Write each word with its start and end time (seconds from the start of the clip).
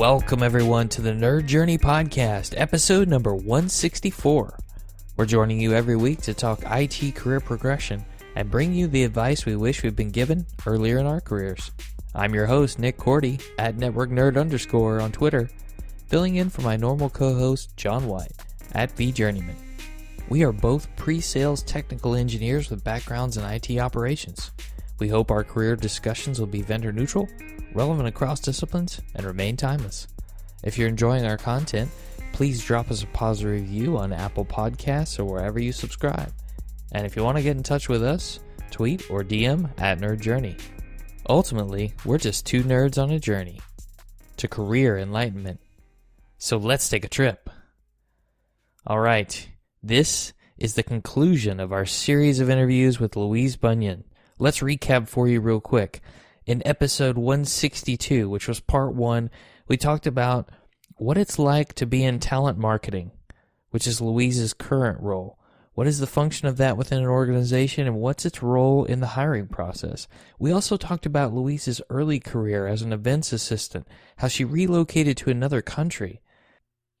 Welcome, 0.00 0.42
everyone, 0.42 0.88
to 0.90 1.02
the 1.02 1.10
Nerd 1.10 1.44
Journey 1.44 1.76
Podcast, 1.76 2.54
episode 2.56 3.06
number 3.06 3.34
164. 3.34 4.58
We're 5.18 5.26
joining 5.26 5.60
you 5.60 5.74
every 5.74 5.94
week 5.94 6.22
to 6.22 6.32
talk 6.32 6.60
IT 6.64 7.14
career 7.14 7.38
progression 7.38 8.06
and 8.34 8.50
bring 8.50 8.72
you 8.72 8.86
the 8.86 9.04
advice 9.04 9.44
we 9.44 9.56
wish 9.56 9.82
we'd 9.82 9.96
been 9.96 10.10
given 10.10 10.46
earlier 10.64 10.96
in 10.96 11.04
our 11.04 11.20
careers. 11.20 11.70
I'm 12.14 12.34
your 12.34 12.46
host, 12.46 12.78
Nick 12.78 12.96
Korte, 12.96 13.42
at 13.58 13.76
Network 13.76 14.08
Nerd 14.08 14.40
underscore 14.40 15.02
on 15.02 15.12
Twitter, 15.12 15.50
filling 16.06 16.36
in 16.36 16.48
for 16.48 16.62
my 16.62 16.76
normal 16.76 17.10
co 17.10 17.34
host, 17.34 17.76
John 17.76 18.06
White, 18.06 18.32
at 18.72 18.96
VJourneyman. 18.96 19.56
We 20.30 20.44
are 20.44 20.52
both 20.52 20.88
pre 20.96 21.20
sales 21.20 21.62
technical 21.62 22.14
engineers 22.14 22.70
with 22.70 22.82
backgrounds 22.82 23.36
in 23.36 23.44
IT 23.44 23.78
operations. 23.78 24.50
We 24.98 25.08
hope 25.08 25.30
our 25.30 25.44
career 25.44 25.76
discussions 25.76 26.40
will 26.40 26.46
be 26.46 26.62
vendor 26.62 26.90
neutral 26.90 27.28
relevant 27.74 28.08
across 28.08 28.40
disciplines, 28.40 29.00
and 29.14 29.24
remain 29.24 29.56
timeless. 29.56 30.08
If 30.62 30.76
you're 30.76 30.88
enjoying 30.88 31.24
our 31.24 31.36
content, 31.36 31.90
please 32.32 32.64
drop 32.64 32.90
us 32.90 33.02
a 33.02 33.06
positive 33.08 33.52
review 33.52 33.96
on 33.96 34.12
Apple 34.12 34.44
Podcasts 34.44 35.18
or 35.18 35.24
wherever 35.24 35.58
you 35.58 35.72
subscribe. 35.72 36.32
And 36.92 37.06
if 37.06 37.16
you 37.16 37.24
want 37.24 37.36
to 37.36 37.42
get 37.42 37.56
in 37.56 37.62
touch 37.62 37.88
with 37.88 38.02
us, 38.02 38.40
tweet 38.70 39.10
or 39.10 39.22
DM 39.22 39.70
at 39.78 40.00
Nerd 40.00 40.20
Journey. 40.20 40.56
Ultimately, 41.28 41.94
we're 42.04 42.18
just 42.18 42.46
two 42.46 42.62
nerds 42.62 43.00
on 43.00 43.10
a 43.10 43.20
journey 43.20 43.60
to 44.36 44.48
career 44.48 44.98
enlightenment. 44.98 45.60
So 46.38 46.56
let's 46.56 46.88
take 46.88 47.04
a 47.04 47.08
trip. 47.08 47.50
All 48.86 48.98
right, 48.98 49.48
this 49.82 50.32
is 50.58 50.74
the 50.74 50.82
conclusion 50.82 51.60
of 51.60 51.72
our 51.72 51.86
series 51.86 52.40
of 52.40 52.50
interviews 52.50 52.98
with 52.98 53.16
Louise 53.16 53.56
Bunyan. 53.56 54.04
Let's 54.38 54.60
recap 54.60 55.08
for 55.08 55.28
you 55.28 55.40
real 55.40 55.60
quick 55.60 56.00
in 56.46 56.62
episode 56.66 57.16
162, 57.16 58.28
which 58.28 58.48
was 58.48 58.60
part 58.60 58.94
one, 58.94 59.30
we 59.68 59.76
talked 59.76 60.06
about 60.06 60.50
what 60.96 61.18
it's 61.18 61.38
like 61.38 61.74
to 61.74 61.86
be 61.86 62.04
in 62.04 62.18
talent 62.18 62.58
marketing, 62.58 63.10
which 63.70 63.86
is 63.86 64.00
Louise's 64.00 64.52
current 64.52 65.00
role. 65.00 65.38
What 65.74 65.86
is 65.86 65.98
the 65.98 66.06
function 66.06 66.48
of 66.48 66.56
that 66.58 66.76
within 66.76 66.98
an 66.98 67.06
organization 67.06 67.86
and 67.86 67.96
what's 67.96 68.26
its 68.26 68.42
role 68.42 68.84
in 68.84 69.00
the 69.00 69.06
hiring 69.06 69.46
process? 69.46 70.08
We 70.38 70.52
also 70.52 70.76
talked 70.76 71.06
about 71.06 71.32
Louise's 71.32 71.80
early 71.88 72.20
career 72.20 72.66
as 72.66 72.82
an 72.82 72.92
events 72.92 73.32
assistant, 73.32 73.86
how 74.16 74.28
she 74.28 74.44
relocated 74.44 75.16
to 75.18 75.30
another 75.30 75.62
country, 75.62 76.20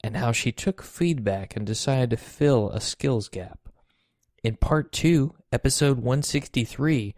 and 0.02 0.16
how 0.16 0.32
she 0.32 0.52
took 0.52 0.82
feedback 0.82 1.56
and 1.56 1.66
decided 1.66 2.10
to 2.10 2.16
fill 2.16 2.70
a 2.70 2.80
skills 2.80 3.28
gap. 3.28 3.58
In 4.42 4.56
part 4.56 4.92
two, 4.92 5.34
episode 5.52 5.98
163, 5.98 7.14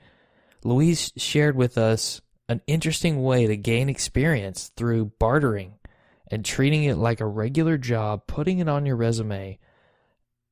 Louise 0.65 1.13
shared 1.17 1.57
with 1.57 1.77
us 1.77 2.21
an 2.49 2.61
interesting 2.67 3.23
way 3.23 3.47
to 3.47 3.57
gain 3.57 3.89
experience 3.89 4.71
through 4.77 5.13
bartering 5.19 5.75
and 6.31 6.45
treating 6.45 6.85
it 6.85 6.97
like 6.97 7.21
a 7.21 7.27
regular 7.27 7.77
job, 7.77 8.27
putting 8.27 8.59
it 8.59 8.69
on 8.69 8.87
your 8.87 8.97
resume, 8.97 9.59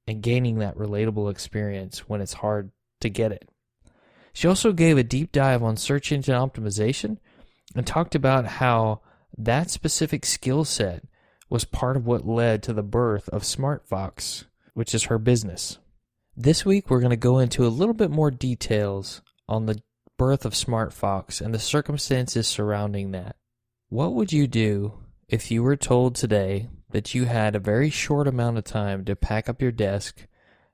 and 0.06 0.22
gaining 0.22 0.58
that 0.58 0.76
relatable 0.76 1.30
experience 1.30 2.08
when 2.08 2.20
it's 2.20 2.34
hard 2.34 2.70
to 3.00 3.08
get 3.08 3.32
it. 3.32 3.48
She 4.32 4.48
also 4.48 4.72
gave 4.72 4.98
a 4.98 5.02
deep 5.02 5.32
dive 5.32 5.62
on 5.62 5.76
search 5.76 6.12
engine 6.12 6.34
optimization 6.34 7.18
and 7.74 7.86
talked 7.86 8.14
about 8.14 8.46
how 8.46 9.00
that 9.36 9.70
specific 9.70 10.26
skill 10.26 10.64
set 10.64 11.04
was 11.48 11.64
part 11.64 11.96
of 11.96 12.06
what 12.06 12.26
led 12.26 12.62
to 12.62 12.72
the 12.72 12.82
birth 12.82 13.28
of 13.30 13.42
SmartFox, 13.42 14.44
which 14.74 14.94
is 14.94 15.04
her 15.04 15.18
business. 15.18 15.78
This 16.36 16.64
week, 16.64 16.88
we're 16.88 17.00
going 17.00 17.10
to 17.10 17.16
go 17.16 17.38
into 17.38 17.66
a 17.66 17.68
little 17.68 17.94
bit 17.94 18.10
more 18.10 18.30
details 18.30 19.20
on 19.48 19.66
the 19.66 19.80
birth 20.20 20.44
of 20.44 20.52
SmartFox 20.52 21.40
and 21.40 21.54
the 21.54 21.58
circumstances 21.58 22.46
surrounding 22.46 23.12
that. 23.12 23.36
What 23.88 24.12
would 24.12 24.34
you 24.34 24.46
do 24.46 24.98
if 25.30 25.50
you 25.50 25.62
were 25.62 25.76
told 25.76 26.14
today 26.14 26.68
that 26.90 27.14
you 27.14 27.24
had 27.24 27.56
a 27.56 27.58
very 27.58 27.88
short 27.88 28.28
amount 28.28 28.58
of 28.58 28.64
time 28.64 29.06
to 29.06 29.16
pack 29.16 29.48
up 29.48 29.62
your 29.62 29.72
desk 29.72 30.26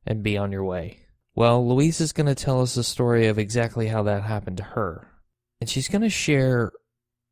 and 0.05 0.25
be 0.25 0.37
on 0.37 0.51
your 0.51 0.65
way? 0.65 1.03
Well, 1.37 1.65
Louise 1.65 2.01
is 2.01 2.13
going 2.13 2.27
to 2.27 2.35
tell 2.35 2.61
us 2.61 2.75
the 2.75 2.83
story 2.83 3.29
of 3.29 3.39
exactly 3.39 3.87
how 3.87 4.03
that 4.03 4.25
happened 4.25 4.57
to 4.57 4.65
her. 4.65 5.13
And 5.61 5.71
she's 5.71 5.87
going 5.87 6.03
to 6.03 6.11
share 6.11 6.73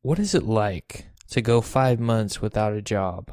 what 0.01 0.17
is 0.17 0.33
it 0.33 0.43
like 0.43 1.07
to 1.31 1.41
go 1.41 1.59
five 1.59 1.99
months 1.99 2.41
without 2.41 2.71
a 2.71 2.81
job. 2.81 3.29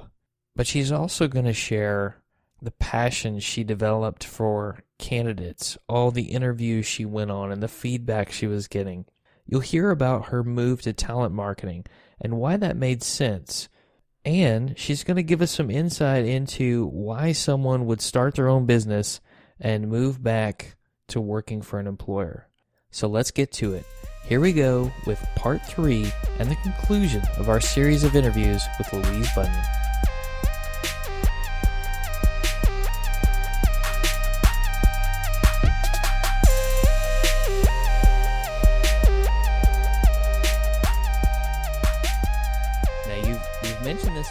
But 0.56 0.66
she's 0.66 0.90
also 0.90 1.28
going 1.28 1.44
to 1.44 1.52
share 1.52 2.20
the 2.62 2.70
passion 2.70 3.40
she 3.40 3.64
developed 3.64 4.22
for 4.22 4.78
candidates, 4.98 5.76
all 5.88 6.12
the 6.12 6.30
interviews 6.30 6.86
she 6.86 7.04
went 7.04 7.30
on, 7.30 7.50
and 7.50 7.62
the 7.62 7.68
feedback 7.68 8.30
she 8.30 8.46
was 8.46 8.68
getting. 8.68 9.04
You'll 9.44 9.60
hear 9.60 9.90
about 9.90 10.26
her 10.28 10.44
move 10.44 10.80
to 10.82 10.92
talent 10.92 11.34
marketing 11.34 11.84
and 12.20 12.38
why 12.38 12.56
that 12.56 12.76
made 12.76 13.02
sense. 13.02 13.68
And 14.24 14.78
she's 14.78 15.02
going 15.02 15.16
to 15.16 15.24
give 15.24 15.42
us 15.42 15.50
some 15.50 15.70
insight 15.70 16.24
into 16.24 16.86
why 16.86 17.32
someone 17.32 17.86
would 17.86 18.00
start 18.00 18.36
their 18.36 18.48
own 18.48 18.66
business 18.66 19.20
and 19.60 19.88
move 19.88 20.22
back 20.22 20.76
to 21.08 21.20
working 21.20 21.60
for 21.60 21.80
an 21.80 21.88
employer. 21.88 22.48
So 22.90 23.08
let's 23.08 23.32
get 23.32 23.50
to 23.54 23.74
it. 23.74 23.84
Here 24.24 24.38
we 24.38 24.52
go 24.52 24.92
with 25.04 25.20
part 25.34 25.66
three 25.66 26.12
and 26.38 26.48
the 26.48 26.56
conclusion 26.56 27.22
of 27.38 27.48
our 27.48 27.60
series 27.60 28.04
of 28.04 28.14
interviews 28.14 28.62
with 28.78 28.92
Louise 28.92 29.28
Bunyan. 29.34 29.64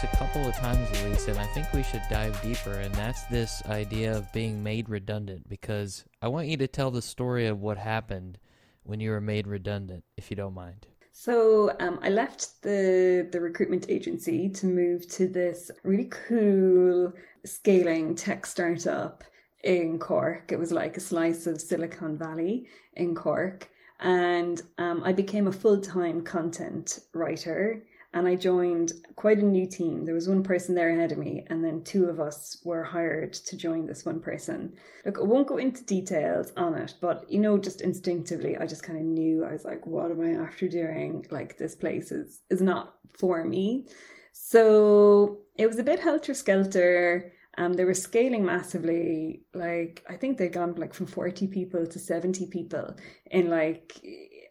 A 0.04 0.16
couple 0.16 0.46
of 0.46 0.54
times, 0.56 0.90
Louise, 1.02 1.28
and 1.28 1.38
I 1.38 1.46
think 1.46 1.72
we 1.72 1.82
should 1.82 2.02
dive 2.10 2.40
deeper, 2.42 2.72
and 2.72 2.92
that's 2.94 3.22
this 3.24 3.62
idea 3.66 4.16
of 4.16 4.32
being 4.32 4.62
made 4.62 4.88
redundant 4.88 5.48
because 5.48 6.04
I 6.20 6.28
want 6.28 6.48
you 6.48 6.56
to 6.56 6.66
tell 6.66 6.90
the 6.90 7.02
story 7.02 7.46
of 7.46 7.60
what 7.60 7.78
happened 7.78 8.38
when 8.82 9.00
you 9.00 9.10
were 9.10 9.20
made 9.20 9.46
redundant, 9.46 10.04
if 10.16 10.30
you 10.30 10.36
don't 10.36 10.54
mind. 10.54 10.86
So 11.12 11.76
um, 11.78 12.00
I 12.02 12.08
left 12.08 12.62
the 12.62 13.28
the 13.30 13.40
recruitment 13.40 13.88
agency 13.88 14.48
to 14.48 14.66
move 14.66 15.08
to 15.10 15.28
this 15.28 15.70
really 15.84 16.10
cool 16.10 17.12
scaling 17.44 18.14
tech 18.14 18.46
startup 18.46 19.22
in 19.62 19.98
Cork. 19.98 20.50
It 20.50 20.58
was 20.58 20.72
like 20.72 20.96
a 20.96 21.00
slice 21.00 21.46
of 21.46 21.60
Silicon 21.60 22.16
Valley 22.18 22.66
in 22.94 23.14
Cork, 23.14 23.68
and 24.00 24.62
um, 24.78 25.02
I 25.04 25.12
became 25.12 25.46
a 25.46 25.52
full 25.52 25.80
time 25.80 26.22
content 26.22 27.00
writer 27.12 27.84
and 28.14 28.28
I 28.28 28.34
joined 28.34 28.92
quite 29.16 29.38
a 29.38 29.44
new 29.44 29.66
team. 29.66 30.04
There 30.04 30.14
was 30.14 30.28
one 30.28 30.42
person 30.42 30.74
there 30.74 30.90
ahead 30.90 31.12
of 31.12 31.18
me, 31.18 31.46
and 31.48 31.64
then 31.64 31.82
two 31.82 32.06
of 32.06 32.20
us 32.20 32.58
were 32.64 32.84
hired 32.84 33.32
to 33.32 33.56
join 33.56 33.86
this 33.86 34.04
one 34.04 34.20
person. 34.20 34.74
Look, 35.06 35.18
I 35.18 35.22
won't 35.22 35.46
go 35.46 35.56
into 35.56 35.84
details 35.84 36.52
on 36.56 36.74
it, 36.74 36.94
but 37.00 37.30
you 37.30 37.40
know, 37.40 37.56
just 37.56 37.80
instinctively, 37.80 38.56
I 38.58 38.66
just 38.66 38.82
kind 38.82 38.98
of 38.98 39.04
knew 39.04 39.44
I 39.44 39.52
was 39.52 39.64
like, 39.64 39.86
what 39.86 40.10
am 40.10 40.20
I 40.20 40.42
after 40.42 40.68
doing? 40.68 41.26
Like, 41.30 41.56
this 41.56 41.74
place 41.74 42.12
is 42.12 42.40
is 42.50 42.60
not 42.60 42.96
for 43.18 43.44
me. 43.44 43.86
So 44.32 45.38
it 45.56 45.66
was 45.66 45.78
a 45.78 45.84
bit 45.84 46.00
helter 46.00 46.34
skelter. 46.34 47.32
Um, 47.58 47.74
they 47.74 47.84
were 47.84 47.94
scaling 47.94 48.44
massively. 48.44 49.42
Like 49.54 50.04
I 50.08 50.16
think 50.16 50.38
they'd 50.38 50.52
gone 50.52 50.74
like 50.76 50.94
from 50.94 51.06
forty 51.06 51.46
people 51.46 51.86
to 51.86 51.98
seventy 51.98 52.46
people 52.46 52.96
in 53.30 53.50
like 53.50 54.00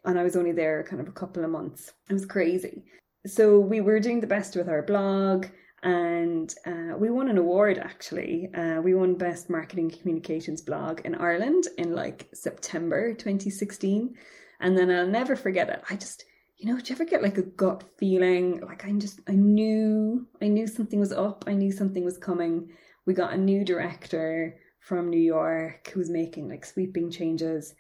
and 0.06 0.20
I 0.20 0.24
was 0.24 0.36
only 0.36 0.52
there 0.52 0.84
kind 0.84 1.02
of 1.02 1.08
a 1.08 1.12
couple 1.12 1.44
of 1.44 1.50
months. 1.50 1.94
It 2.10 2.14
was 2.14 2.26
crazy 2.26 2.84
so 3.26 3.60
we 3.60 3.82
were 3.82 4.00
doing 4.00 4.20
the 4.20 4.28
best 4.28 4.56
with 4.56 4.68
our 4.70 4.82
blog 4.82 5.46
and 5.84 6.54
uh, 6.66 6.96
we 6.98 7.10
won 7.10 7.30
an 7.30 7.38
award 7.38 7.78
actually. 7.80 8.50
Uh, 8.54 8.82
we 8.82 8.94
won 8.94 9.16
Best 9.16 9.50
Marketing 9.50 9.90
Communications 9.90 10.62
Blog 10.62 11.02
in 11.06 11.16
Ireland 11.16 11.66
in 11.78 11.96
like 11.96 12.30
September 12.34 13.14
2016. 13.14 14.14
And 14.60 14.78
then 14.78 14.92
I'll 14.92 15.08
never 15.08 15.36
forget 15.36 15.70
it. 15.70 15.82
I 15.90 15.96
just, 15.96 16.24
you 16.58 16.72
know, 16.72 16.80
do 16.80 16.88
you 16.88 16.96
ever 16.96 17.06
get 17.06 17.24
like 17.24 17.40
a 17.40 17.44
gut 17.44 17.84
feeling? 17.98 18.62
Like 18.62 18.86
I'm 18.86 19.00
just, 19.00 19.22
I 19.28 19.34
knew, 19.34 20.28
I 20.40 20.48
knew 20.48 20.68
something 20.68 21.00
was 21.00 21.12
up. 21.12 21.46
I 21.48 21.54
knew 21.54 21.72
something 21.72 22.06
was 22.06 22.20
coming. 22.20 22.70
We 23.08 23.16
got 23.16 23.34
a 23.34 23.38
new 23.38 23.66
director 23.66 24.60
from 24.80 25.10
New 25.10 25.20
York 25.20 25.90
who 25.92 26.00
was 26.00 26.12
making 26.12 26.48
like 26.48 26.64
sweeping 26.64 27.10
changes. 27.10 27.74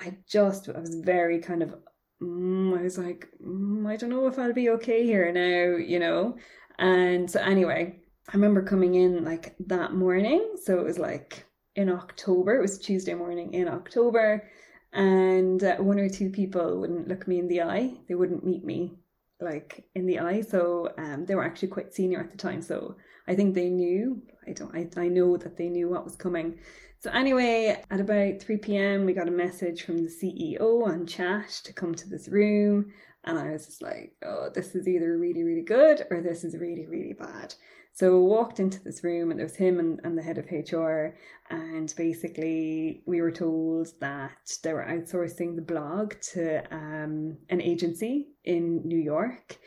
I 0.00 0.16
just, 0.28 0.68
I 0.68 0.80
was 0.80 0.96
very 0.96 1.40
kind 1.40 1.62
of 1.62 1.76
mm, 2.22 2.78
I 2.78 2.82
was 2.82 2.98
like, 2.98 3.28
mm, 3.44 3.86
I 3.86 3.96
don't 3.96 4.10
know 4.10 4.26
if 4.26 4.38
I'll 4.38 4.52
be 4.52 4.70
okay 4.70 5.04
here 5.04 5.30
now, 5.32 5.76
you 5.76 5.98
know. 5.98 6.36
And 6.78 7.30
so 7.30 7.40
anyway, 7.40 8.00
I 8.28 8.32
remember 8.32 8.62
coming 8.62 8.94
in 8.94 9.24
like 9.24 9.54
that 9.66 9.94
morning. 9.94 10.56
So 10.62 10.78
it 10.78 10.84
was 10.84 10.98
like 10.98 11.46
in 11.76 11.90
October. 11.90 12.56
It 12.56 12.62
was 12.62 12.78
Tuesday 12.78 13.14
morning 13.14 13.54
in 13.54 13.68
October, 13.68 14.48
and 14.92 15.62
uh, 15.62 15.76
one 15.76 15.98
or 15.98 16.08
two 16.08 16.30
people 16.30 16.80
wouldn't 16.80 17.08
look 17.08 17.26
me 17.28 17.38
in 17.38 17.48
the 17.48 17.62
eye. 17.62 17.94
They 18.08 18.14
wouldn't 18.14 18.44
meet 18.44 18.64
me 18.64 18.96
like 19.44 19.84
in 19.94 20.06
the 20.06 20.18
eye. 20.18 20.40
So 20.40 20.92
um, 20.98 21.26
they 21.26 21.34
were 21.34 21.44
actually 21.44 21.68
quite 21.68 21.94
senior 21.94 22.20
at 22.20 22.30
the 22.30 22.36
time. 22.36 22.62
So 22.62 22.96
I 23.28 23.34
think 23.34 23.54
they 23.54 23.68
knew. 23.68 24.22
I 24.46 24.52
don't. 24.52 24.74
I, 24.74 24.88
I 25.00 25.08
know 25.08 25.36
that 25.36 25.56
they 25.56 25.68
knew 25.68 25.88
what 25.88 26.04
was 26.04 26.16
coming. 26.16 26.58
So, 27.04 27.10
anyway, 27.10 27.82
at 27.90 28.00
about 28.00 28.40
3 28.40 28.56
pm, 28.56 29.04
we 29.04 29.12
got 29.12 29.28
a 29.28 29.30
message 29.30 29.82
from 29.82 29.98
the 29.98 30.08
CEO 30.10 30.86
on 30.86 31.06
chat 31.06 31.50
to 31.64 31.72
come 31.74 31.94
to 31.94 32.08
this 32.08 32.28
room. 32.28 32.92
And 33.24 33.38
I 33.38 33.50
was 33.50 33.66
just 33.66 33.82
like, 33.82 34.14
oh, 34.24 34.48
this 34.54 34.74
is 34.74 34.88
either 34.88 35.18
really, 35.18 35.42
really 35.42 35.62
good 35.62 36.06
or 36.10 36.22
this 36.22 36.44
is 36.44 36.56
really, 36.56 36.86
really 36.86 37.12
bad. 37.12 37.54
So 37.94 38.18
we 38.18 38.26
walked 38.26 38.58
into 38.58 38.82
this 38.82 39.04
room 39.04 39.30
and 39.30 39.38
there 39.38 39.46
was 39.46 39.56
him 39.56 39.78
and, 39.78 40.00
and 40.02 40.18
the 40.18 40.22
head 40.22 40.38
of 40.38 40.50
HR. 40.50 41.16
And 41.48 41.94
basically, 41.96 43.02
we 43.06 43.20
were 43.20 43.30
told 43.30 43.88
that 44.00 44.58
they 44.62 44.72
were 44.72 44.84
outsourcing 44.84 45.54
the 45.54 45.62
blog 45.62 46.14
to 46.32 46.62
um, 46.74 47.36
an 47.50 47.60
agency 47.62 48.28
in 48.44 48.82
New 48.84 48.98
York. 48.98 49.58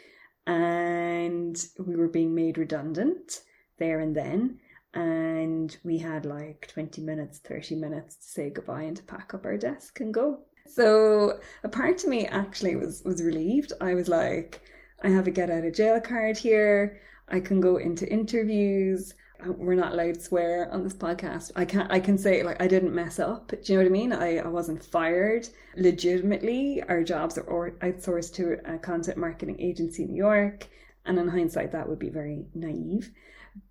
And 0.45 1.57
we 1.79 1.95
were 1.95 2.09
being 2.09 2.35
made 2.35 2.57
redundant 2.57 3.41
there 3.79 4.00
and 4.00 4.15
then 4.15 4.59
and 4.94 5.77
we 5.83 5.97
had 5.97 6.25
like 6.25 6.68
20 6.68 7.01
minutes 7.01 7.39
30 7.39 7.75
minutes 7.75 8.15
to 8.15 8.23
say 8.23 8.50
goodbye 8.50 8.83
and 8.83 8.97
to 8.97 9.03
pack 9.03 9.33
up 9.33 9.45
our 9.45 9.57
desk 9.57 10.00
and 10.00 10.13
go 10.13 10.39
so 10.65 11.39
a 11.63 11.69
part 11.69 12.03
of 12.03 12.09
me 12.09 12.25
actually 12.27 12.75
was 12.75 13.01
was 13.06 13.21
relieved 13.21 13.73
i 13.81 13.94
was 13.94 14.07
like 14.07 14.62
i 15.03 15.09
have 15.09 15.27
a 15.27 15.31
get 15.31 15.50
out 15.50 15.63
of 15.63 15.73
jail 15.73 16.00
card 16.00 16.38
here 16.38 17.00
i 17.29 17.39
can 17.39 17.59
go 17.59 17.77
into 17.77 18.12
interviews 18.12 19.13
uh, 19.45 19.51
we're 19.51 19.75
not 19.75 19.94
allowed 19.94 20.15
to 20.15 20.21
swear 20.21 20.71
on 20.71 20.83
this 20.83 20.94
podcast 20.94 21.51
i 21.56 21.63
can 21.65 21.81
i 21.89 22.00
can 22.00 22.18
say 22.18 22.44
like 22.44 22.62
i 22.62 22.68
didn't 22.68 22.94
mess 22.94 23.19
up 23.19 23.50
do 23.50 23.74
you 23.74 23.77
know 23.77 23.83
what 23.83 23.89
i 23.89 23.91
mean 23.91 24.13
i, 24.13 24.38
I 24.38 24.47
wasn't 24.47 24.83
fired 24.83 25.47
legitimately 25.75 26.83
our 26.88 27.03
jobs 27.03 27.38
are 27.38 27.71
outsourced 27.81 28.33
to 28.35 28.57
a 28.65 28.77
content 28.77 29.18
marketing 29.18 29.57
agency 29.59 30.03
in 30.03 30.09
new 30.12 30.18
york 30.18 30.68
and 31.06 31.19
in 31.19 31.27
hindsight 31.27 31.71
that 31.71 31.88
would 31.88 32.00
be 32.00 32.09
very 32.09 32.45
naive 32.53 33.12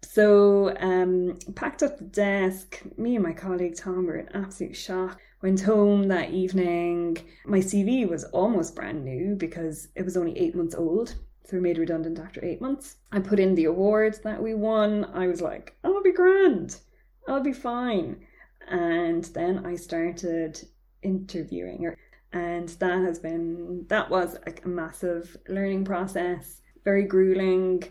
so 0.02 0.76
um, 0.79 1.38
packed 1.55 1.82
up 1.82 1.99
the 1.99 2.05
desk. 2.05 2.82
Me 2.97 3.14
and 3.17 3.25
my 3.25 3.32
colleague 3.32 3.76
Tom 3.76 4.06
were 4.06 4.17
in 4.17 4.29
absolute 4.35 4.76
shock. 4.76 5.20
Went 5.43 5.61
home 5.61 6.09
that 6.09 6.31
evening. 6.31 7.19
My 7.44 7.59
CV 7.59 8.09
was 8.09 8.25
almost 8.25 8.75
brand 8.75 9.05
new 9.05 9.37
because 9.37 9.88
it 9.94 10.05
was 10.05 10.17
only 10.17 10.37
eight 10.38 10.55
months 10.55 10.75
old. 10.75 11.14
So 11.47 11.61
made 11.61 11.79
redundant 11.79 12.19
after 12.19 12.45
eight 12.45 12.61
months. 12.61 12.97
I 13.13 13.21
put 13.21 13.39
in 13.39 13.55
the 13.55 13.67
awards 13.67 14.19
that 14.21 14.43
we 14.43 14.55
won. 14.55 15.05
I 15.15 15.29
was 15.29 15.41
like, 15.41 15.77
I'll 15.85 16.03
be 16.03 16.13
grand. 16.13 16.81
I'll 17.29 17.43
be 17.43 17.53
fine. 17.53 18.17
And 18.69 19.25
then 19.27 19.65
I 19.65 19.77
started 19.77 20.61
interviewing 21.03 21.85
her. 21.85 21.97
And 22.33 22.69
that 22.69 22.99
has 23.05 23.21
been, 23.21 23.87
that 23.89 24.11
was 24.11 24.37
like 24.45 24.65
a 24.65 24.69
massive 24.69 25.37
learning 25.49 25.85
process, 25.85 26.61
very 26.85 27.05
grueling 27.05 27.85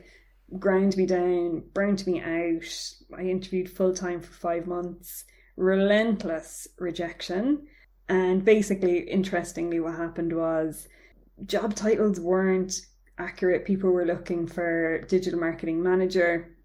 ground 0.59 0.95
me 0.97 1.05
down, 1.05 1.63
burnt 1.73 2.05
me 2.05 2.21
out. 2.21 3.17
I 3.17 3.23
interviewed 3.23 3.69
full 3.69 3.93
time 3.93 4.21
for 4.21 4.33
five 4.33 4.67
months, 4.67 5.25
relentless 5.55 6.67
rejection. 6.77 7.67
And 8.07 8.45
basically, 8.45 8.99
interestingly, 8.99 9.79
what 9.79 9.95
happened 9.95 10.33
was 10.35 10.87
job 11.45 11.73
titles 11.75 12.19
weren't 12.19 12.81
accurate. 13.17 13.65
People 13.65 13.91
were 13.91 14.05
looking 14.05 14.47
for 14.47 15.01
digital 15.07 15.39
marketing 15.39 15.81
manager. 15.81 16.57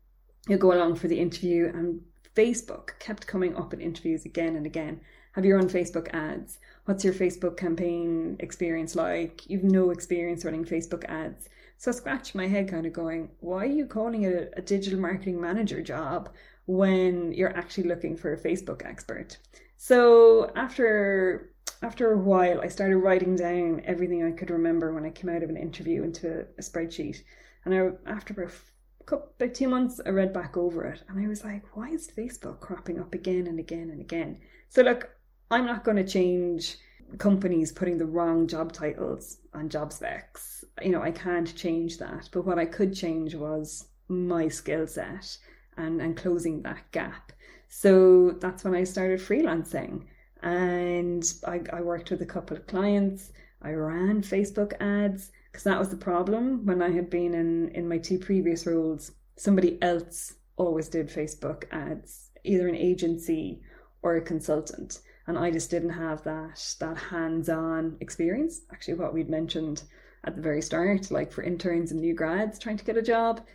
You 0.49 0.56
go 0.56 0.73
along 0.73 0.97
for 0.97 1.08
the 1.08 1.19
interview, 1.19 1.69
and 1.69 2.00
Facebook 2.35 2.99
kept 2.99 3.26
coming 3.26 3.56
up 3.56 3.75
in 3.75 3.81
interviews 3.81 4.25
again 4.25 4.56
and 4.56 4.67
again. 4.67 5.00
Have 5.32 5.44
you 5.44 5.55
run 5.55 5.69
Facebook 5.69 6.08
ads? 6.12 6.58
What's 6.87 7.05
your 7.05 7.14
Facebook 7.14 7.56
campaign 7.56 8.37
experience 8.41 8.97
like? 8.97 9.49
You've 9.49 9.64
no 9.64 9.91
experience 9.91 10.44
running 10.44 10.64
Facebook 10.64 11.05
ads. 11.05 11.49
So 11.79 11.91
I 11.91 11.94
scratched 11.94 12.35
my 12.35 12.47
head 12.47 12.69
kind 12.69 12.85
of 12.85 12.93
going, 12.93 13.31
why 13.41 13.64
are 13.64 13.67
you 13.67 13.87
calling 13.87 14.25
it 14.25 14.53
a 14.56 14.61
digital 14.61 14.99
marketing 14.99 15.41
manager 15.41 15.81
job 15.81 16.31
when 16.67 17.32
you're 17.32 17.56
actually 17.56 17.88
looking 17.88 18.17
for 18.17 18.32
a 18.32 18.41
Facebook 18.41 18.85
expert? 18.85 19.38
So 19.76 20.50
after 20.56 21.53
after 21.82 22.12
a 22.12 22.19
while, 22.19 22.61
I 22.61 22.69
started 22.69 22.99
writing 22.99 23.37
down 23.37 23.82
everything 23.85 24.25
I 24.25 24.32
could 24.32 24.50
remember 24.50 24.93
when 24.93 25.05
I 25.05 25.11
came 25.11 25.31
out 25.31 25.43
of 25.43 25.49
an 25.49 25.56
interview 25.56 26.03
into 26.03 26.41
a, 26.41 26.41
a 26.59 26.62
spreadsheet. 26.62 27.23
And 27.65 27.75
I, 27.75 28.11
after 28.11 28.35
about, 28.35 29.31
about 29.38 29.55
two 29.55 29.69
months, 29.69 30.00
I 30.05 30.11
read 30.11 30.32
back 30.32 30.56
over 30.56 30.85
it 30.85 31.03
and 31.09 31.25
I 31.25 31.29
was 31.29 31.44
like, 31.44 31.77
why 31.77 31.88
is 31.88 32.11
Facebook 32.11 32.61
cropping 32.61 33.00
up 33.00 33.15
again 33.15 33.47
and 33.47 33.59
again 33.59 33.91
and 33.91 34.00
again? 34.00 34.38
So, 34.69 34.82
look, 34.82 35.11
I'm 35.50 35.67
not 35.67 35.85
going 35.85 35.97
to 35.97 36.05
change 36.05 36.77
companies 37.19 37.73
putting 37.73 37.99
the 37.99 38.06
wrong 38.06 38.47
job 38.47 38.73
titles 38.73 39.38
on 39.55 39.69
job 39.69 39.93
specs. 39.93 40.65
You 40.82 40.91
know, 40.91 41.03
I 41.03 41.11
can't 41.11 41.55
change 41.56 41.99
that. 41.99 42.29
But 42.31 42.44
what 42.47 42.59
I 42.59 42.67
could 42.67 42.94
change 42.94 43.35
was 43.35 43.88
my 44.09 44.49
skill 44.49 44.87
set 44.87 45.37
and, 45.77 46.00
and 46.00 46.17
closing 46.17 46.62
that 46.62 46.91
gap. 46.93 47.32
So 47.69 48.32
that's 48.32 48.65
when 48.65 48.75
I 48.75 48.85
started 48.85 49.21
freelancing. 49.21 50.05
And 50.43 51.25
I, 51.47 51.61
I 51.73 51.83
worked 51.83 52.11
with 52.11 52.23
a 52.23 52.27
couple 52.27 52.57
of 52.57 52.67
clients. 52.67 53.33
I 53.63 53.73
ran 53.73 54.23
Facebook 54.23 54.73
ads 54.81 55.31
because 55.51 55.65
that 55.65 55.79
was 55.79 55.91
the 55.91 55.97
problem 55.97 56.65
when 56.65 56.81
I 56.81 56.91
had 56.91 57.11
been 57.11 57.35
in, 57.35 57.69
in 57.71 57.89
my 57.89 57.99
two 57.99 58.19
previous 58.19 58.67
roles. 58.67 59.13
Somebody 59.37 59.81
else 59.83 60.35
always 60.57 60.89
did 60.89 61.09
Facebook 61.09 61.65
ads, 61.73 62.31
either 62.45 62.69
an 62.69 62.77
agency 62.77 63.63
or 64.03 64.17
a 64.17 64.23
consultant 64.23 65.01
and 65.31 65.39
I 65.39 65.51
just 65.53 65.71
didn't 65.71 65.91
have 65.91 66.25
that 66.25 66.75
that 66.81 66.97
hands-on 66.97 67.97
experience. 68.01 68.63
Actually, 68.73 68.95
what 68.95 69.15
we'd 69.15 69.31
mentioned 69.31 69.85
at 70.25 70.35
the 70.35 70.43
very 70.43 70.61
start, 70.61 71.11
like 71.11 71.33
for 71.33 71.43
interns 71.43 71.93
and 71.93 72.01
new 72.01 72.15
grads 72.15 72.59
trying 72.59 72.77
to 72.79 72.85
get 72.85 72.97
a 72.97 73.03
job, 73.03 73.47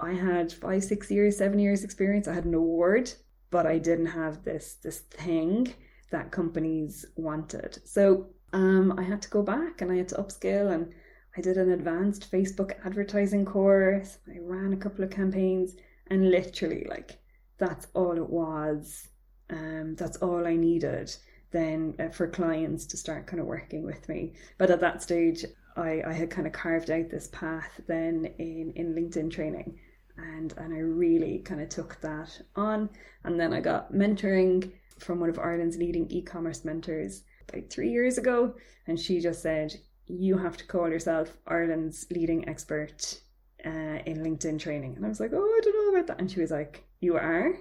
I 0.00 0.12
had 0.12 0.50
five, 0.50 0.82
six 0.82 1.10
years, 1.10 1.36
seven 1.36 1.58
years 1.58 1.84
experience. 1.84 2.26
I 2.26 2.32
had 2.32 2.46
an 2.46 2.54
award, 2.54 3.12
but 3.50 3.66
I 3.66 3.78
didn't 3.78 4.06
have 4.06 4.44
this 4.44 4.78
this 4.82 5.00
thing 5.00 5.74
that 6.10 6.30
companies 6.32 7.06
wanted. 7.16 7.80
So 7.84 8.26
um, 8.52 8.94
I 8.98 9.02
had 9.02 9.22
to 9.22 9.30
go 9.30 9.42
back 9.42 9.80
and 9.80 9.92
I 9.92 9.96
had 9.96 10.08
to 10.08 10.16
upskill 10.16 10.72
and 10.72 10.92
I 11.36 11.40
did 11.40 11.56
an 11.56 11.70
advanced 11.70 12.30
Facebook 12.30 12.74
advertising 12.84 13.44
course. 13.44 14.18
I 14.28 14.38
ran 14.40 14.72
a 14.72 14.76
couple 14.76 15.04
of 15.04 15.10
campaigns 15.10 15.76
and 16.08 16.30
literally 16.30 16.86
like 16.88 17.18
that's 17.58 17.86
all 17.94 18.16
it 18.16 18.28
was 18.28 19.08
um, 19.50 19.94
that's 19.96 20.16
all 20.18 20.46
I 20.46 20.56
needed 20.56 21.14
then 21.52 21.94
uh, 21.98 22.08
for 22.08 22.28
clients 22.28 22.86
to 22.86 22.96
start 22.96 23.26
kind 23.26 23.40
of 23.40 23.46
working 23.46 23.84
with 23.84 24.08
me. 24.08 24.34
But 24.58 24.70
at 24.70 24.80
that 24.80 25.02
stage, 25.02 25.44
I, 25.76 26.02
I 26.06 26.12
had 26.12 26.30
kind 26.30 26.46
of 26.46 26.52
carved 26.52 26.90
out 26.90 27.10
this 27.10 27.28
path 27.28 27.80
then 27.86 28.26
in, 28.38 28.72
in 28.76 28.94
LinkedIn 28.94 29.30
training. 29.30 29.78
And, 30.16 30.52
and 30.58 30.74
I 30.74 30.78
really 30.78 31.38
kind 31.38 31.60
of 31.60 31.68
took 31.68 32.00
that 32.02 32.40
on. 32.54 32.90
And 33.24 33.40
then 33.40 33.52
I 33.52 33.60
got 33.60 33.92
mentoring 33.92 34.72
from 35.00 35.20
one 35.20 35.30
of 35.30 35.38
Ireland's 35.38 35.76
leading 35.76 36.10
e 36.10 36.22
commerce 36.22 36.64
mentors 36.64 37.24
about 37.48 37.70
three 37.70 37.90
years 37.90 38.18
ago. 38.18 38.54
And 38.86 38.98
she 38.98 39.20
just 39.20 39.42
said, 39.42 39.74
You 40.06 40.38
have 40.38 40.56
to 40.58 40.66
call 40.66 40.88
yourself 40.88 41.36
Ireland's 41.46 42.06
leading 42.10 42.48
expert 42.48 43.20
uh, 43.64 43.98
in 44.06 44.18
LinkedIn 44.18 44.58
training. 44.58 44.96
And 44.96 45.04
I 45.04 45.08
was 45.08 45.20
like, 45.20 45.32
Oh, 45.34 45.44
I 45.44 45.60
don't 45.62 45.92
know 45.92 45.98
about 45.98 46.06
that. 46.08 46.20
And 46.20 46.30
she 46.30 46.40
was 46.40 46.50
like, 46.50 46.84
You 47.00 47.16
are? 47.16 47.54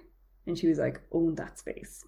And 0.49 0.57
she 0.57 0.67
was 0.67 0.79
like, 0.79 0.99
own 1.11 1.35
that 1.35 1.59
space. 1.59 2.03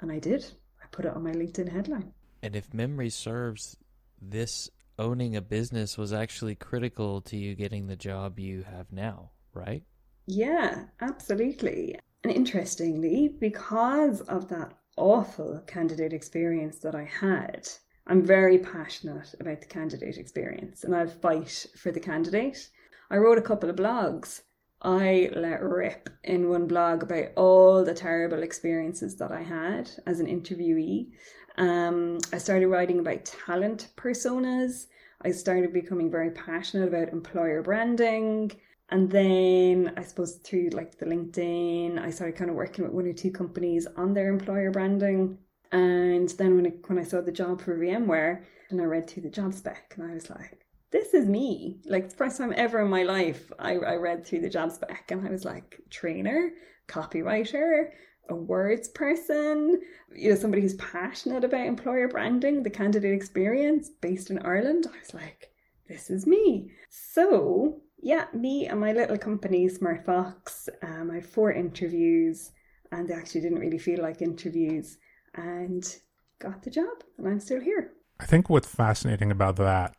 And 0.00 0.12
I 0.12 0.20
did. 0.20 0.44
I 0.80 0.86
put 0.92 1.04
it 1.04 1.14
on 1.14 1.24
my 1.24 1.32
LinkedIn 1.32 1.70
headline. 1.70 2.12
And 2.42 2.54
if 2.54 2.72
memory 2.72 3.10
serves, 3.10 3.76
this 4.20 4.70
owning 4.98 5.34
a 5.34 5.40
business 5.40 5.98
was 5.98 6.12
actually 6.12 6.54
critical 6.54 7.20
to 7.22 7.36
you 7.36 7.56
getting 7.56 7.88
the 7.88 7.96
job 7.96 8.38
you 8.38 8.62
have 8.62 8.92
now, 8.92 9.30
right? 9.52 9.82
Yeah, 10.26 10.84
absolutely. 11.00 11.98
And 12.24 12.32
interestingly, 12.32 13.28
because 13.40 14.20
of 14.22 14.48
that 14.48 14.74
awful 14.96 15.62
candidate 15.66 16.12
experience 16.12 16.78
that 16.78 16.94
I 16.94 17.04
had, 17.04 17.68
I'm 18.06 18.22
very 18.22 18.58
passionate 18.58 19.34
about 19.40 19.60
the 19.60 19.66
candidate 19.66 20.16
experience 20.16 20.84
and 20.84 20.94
I'll 20.94 21.06
fight 21.06 21.66
for 21.76 21.90
the 21.90 22.00
candidate. 22.00 22.70
I 23.10 23.16
wrote 23.16 23.38
a 23.38 23.42
couple 23.42 23.70
of 23.70 23.76
blogs 23.76 24.42
I 24.84 25.30
let 25.36 25.62
rip 25.62 26.10
in 26.24 26.48
one 26.48 26.66
blog 26.66 27.04
about 27.04 27.28
all 27.36 27.84
the 27.84 27.94
terrible 27.94 28.42
experiences 28.42 29.16
that 29.16 29.30
I 29.30 29.42
had 29.42 29.88
as 30.06 30.18
an 30.18 30.26
interviewee. 30.26 31.12
Um, 31.56 32.18
I 32.32 32.38
started 32.38 32.66
writing 32.66 32.98
about 32.98 33.24
talent 33.24 33.90
personas. 33.96 34.86
I 35.24 35.30
started 35.30 35.72
becoming 35.72 36.10
very 36.10 36.32
passionate 36.32 36.88
about 36.88 37.12
employer 37.12 37.62
branding. 37.62 38.50
And 38.92 39.10
then 39.10 39.94
I 39.96 40.02
suppose 40.02 40.34
through 40.34 40.68
like 40.74 40.98
the 40.98 41.06
LinkedIn, 41.06 41.98
I 41.98 42.10
started 42.10 42.36
kind 42.36 42.50
of 42.50 42.56
working 42.56 42.84
with 42.84 42.92
one 42.92 43.06
or 43.06 43.14
two 43.14 43.30
companies 43.30 43.86
on 43.96 44.12
their 44.12 44.28
employer 44.28 44.70
branding. 44.70 45.38
And 45.72 46.28
then 46.28 46.56
when, 46.56 46.66
it, 46.66 46.84
when 46.86 46.98
I 46.98 47.02
saw 47.02 47.22
the 47.22 47.32
job 47.32 47.62
for 47.62 47.78
VMware 47.78 48.44
and 48.68 48.82
I 48.82 48.84
read 48.84 49.08
through 49.08 49.22
the 49.22 49.30
job 49.30 49.54
spec 49.54 49.94
and 49.96 50.10
I 50.10 50.12
was 50.12 50.28
like, 50.28 50.66
this 50.90 51.14
is 51.14 51.26
me. 51.26 51.80
Like 51.86 52.10
the 52.10 52.16
first 52.16 52.36
time 52.36 52.52
ever 52.54 52.82
in 52.82 52.90
my 52.90 53.02
life, 53.02 53.50
I, 53.58 53.76
I 53.76 53.94
read 53.94 54.26
through 54.26 54.42
the 54.42 54.50
job 54.50 54.70
spec 54.70 55.10
and 55.10 55.26
I 55.26 55.30
was 55.30 55.46
like, 55.46 55.80
trainer, 55.88 56.50
copywriter, 56.86 57.92
a 58.28 58.34
words 58.34 58.88
person, 58.88 59.80
you 60.14 60.28
know, 60.28 60.36
somebody 60.36 60.60
who's 60.60 60.74
passionate 60.74 61.44
about 61.44 61.66
employer 61.66 62.08
branding, 62.08 62.62
the 62.62 62.68
candidate 62.68 63.14
experience 63.14 63.88
based 64.02 64.28
in 64.28 64.38
Ireland. 64.40 64.86
I 64.86 64.98
was 64.98 65.14
like, 65.14 65.48
this 65.88 66.10
is 66.10 66.26
me. 66.26 66.72
So 66.90 67.80
yeah, 68.02 68.26
me 68.34 68.66
and 68.66 68.80
my 68.80 68.92
little 68.92 69.16
company, 69.16 69.68
Smart 69.68 70.04
Fox, 70.04 70.68
um, 70.82 71.10
I 71.12 71.16
had 71.16 71.26
four 71.26 71.52
interviews 71.52 72.50
and 72.90 73.08
they 73.08 73.14
actually 73.14 73.42
didn't 73.42 73.60
really 73.60 73.78
feel 73.78 74.02
like 74.02 74.20
interviews 74.20 74.98
and 75.36 75.96
got 76.40 76.64
the 76.64 76.70
job 76.70 77.04
and 77.16 77.28
I'm 77.28 77.40
still 77.40 77.60
here. 77.60 77.92
I 78.18 78.26
think 78.26 78.50
what's 78.50 78.66
fascinating 78.66 79.30
about 79.30 79.56
that 79.56 79.94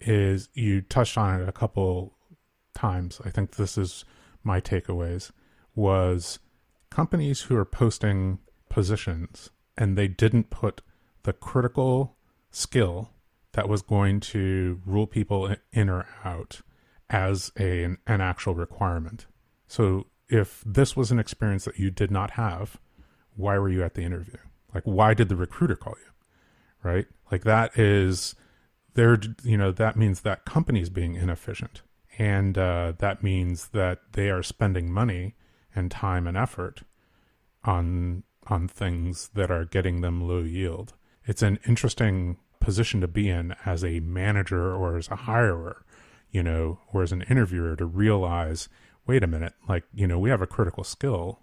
is 0.00 0.48
you 0.54 0.80
touched 0.80 1.18
on 1.18 1.40
it 1.40 1.48
a 1.48 1.52
couple 1.52 2.16
times. 2.74 3.20
I 3.24 3.30
think 3.30 3.56
this 3.56 3.76
is 3.76 4.06
my 4.42 4.60
takeaways 4.60 5.30
was 5.74 6.38
companies 6.90 7.42
who 7.42 7.56
are 7.56 7.64
posting 7.66 8.38
positions 8.70 9.50
and 9.76 9.98
they 9.98 10.08
didn't 10.08 10.48
put 10.48 10.80
the 11.24 11.34
critical 11.34 12.16
skill 12.50 13.10
that 13.52 13.68
was 13.68 13.82
going 13.82 14.20
to 14.20 14.80
rule 14.86 15.06
people 15.06 15.54
in 15.72 15.90
or 15.90 16.06
out 16.24 16.62
as 17.10 17.52
a, 17.58 17.84
an, 17.84 17.98
an 18.06 18.20
actual 18.20 18.54
requirement. 18.54 19.26
So 19.66 20.06
if 20.28 20.62
this 20.66 20.96
was 20.96 21.10
an 21.10 21.18
experience 21.18 21.64
that 21.64 21.78
you 21.78 21.90
did 21.90 22.10
not 22.10 22.32
have, 22.32 22.78
why 23.36 23.58
were 23.58 23.68
you 23.68 23.82
at 23.82 23.94
the 23.94 24.02
interview? 24.02 24.38
Like, 24.74 24.84
why 24.84 25.14
did 25.14 25.28
the 25.28 25.36
recruiter 25.36 25.76
call 25.76 25.94
you? 25.98 26.10
Right? 26.82 27.06
Like, 27.30 27.44
that 27.44 27.78
is, 27.78 28.34
there, 28.94 29.18
you 29.42 29.56
know, 29.56 29.72
that 29.72 29.96
means 29.96 30.20
that 30.20 30.44
company's 30.44 30.90
being 30.90 31.14
inefficient. 31.14 31.82
And 32.18 32.56
uh, 32.56 32.92
that 32.98 33.22
means 33.22 33.68
that 33.68 34.00
they 34.12 34.30
are 34.30 34.42
spending 34.42 34.92
money 34.92 35.34
and 35.74 35.90
time 35.90 36.26
and 36.26 36.36
effort 36.36 36.82
on 37.64 38.22
on 38.46 38.68
things 38.68 39.30
that 39.34 39.50
are 39.50 39.64
getting 39.64 40.00
them 40.02 40.20
low 40.20 40.42
yield. 40.42 40.92
It's 41.24 41.42
an 41.42 41.58
interesting 41.66 42.36
position 42.60 43.00
to 43.00 43.08
be 43.08 43.28
in 43.28 43.54
as 43.64 43.82
a 43.82 44.00
manager 44.00 44.74
or 44.74 44.96
as 44.96 45.08
a 45.08 45.16
hirer, 45.16 45.83
you 46.34 46.42
know, 46.42 46.80
or 46.92 47.04
as 47.04 47.12
an 47.12 47.22
interviewer 47.22 47.76
to 47.76 47.86
realize 47.86 48.68
wait 49.06 49.22
a 49.22 49.26
minute, 49.26 49.52
like, 49.68 49.84
you 49.94 50.06
know, 50.06 50.18
we 50.18 50.30
have 50.30 50.42
a 50.42 50.46
critical 50.48 50.82
skill 50.82 51.38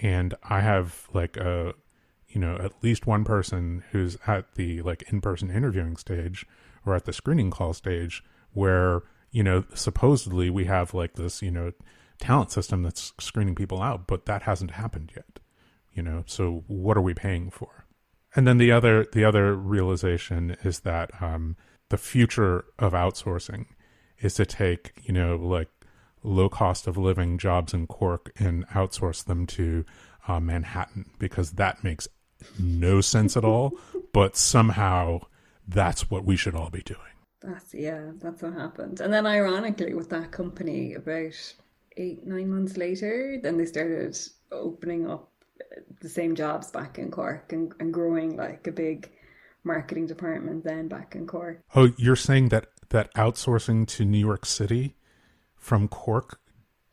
and 0.00 0.34
I 0.42 0.60
have 0.60 1.06
like 1.14 1.36
a, 1.36 1.74
you 2.26 2.40
know, 2.40 2.56
at 2.56 2.82
least 2.82 3.06
one 3.06 3.24
person 3.24 3.84
who's 3.92 4.18
at 4.26 4.56
the 4.56 4.82
like 4.82 5.04
in 5.12 5.20
person 5.20 5.50
interviewing 5.50 5.96
stage 5.96 6.44
or 6.84 6.96
at 6.96 7.04
the 7.04 7.12
screening 7.12 7.52
call 7.52 7.72
stage 7.72 8.24
where, 8.52 9.02
you 9.30 9.44
know, 9.44 9.64
supposedly 9.72 10.50
we 10.50 10.64
have 10.64 10.94
like 10.94 11.14
this, 11.14 11.40
you 11.40 11.52
know, 11.52 11.70
talent 12.18 12.50
system 12.50 12.82
that's 12.82 13.12
screening 13.20 13.54
people 13.54 13.80
out, 13.80 14.08
but 14.08 14.26
that 14.26 14.42
hasn't 14.42 14.72
happened 14.72 15.12
yet, 15.14 15.38
you 15.92 16.02
know, 16.02 16.24
so 16.26 16.64
what 16.66 16.96
are 16.96 17.02
we 17.02 17.14
paying 17.14 17.50
for? 17.50 17.84
And 18.34 18.48
then 18.48 18.58
the 18.58 18.72
other, 18.72 19.06
the 19.12 19.24
other 19.24 19.54
realization 19.54 20.56
is 20.64 20.80
that, 20.80 21.22
um, 21.22 21.56
the 21.90 21.96
future 21.96 22.64
of 22.78 22.92
outsourcing 22.92 23.66
is 24.20 24.34
to 24.34 24.46
take, 24.46 24.92
you 25.04 25.12
know, 25.12 25.36
like 25.36 25.68
low 26.22 26.48
cost 26.48 26.86
of 26.86 26.96
living 26.96 27.38
jobs 27.38 27.72
in 27.72 27.86
Cork 27.86 28.32
and 28.38 28.66
outsource 28.68 29.24
them 29.24 29.46
to 29.46 29.84
uh, 30.26 30.40
Manhattan 30.40 31.10
because 31.18 31.52
that 31.52 31.82
makes 31.84 32.08
no 32.58 33.00
sense 33.00 33.36
at 33.36 33.44
all. 33.44 33.72
But 34.10 34.36
somehow 34.36 35.20
that's 35.68 36.10
what 36.10 36.24
we 36.24 36.34
should 36.34 36.54
all 36.54 36.70
be 36.70 36.80
doing. 36.80 37.00
That's 37.42 37.74
yeah, 37.74 38.12
that's 38.16 38.42
what 38.42 38.54
happened. 38.54 39.00
And 39.00 39.12
then 39.12 39.26
ironically, 39.26 39.94
with 39.94 40.08
that 40.10 40.32
company, 40.32 40.94
about 40.94 41.54
eight 41.98 42.26
nine 42.26 42.50
months 42.50 42.76
later, 42.78 43.38
then 43.40 43.58
they 43.58 43.66
started 43.66 44.18
opening 44.50 45.08
up 45.08 45.30
the 46.00 46.08
same 46.08 46.34
jobs 46.34 46.70
back 46.70 46.98
in 46.98 47.10
Cork 47.10 47.52
and, 47.52 47.72
and 47.78 47.92
growing 47.92 48.36
like 48.36 48.66
a 48.66 48.72
big 48.72 49.10
marketing 49.64 50.06
department 50.06 50.64
then 50.64 50.88
back 50.88 51.14
in 51.14 51.26
Cork. 51.26 51.60
Oh, 51.74 51.92
you're 51.96 52.16
saying 52.16 52.48
that 52.48 52.68
that 52.90 53.12
outsourcing 53.14 53.86
to 53.88 54.04
New 54.04 54.18
York 54.18 54.46
City 54.46 54.96
from 55.56 55.88
Cork 55.88 56.40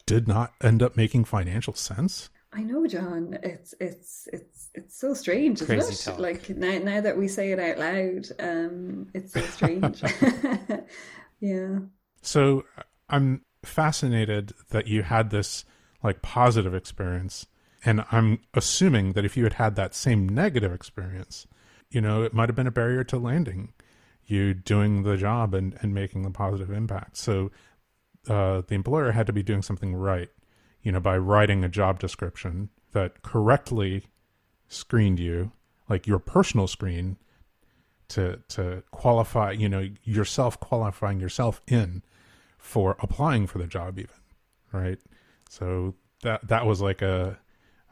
did 0.06 0.28
not 0.28 0.54
end 0.62 0.84
up 0.84 0.96
making 0.96 1.26
financial 1.26 1.74
sense? 1.74 2.30
I 2.56 2.64
know, 2.64 2.88
John. 2.88 3.38
It's 3.44 3.74
it's 3.82 4.30
it's 4.32 4.70
it's 4.74 4.98
so 4.98 5.14
strange, 5.14 5.62
isn't 5.62 5.68
Crazy 5.68 5.94
it? 5.94 6.14
Talk. 6.14 6.20
Like 6.20 6.50
now, 6.50 6.78
now 6.78 7.02
that 7.02 7.18
we 7.18 7.28
say 7.28 7.52
it 7.52 7.60
out 7.60 7.78
loud, 7.78 8.28
um, 8.40 9.08
it's 9.14 9.34
so 9.34 9.42
strange. 9.42 10.02
yeah. 11.42 11.80
So 12.22 12.64
I'm 13.10 13.42
fascinated 13.64 14.54
that 14.70 14.88
you 14.88 15.04
had 15.04 15.32
this 15.32 15.66
like 16.02 16.22
positive 16.22 16.74
experience, 16.74 17.46
and 17.84 18.06
I'm 18.12 18.40
assuming 18.54 19.14
that 19.14 19.26
if 19.26 19.36
you 19.36 19.44
had 19.44 19.54
had 19.54 19.76
that 19.76 19.94
same 19.94 20.30
negative 20.30 20.72
experience, 20.72 21.48
you 21.90 22.00
know, 22.00 22.24
it 22.24 22.34
might 22.34 22.48
have 22.48 22.56
been 22.56 22.68
a 22.68 22.72
barrier 22.72 23.04
to 23.06 23.18
landing 23.18 23.74
you 24.28 24.54
doing 24.54 25.04
the 25.04 25.18
job 25.18 25.54
and 25.54 25.78
and 25.82 25.94
making 25.94 26.24
the 26.24 26.32
positive 26.32 26.72
impact. 26.72 27.18
So 27.18 27.52
uh, 28.28 28.62
the 28.68 28.76
employer 28.76 29.12
had 29.12 29.28
to 29.28 29.34
be 29.34 29.44
doing 29.44 29.62
something 29.62 29.96
right, 29.96 30.30
you 30.82 30.92
know, 30.92 31.00
by 31.00 31.18
writing 31.18 31.64
a 31.64 31.70
job 31.70 32.00
description 32.00 32.70
that 32.92 33.22
correctly 33.22 34.06
screened 34.68 35.20
you, 35.20 35.52
like 35.90 36.08
your 36.08 36.20
personal 36.20 36.68
screen, 36.68 37.18
to 38.10 38.42
to 38.50 38.84
qualify, 38.92 39.52
you 39.52 39.70
know, 39.70 39.90
yourself 40.04 40.60
qualifying 40.60 41.20
yourself 41.20 41.62
in 41.68 42.02
for 42.58 42.96
applying 43.00 43.48
for 43.48 43.60
the 43.60 43.68
job, 43.68 44.00
even, 44.00 44.16
right? 44.72 45.00
So 45.50 45.96
that 46.24 46.48
that 46.48 46.66
was 46.66 46.82
like 46.82 47.02
a 47.02 47.40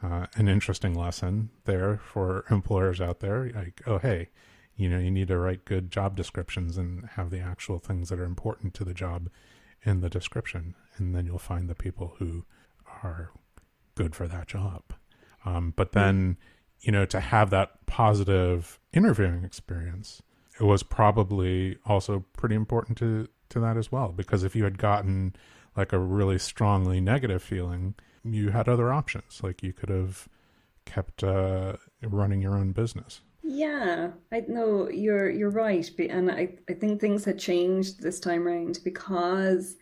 uh, 0.01 0.25
an 0.35 0.47
interesting 0.47 0.93
lesson 0.93 1.49
there 1.65 1.97
for 1.97 2.45
employers 2.49 2.99
out 2.99 3.19
there. 3.19 3.49
Like, 3.53 3.81
oh 3.87 3.99
hey, 3.99 4.29
you 4.83 4.89
know, 4.89 4.99
you 4.99 5.09
need 5.09 5.29
to 5.29 5.37
write 5.37 5.63
good 5.63 5.89
job 5.89 6.17
descriptions 6.17 6.77
and 6.77 7.05
have 7.15 7.29
the 7.29 7.39
actual 7.39 7.79
things 7.79 8.09
that 8.09 8.19
are 8.19 8.25
important 8.25 8.73
to 8.73 8.83
the 8.83 8.93
job 8.93 9.29
in 9.85 10.01
the 10.01 10.09
description, 10.09 10.75
and 10.97 11.15
then 11.15 11.25
you'll 11.25 11.39
find 11.39 11.69
the 11.69 11.75
people 11.75 12.15
who 12.19 12.43
are 13.01 13.31
good 13.95 14.13
for 14.13 14.27
that 14.27 14.47
job. 14.47 14.81
Um, 15.45 15.71
but 15.77 15.93
then, 15.93 16.37
you 16.81 16.91
know, 16.91 17.05
to 17.05 17.21
have 17.21 17.49
that 17.51 17.85
positive 17.85 18.77
interviewing 18.91 19.45
experience, 19.45 20.21
it 20.59 20.63
was 20.63 20.83
probably 20.83 21.77
also 21.85 22.25
pretty 22.33 22.55
important 22.55 22.97
to 22.97 23.29
to 23.49 23.59
that 23.61 23.77
as 23.77 23.89
well. 23.89 24.09
Because 24.09 24.43
if 24.43 24.53
you 24.53 24.65
had 24.65 24.77
gotten 24.77 25.33
like 25.77 25.93
a 25.93 25.99
really 25.99 26.39
strongly 26.39 26.99
negative 26.99 27.41
feeling, 27.41 27.95
you 28.25 28.49
had 28.49 28.67
other 28.67 28.91
options. 28.91 29.39
Like 29.41 29.63
you 29.63 29.71
could 29.71 29.89
have 29.89 30.27
kept 30.85 31.23
uh, 31.23 31.77
running 32.01 32.41
your 32.41 32.55
own 32.55 32.73
business. 32.73 33.21
Yeah, 33.43 34.11
I 34.31 34.39
know 34.47 34.89
you're 34.89 35.29
you're 35.29 35.49
right, 35.49 35.89
and 35.99 36.31
I 36.31 36.55
I 36.69 36.73
think 36.73 36.99
things 37.01 37.25
had 37.25 37.37
changed 37.39 38.01
this 38.01 38.19
time 38.19 38.47
around 38.47 38.79
because 38.83 39.75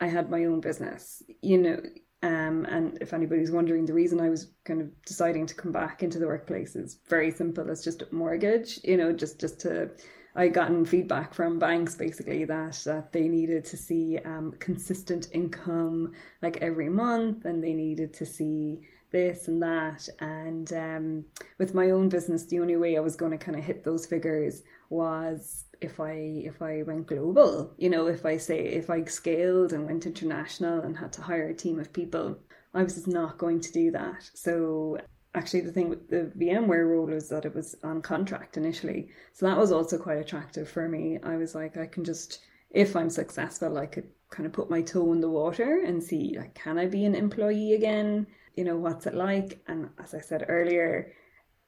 I 0.00 0.08
had 0.08 0.30
my 0.30 0.44
own 0.44 0.60
business. 0.60 1.22
You 1.42 1.58
know, 1.58 1.82
um, 2.22 2.66
and 2.66 2.98
if 3.00 3.14
anybody's 3.14 3.50
wondering, 3.50 3.86
the 3.86 3.94
reason 3.94 4.20
I 4.20 4.28
was 4.30 4.52
kind 4.64 4.80
of 4.82 4.90
deciding 5.04 5.46
to 5.46 5.54
come 5.54 5.72
back 5.72 6.02
into 6.02 6.18
the 6.18 6.26
workplace 6.26 6.76
is 6.76 6.98
very 7.08 7.30
simple. 7.30 7.68
It's 7.70 7.84
just 7.84 8.02
a 8.02 8.08
mortgage. 8.14 8.80
You 8.84 8.98
know, 8.98 9.12
just 9.12 9.40
just 9.40 9.60
to 9.60 9.90
I 10.36 10.48
gotten 10.48 10.84
feedback 10.84 11.34
from 11.34 11.58
banks 11.58 11.94
basically 11.94 12.44
that 12.46 12.82
that 12.84 13.12
they 13.12 13.28
needed 13.28 13.64
to 13.66 13.76
see 13.76 14.18
um, 14.24 14.54
consistent 14.60 15.28
income 15.32 16.12
like 16.42 16.58
every 16.58 16.90
month, 16.90 17.46
and 17.46 17.64
they 17.64 17.74
needed 17.74 18.12
to 18.14 18.26
see 18.26 18.82
this 19.12 19.48
and 19.48 19.62
that. 19.62 20.08
And 20.20 20.72
um, 20.72 21.24
with 21.58 21.74
my 21.74 21.90
own 21.90 22.08
business, 22.08 22.46
the 22.46 22.60
only 22.60 22.76
way 22.76 22.96
I 22.96 23.00
was 23.00 23.16
going 23.16 23.32
to 23.32 23.38
kind 23.38 23.58
of 23.58 23.64
hit 23.64 23.84
those 23.84 24.06
figures 24.06 24.62
was 24.90 25.64
if 25.80 26.00
I 26.00 26.12
if 26.44 26.62
I 26.62 26.82
went 26.82 27.06
global. 27.06 27.74
You 27.78 27.90
know, 27.90 28.06
if 28.06 28.24
I 28.26 28.36
say 28.36 28.58
if 28.60 28.90
I 28.90 29.04
scaled 29.04 29.72
and 29.72 29.86
went 29.86 30.06
international 30.06 30.80
and 30.80 30.96
had 30.96 31.12
to 31.14 31.22
hire 31.22 31.48
a 31.48 31.54
team 31.54 31.78
of 31.78 31.92
people, 31.92 32.38
I 32.74 32.82
was 32.82 32.94
just 32.94 33.08
not 33.08 33.38
going 33.38 33.60
to 33.60 33.72
do 33.72 33.90
that. 33.92 34.30
So 34.34 34.98
actually 35.34 35.62
the 35.62 35.72
thing 35.72 35.88
with 35.88 36.08
the 36.08 36.30
VMware 36.38 36.88
role 36.88 37.12
is 37.12 37.28
that 37.30 37.44
it 37.44 37.54
was 37.54 37.74
on 37.82 38.02
contract 38.02 38.56
initially. 38.56 39.08
So 39.32 39.46
that 39.46 39.58
was 39.58 39.72
also 39.72 39.98
quite 39.98 40.18
attractive 40.18 40.68
for 40.68 40.88
me. 40.88 41.18
I 41.22 41.36
was 41.36 41.54
like, 41.54 41.76
I 41.76 41.86
can 41.86 42.04
just 42.04 42.40
if 42.70 42.96
I'm 42.96 43.10
successful, 43.10 43.76
I 43.76 43.86
could 43.86 44.08
kind 44.30 44.46
of 44.46 44.52
put 44.52 44.70
my 44.70 44.80
toe 44.80 45.12
in 45.12 45.20
the 45.20 45.28
water 45.28 45.82
and 45.84 46.02
see 46.02 46.36
like 46.38 46.54
can 46.54 46.78
I 46.78 46.86
be 46.86 47.04
an 47.04 47.14
employee 47.14 47.74
again? 47.74 48.26
You 48.54 48.64
know 48.64 48.76
what's 48.76 49.06
it 49.06 49.14
like? 49.14 49.62
And 49.66 49.90
as 50.02 50.14
i 50.14 50.20
said 50.20 50.46
earlier 50.48 51.12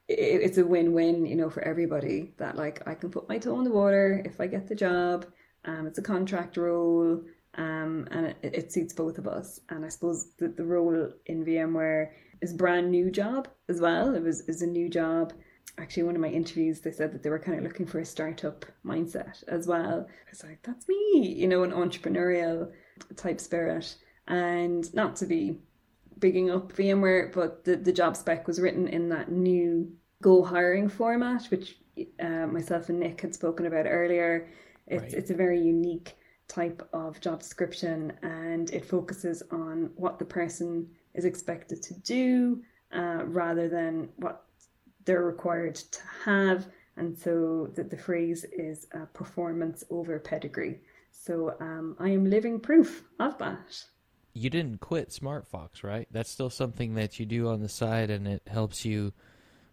it's 0.07 0.59
a 0.59 0.67
win-win 0.67 1.25
you 1.25 1.35
know 1.35 1.49
for 1.49 1.63
everybody 1.63 2.35
that 2.37 2.57
like 2.57 2.87
i 2.87 2.95
can 2.95 3.11
put 3.11 3.27
my 3.29 3.39
toe 3.39 3.59
in 3.59 3.65
the 3.65 3.71
water 3.71 4.23
if 4.27 4.39
i 4.39 4.47
get 4.47 4.69
the 4.69 4.75
job 4.75 5.25
um 5.65 5.87
it's 5.87 5.97
a 5.97 6.03
contract 6.03 6.59
role 6.59 7.23
um 7.57 8.07
and 8.11 8.27
it, 8.27 8.37
it 8.43 8.73
suits 8.73 8.93
both 8.93 9.19
of 9.19 9.27
us. 9.27 9.61
And 9.69 9.85
i 9.85 9.89
suppose 9.89 10.33
that 10.39 10.57
the 10.57 10.65
role 10.65 11.11
in 11.27 11.45
vmware 11.45 12.11
is 12.41 12.53
brand 12.53 12.91
new 12.91 13.11
job 13.11 13.49
as 13.69 13.81
well. 13.81 14.15
It 14.15 14.23
was 14.23 14.41
is 14.43 14.63
a 14.63 14.67
new 14.67 14.89
job. 14.89 15.33
Actually 15.79 16.05
one 16.05 16.15
of 16.15 16.21
my 16.21 16.29
interviews 16.29 16.81
they 16.81 16.93
said 16.93 17.13
that 17.13 17.23
they 17.23 17.31
were 17.31 17.39
kind 17.39 17.59
of 17.59 17.65
looking 17.65 17.87
for 17.87 18.01
a 18.01 18.05
startup 18.05 18.65
mindset 18.85 19.43
as 19.49 19.67
well. 19.67 20.07
I 20.09 20.31
was 20.31 20.45
like 20.45 20.63
that's 20.63 20.89
me 20.89 21.35
you 21.37 21.49
know 21.49 21.63
an 21.63 21.73
entrepreneurial 21.73 22.71
type 23.17 23.41
spirit. 23.41 23.97
And 24.27 24.93
not 24.95 25.17
to 25.17 25.27
be 25.27 25.61
bigging 26.19 26.51
up 26.51 26.73
VMware, 26.73 27.33
but 27.33 27.65
the, 27.65 27.77
the 27.77 27.93
job 27.93 28.17
spec 28.17 28.47
was 28.47 28.61
written 28.61 28.89
in 28.89 29.09
that 29.11 29.31
new 29.31 29.93
Go 30.23 30.43
hiring 30.43 30.89
format, 30.89 31.45
which 31.51 31.77
uh, 32.19 32.47
myself 32.47 32.89
and 32.89 33.01
Nick 33.01 33.21
had 33.21 33.35
spoken 33.35 33.67
about 33.67 33.87
earlier. 33.87 34.49
It's, 34.87 35.03
right. 35.03 35.13
it's 35.13 35.31
a 35.31 35.35
very 35.35 35.61
unique 35.61 36.17
type 36.49 36.87
of 36.93 37.21
job 37.21 37.41
description 37.41 38.13
and 38.23 38.71
it 38.71 38.85
focuses 38.85 39.43
on 39.51 39.91
what 39.97 40.19
the 40.19 40.25
person 40.25 40.89
is 41.15 41.25
expected 41.25 41.83
to 41.83 41.95
do 42.01 42.63
uh, 42.95 43.25
rather 43.27 43.69
than 43.69 44.09
what 44.17 44.45
they're 45.05 45.25
required 45.25 45.75
to 45.75 46.01
have. 46.25 46.67
And 46.97 47.19
so 47.19 47.71
the, 47.75 47.85
the 47.85 47.97
phrase 47.97 48.45
is 48.53 48.87
uh, 48.95 49.07
performance 49.07 49.85
over 49.91 50.19
pedigree. 50.19 50.81
So 51.11 51.57
um, 51.61 51.97
I 51.99 52.11
am 52.11 52.25
living 52.25 52.61
proof 52.61 53.05
of 53.19 53.39
that. 53.39 53.85
You 54.35 54.51
didn't 54.51 54.81
quit 54.81 55.11
SmartFox, 55.11 55.83
right? 55.83 56.09
That's 56.11 56.31
still 56.31 56.51
something 56.51 56.95
that 56.95 57.19
you 57.19 57.25
do 57.27 57.49
on 57.49 57.63
the 57.63 57.69
side, 57.69 58.11
and 58.11 58.27
it 58.27 58.43
helps 58.47 58.85
you 58.85 59.13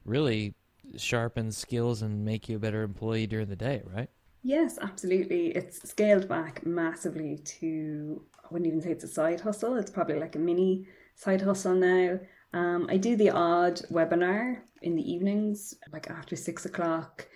really 0.05 0.53
sharpen 0.97 1.51
skills 1.51 2.01
and 2.01 2.23
make 2.23 2.47
you 2.47 2.57
a 2.57 2.59
better 2.59 2.83
employee 2.83 3.27
during 3.27 3.49
the 3.49 3.55
day, 3.55 3.81
right? 3.85 4.09
Yes, 4.43 4.77
absolutely. 4.81 5.47
It's 5.47 5.87
scaled 5.89 6.27
back 6.27 6.65
massively 6.65 7.37
to, 7.59 8.23
I 8.43 8.47
wouldn't 8.51 8.67
even 8.67 8.81
say 8.81 8.91
it's 8.91 9.03
a 9.03 9.07
side 9.07 9.41
hustle. 9.41 9.75
It's 9.77 9.91
probably 9.91 10.19
like 10.19 10.35
a 10.35 10.39
mini 10.39 10.87
side 11.15 11.41
hustle 11.41 11.75
now. 11.75 12.19
Um, 12.53 12.87
I 12.89 12.97
do 12.97 13.15
the 13.15 13.29
odd 13.29 13.81
webinar 13.91 14.61
in 14.81 14.95
the 14.95 15.11
evenings, 15.11 15.75
like 15.93 16.09
after 16.09 16.35
six 16.35 16.65
o'clock. 16.65 17.27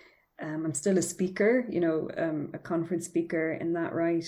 Um, 0.42 0.64
I'm 0.66 0.74
still 0.74 0.98
a 0.98 1.02
speaker, 1.02 1.64
you 1.70 1.80
know, 1.80 2.10
um, 2.18 2.50
a 2.52 2.58
conference 2.58 3.06
speaker 3.06 3.52
in 3.52 3.72
that 3.74 3.94
right. 3.94 4.26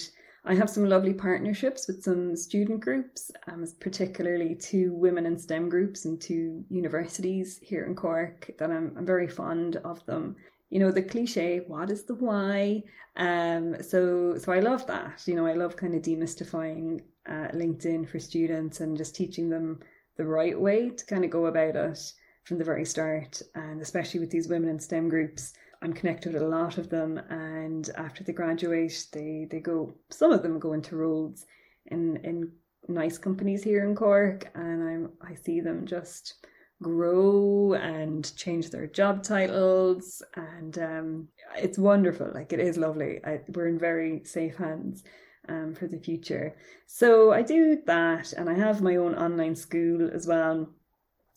I 0.48 0.54
have 0.54 0.70
some 0.70 0.88
lovely 0.88 1.12
partnerships 1.12 1.86
with 1.86 2.02
some 2.02 2.34
student 2.34 2.80
groups, 2.80 3.30
um, 3.48 3.66
particularly 3.80 4.54
two 4.54 4.94
women 4.94 5.26
in 5.26 5.38
STEM 5.38 5.68
groups 5.68 6.06
and 6.06 6.18
two 6.18 6.64
universities 6.70 7.58
here 7.60 7.84
in 7.84 7.94
Cork 7.94 8.50
that 8.58 8.70
I'm, 8.70 8.94
I'm 8.96 9.04
very 9.04 9.28
fond 9.28 9.76
of 9.76 10.04
them. 10.06 10.36
You 10.70 10.80
know, 10.80 10.90
the 10.90 11.02
cliche, 11.02 11.64
what 11.66 11.90
is 11.90 12.04
the 12.04 12.14
why? 12.14 12.82
Um, 13.16 13.82
so, 13.82 14.38
so 14.38 14.50
I 14.50 14.60
love 14.60 14.86
that. 14.86 15.22
You 15.26 15.34
know, 15.34 15.44
I 15.44 15.52
love 15.52 15.76
kind 15.76 15.94
of 15.94 16.00
demystifying 16.00 17.02
uh, 17.28 17.48
LinkedIn 17.52 18.08
for 18.08 18.18
students 18.18 18.80
and 18.80 18.96
just 18.96 19.14
teaching 19.14 19.50
them 19.50 19.80
the 20.16 20.24
right 20.24 20.58
way 20.58 20.88
to 20.88 21.04
kind 21.04 21.26
of 21.26 21.30
go 21.30 21.44
about 21.44 21.76
it 21.76 22.12
from 22.44 22.56
the 22.56 22.64
very 22.64 22.86
start. 22.86 23.42
And 23.54 23.82
especially 23.82 24.20
with 24.20 24.30
these 24.30 24.48
women 24.48 24.70
in 24.70 24.80
STEM 24.80 25.10
groups, 25.10 25.52
I'm 25.82 25.92
connected 25.92 26.32
with 26.32 26.42
a 26.42 26.48
lot 26.48 26.78
of 26.78 26.88
them. 26.88 27.18
And 27.30 27.88
after 27.96 28.24
they 28.24 28.32
graduate, 28.32 29.06
they, 29.12 29.46
they 29.50 29.60
go, 29.60 29.94
some 30.10 30.32
of 30.32 30.42
them 30.42 30.58
go 30.58 30.72
into 30.72 30.96
roles 30.96 31.46
in, 31.86 32.16
in 32.24 32.52
nice 32.88 33.18
companies 33.18 33.62
here 33.62 33.84
in 33.84 33.94
Cork. 33.94 34.50
And 34.54 34.82
I'm, 34.82 35.10
I 35.22 35.34
see 35.34 35.60
them 35.60 35.86
just 35.86 36.46
grow 36.80 37.74
and 37.74 38.36
change 38.36 38.70
their 38.70 38.86
job 38.86 39.24
titles 39.24 40.22
and 40.36 40.78
um, 40.78 41.28
it's 41.56 41.76
wonderful 41.76 42.30
like 42.32 42.52
it 42.52 42.60
is 42.60 42.76
lovely 42.76 43.18
I, 43.24 43.40
we're 43.48 43.66
in 43.66 43.80
very 43.80 44.22
safe 44.22 44.54
hands 44.54 45.02
um, 45.48 45.74
for 45.74 45.86
the 45.86 45.98
future. 45.98 46.54
So 46.86 47.32
I 47.32 47.42
do 47.42 47.80
that, 47.86 48.32
and 48.32 48.48
I 48.48 48.54
have 48.54 48.82
my 48.82 48.96
own 48.96 49.14
online 49.14 49.56
school 49.56 50.10
as 50.12 50.26
well. 50.26 50.68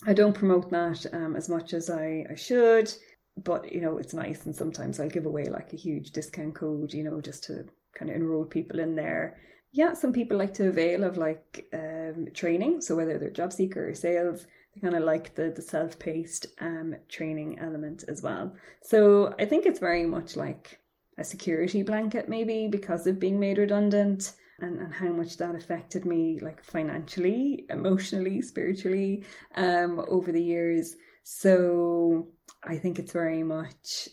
I 0.05 0.13
don't 0.13 0.33
promote 0.33 0.69
that 0.71 1.05
um, 1.13 1.35
as 1.35 1.47
much 1.47 1.73
as 1.73 1.89
I, 1.89 2.25
I 2.29 2.35
should, 2.35 2.91
but 3.37 3.71
you 3.71 3.81
know 3.81 3.97
it's 3.97 4.13
nice, 4.13 4.45
and 4.45 4.55
sometimes 4.55 4.99
I'll 4.99 5.09
give 5.09 5.25
away 5.25 5.45
like 5.45 5.73
a 5.73 5.77
huge 5.77 6.11
discount 6.11 6.55
code, 6.55 6.93
you 6.93 7.03
know, 7.03 7.21
just 7.21 7.43
to 7.45 7.65
kind 7.93 8.09
of 8.09 8.17
enroll 8.17 8.45
people 8.45 8.79
in 8.79 8.95
there. 8.95 9.37
Yeah, 9.73 9.93
some 9.93 10.11
people 10.11 10.37
like 10.37 10.53
to 10.55 10.67
avail 10.67 11.03
of 11.03 11.17
like 11.17 11.65
um, 11.73 12.27
training, 12.33 12.81
so 12.81 12.95
whether 12.95 13.17
they're 13.17 13.29
job 13.29 13.53
seeker 13.53 13.89
or 13.89 13.95
sales, 13.95 14.45
they 14.73 14.81
kind 14.81 14.95
of 14.95 15.03
like 15.03 15.35
the 15.35 15.51
the 15.55 15.61
self 15.61 15.97
paced 15.99 16.47
um, 16.59 16.95
training 17.09 17.59
element 17.59 18.03
as 18.07 18.21
well. 18.21 18.55
So 18.81 19.33
I 19.39 19.45
think 19.45 19.65
it's 19.65 19.79
very 19.79 20.05
much 20.05 20.35
like 20.35 20.81
a 21.17 21.23
security 21.23 21.83
blanket 21.83 22.29
maybe 22.29 22.67
because 22.67 23.07
of 23.07 23.19
being 23.19 23.39
made 23.39 23.57
redundant 23.57 24.33
and, 24.59 24.79
and 24.79 24.93
how 24.93 25.09
much 25.09 25.37
that 25.37 25.55
affected 25.55 26.05
me 26.05 26.39
like 26.41 26.63
financially 26.63 27.65
emotionally 27.69 28.41
spiritually 28.41 29.23
um 29.55 30.03
over 30.07 30.31
the 30.31 30.43
years 30.43 30.95
so 31.23 32.27
i 32.63 32.77
think 32.77 32.99
it's 32.99 33.11
very 33.11 33.43
much 33.43 34.09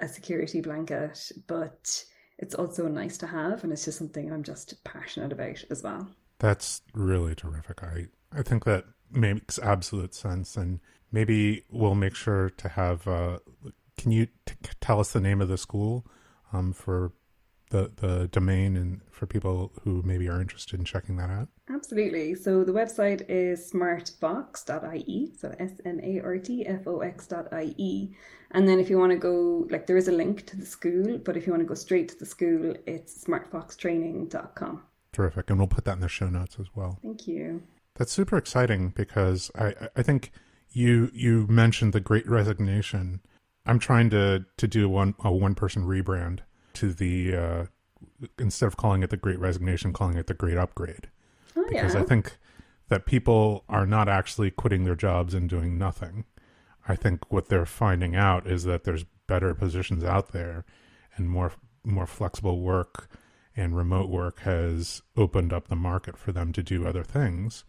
a 0.00 0.08
security 0.08 0.60
blanket 0.60 1.30
but 1.46 2.04
it's 2.38 2.54
also 2.54 2.88
nice 2.88 3.16
to 3.18 3.26
have 3.26 3.62
and 3.64 3.72
it's 3.72 3.84
just 3.84 3.98
something 3.98 4.32
i'm 4.32 4.42
just 4.42 4.82
passionate 4.84 5.32
about 5.32 5.62
as 5.70 5.82
well. 5.82 6.08
That's 6.38 6.82
really 6.92 7.34
terrific. 7.34 7.82
I 7.82 8.06
i 8.32 8.42
think 8.42 8.64
that 8.64 8.84
makes 9.10 9.58
absolute 9.58 10.14
sense 10.14 10.56
and 10.56 10.80
maybe 11.12 11.64
we'll 11.70 11.94
make 11.94 12.16
sure 12.16 12.50
to 12.50 12.68
have 12.68 13.06
uh 13.06 13.38
can 13.96 14.10
you 14.10 14.26
t- 14.44 14.54
tell 14.80 14.98
us 14.98 15.12
the 15.12 15.20
name 15.20 15.40
of 15.40 15.48
the 15.48 15.56
school 15.56 16.04
um, 16.52 16.72
for 16.72 17.12
the 17.74 17.90
the 17.96 18.28
domain 18.28 18.76
and 18.76 19.00
for 19.10 19.26
people 19.26 19.72
who 19.82 20.02
maybe 20.04 20.28
are 20.28 20.40
interested 20.40 20.78
in 20.78 20.84
checking 20.84 21.16
that 21.16 21.30
out? 21.30 21.48
Absolutely. 21.68 22.34
So 22.34 22.62
the 22.62 22.72
website 22.72 23.28
is 23.28 23.72
smartfox.ie, 23.72 25.32
so 25.36 25.54
S 25.58 25.72
M 25.84 26.00
A 26.02 26.20
R 26.20 26.38
T 26.38 26.66
F 26.66 26.86
O 26.86 27.00
X.ie. 27.00 28.14
And 28.52 28.68
then 28.68 28.78
if 28.78 28.88
you 28.88 28.98
want 28.98 29.10
to 29.10 29.18
go, 29.18 29.66
like 29.70 29.86
there 29.86 29.96
is 29.96 30.06
a 30.06 30.12
link 30.12 30.46
to 30.46 30.56
the 30.56 30.66
school, 30.66 31.18
but 31.18 31.36
if 31.36 31.46
you 31.46 31.52
want 31.52 31.62
to 31.62 31.66
go 31.66 31.74
straight 31.74 32.08
to 32.10 32.18
the 32.18 32.26
school, 32.26 32.74
it's 32.86 33.24
smartfoxtraining.com. 33.24 34.82
Terrific. 35.12 35.50
And 35.50 35.58
we'll 35.58 35.66
put 35.68 35.84
that 35.86 35.94
in 35.94 36.00
the 36.00 36.08
show 36.08 36.28
notes 36.28 36.56
as 36.60 36.66
well. 36.74 36.98
Thank 37.02 37.26
you. 37.26 37.62
That's 37.96 38.12
super 38.12 38.36
exciting 38.36 38.90
because 38.90 39.50
I, 39.56 39.74
I 39.96 40.02
think 40.02 40.30
you 40.70 41.10
you 41.12 41.46
mentioned 41.48 41.92
the 41.92 42.00
great 42.00 42.28
resignation 42.28 43.20
I'm 43.66 43.78
trying 43.78 44.10
to 44.10 44.44
to 44.56 44.68
do 44.68 44.88
one 44.88 45.14
a 45.24 45.32
one 45.32 45.54
person 45.54 45.84
rebrand 45.84 46.40
to 46.74 46.92
the 46.92 47.36
uh, 47.36 47.64
instead 48.38 48.66
of 48.66 48.76
calling 48.76 49.02
it 49.02 49.10
the 49.10 49.16
Great 49.16 49.38
Resignation, 49.38 49.92
calling 49.92 50.16
it 50.16 50.26
the 50.26 50.34
Great 50.34 50.56
Upgrade, 50.58 51.08
oh, 51.56 51.64
because 51.68 51.94
yeah. 51.94 52.00
I 52.00 52.04
think 52.04 52.36
that 52.88 53.06
people 53.06 53.64
are 53.68 53.86
not 53.86 54.08
actually 54.08 54.50
quitting 54.50 54.84
their 54.84 54.94
jobs 54.94 55.34
and 55.34 55.48
doing 55.48 55.78
nothing. 55.78 56.24
I 56.86 56.96
think 56.96 57.32
what 57.32 57.48
they're 57.48 57.66
finding 57.66 58.14
out 58.14 58.46
is 58.46 58.64
that 58.64 58.84
there's 58.84 59.04
better 59.26 59.54
positions 59.54 60.04
out 60.04 60.32
there, 60.32 60.64
and 61.16 61.28
more 61.28 61.52
more 61.84 62.06
flexible 62.06 62.60
work 62.60 63.08
and 63.56 63.76
remote 63.76 64.08
work 64.08 64.40
has 64.40 65.02
opened 65.16 65.52
up 65.52 65.68
the 65.68 65.76
market 65.76 66.16
for 66.16 66.32
them 66.32 66.52
to 66.52 66.62
do 66.62 66.86
other 66.86 67.04
things. 67.04 67.64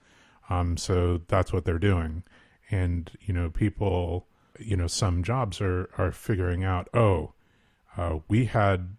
Um, 0.50 0.78
so 0.78 1.22
that's 1.28 1.52
what 1.54 1.66
they're 1.66 1.80
doing, 1.80 2.24
and 2.70 3.12
you 3.22 3.34
know 3.34 3.50
people 3.50 4.28
you 4.60 4.78
know 4.78 4.88
some 4.88 5.24
jobs 5.24 5.62
are 5.62 5.90
are 5.98 6.12
figuring 6.12 6.64
out 6.64 6.88
oh 6.94 7.34
uh, 7.98 8.20
we 8.28 8.46
had 8.46 8.96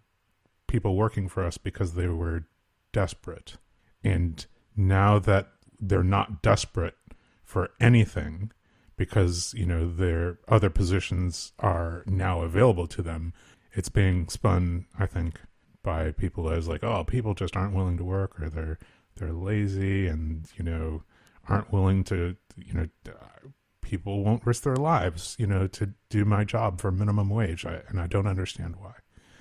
people 0.67 0.95
working 0.95 1.27
for 1.27 1.45
us 1.45 1.57
because 1.57 1.93
they 1.93 2.07
were 2.07 2.45
desperate. 2.91 3.57
And 4.03 4.45
now 4.75 5.19
that 5.19 5.49
they're 5.79 6.03
not 6.03 6.41
desperate 6.41 6.95
for 7.43 7.69
anything 7.79 8.51
because 8.97 9.53
you 9.55 9.65
know 9.65 9.89
their 9.89 10.39
other 10.47 10.69
positions 10.69 11.53
are 11.59 12.03
now 12.07 12.41
available 12.41 12.87
to 12.87 13.01
them 13.01 13.31
it's 13.71 13.89
being 13.89 14.27
spun 14.27 14.85
i 14.99 15.05
think 15.05 15.39
by 15.83 16.11
people 16.11 16.49
as 16.49 16.67
like 16.67 16.83
oh 16.83 17.03
people 17.03 17.33
just 17.33 17.55
aren't 17.55 17.75
willing 17.75 17.95
to 17.97 18.03
work 18.03 18.39
or 18.41 18.49
they're 18.49 18.79
they're 19.15 19.33
lazy 19.33 20.07
and 20.07 20.47
you 20.57 20.63
know 20.63 21.03
aren't 21.47 21.71
willing 21.71 22.03
to 22.03 22.35
you 22.57 22.73
know 22.73 22.87
people 23.87 24.21
won't 24.21 24.45
risk 24.45 24.63
their 24.63 24.75
lives, 24.75 25.35
you 25.39 25.47
know, 25.47 25.65
to 25.65 25.93
do 26.09 26.25
my 26.25 26.43
job 26.43 26.81
for 26.81 26.91
minimum 26.91 27.29
wage, 27.29 27.65
I, 27.65 27.81
and 27.87 28.01
I 28.01 28.07
don't 28.07 28.27
understand 28.27 28.75
why. 28.75 28.91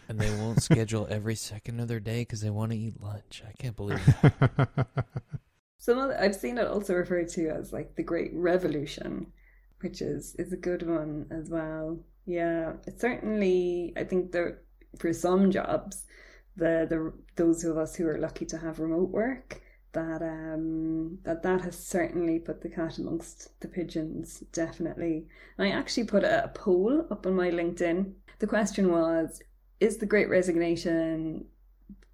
And 0.09 0.21
they 0.21 0.31
won't 0.37 0.63
schedule 0.71 1.09
every 1.11 1.35
second 1.35 1.81
of 1.81 1.89
their 1.89 1.99
day 1.99 2.21
because 2.21 2.43
they 2.43 2.51
want 2.51 2.71
to 2.71 2.79
eat 2.79 3.03
lunch. 3.03 3.43
I 3.47 3.53
can't 3.61 3.75
believe 3.75 4.05
that. 4.07 4.87
Some 5.79 5.99
other, 5.99 6.17
I've 6.19 6.37
seen 6.37 6.59
it 6.59 6.67
also 6.69 6.95
referred 6.95 7.29
to 7.31 7.49
as 7.49 7.73
like 7.73 7.97
the 7.97 8.05
Great 8.05 8.31
Revolution, 8.35 9.33
which 9.81 10.01
is 10.01 10.37
is 10.39 10.53
a 10.53 10.57
good 10.57 10.89
one 10.89 11.27
as 11.31 11.51
well. 11.51 11.99
Yeah, 12.25 12.75
it's 12.87 13.01
certainly 13.01 13.93
I 13.97 14.05
think 14.05 14.31
there 14.31 14.63
for 14.99 15.13
some 15.13 15.51
jobs, 15.51 16.05
the 16.57 16.87
the 16.89 17.13
those 17.35 17.65
of 17.65 17.77
us 17.77 17.97
who 17.97 18.07
are 18.09 18.19
lucky 18.19 18.47
to 18.47 18.59
have 18.59 18.79
remote 18.79 19.11
work, 19.11 19.61
that 19.97 20.23
um, 20.23 21.19
that 21.25 21.43
that 21.43 21.63
has 21.63 21.79
certainly 21.79 22.39
put 22.39 22.61
the 22.61 22.69
cat 22.69 22.99
amongst 22.99 23.59
the 23.61 23.69
pigeons, 23.69 24.45
definitely. 24.53 25.27
And 25.59 25.67
I 25.67 25.71
actually 25.77 26.05
put 26.05 26.23
a, 26.23 26.51
poll 26.55 27.07
up 27.11 27.27
on 27.27 27.35
my 27.35 27.51
LinkedIn. 27.51 28.13
The 28.39 28.47
question 28.47 28.93
was: 28.93 29.41
Is 29.81 29.97
the 29.97 30.07
Great 30.07 30.29
Resignation 30.29 31.47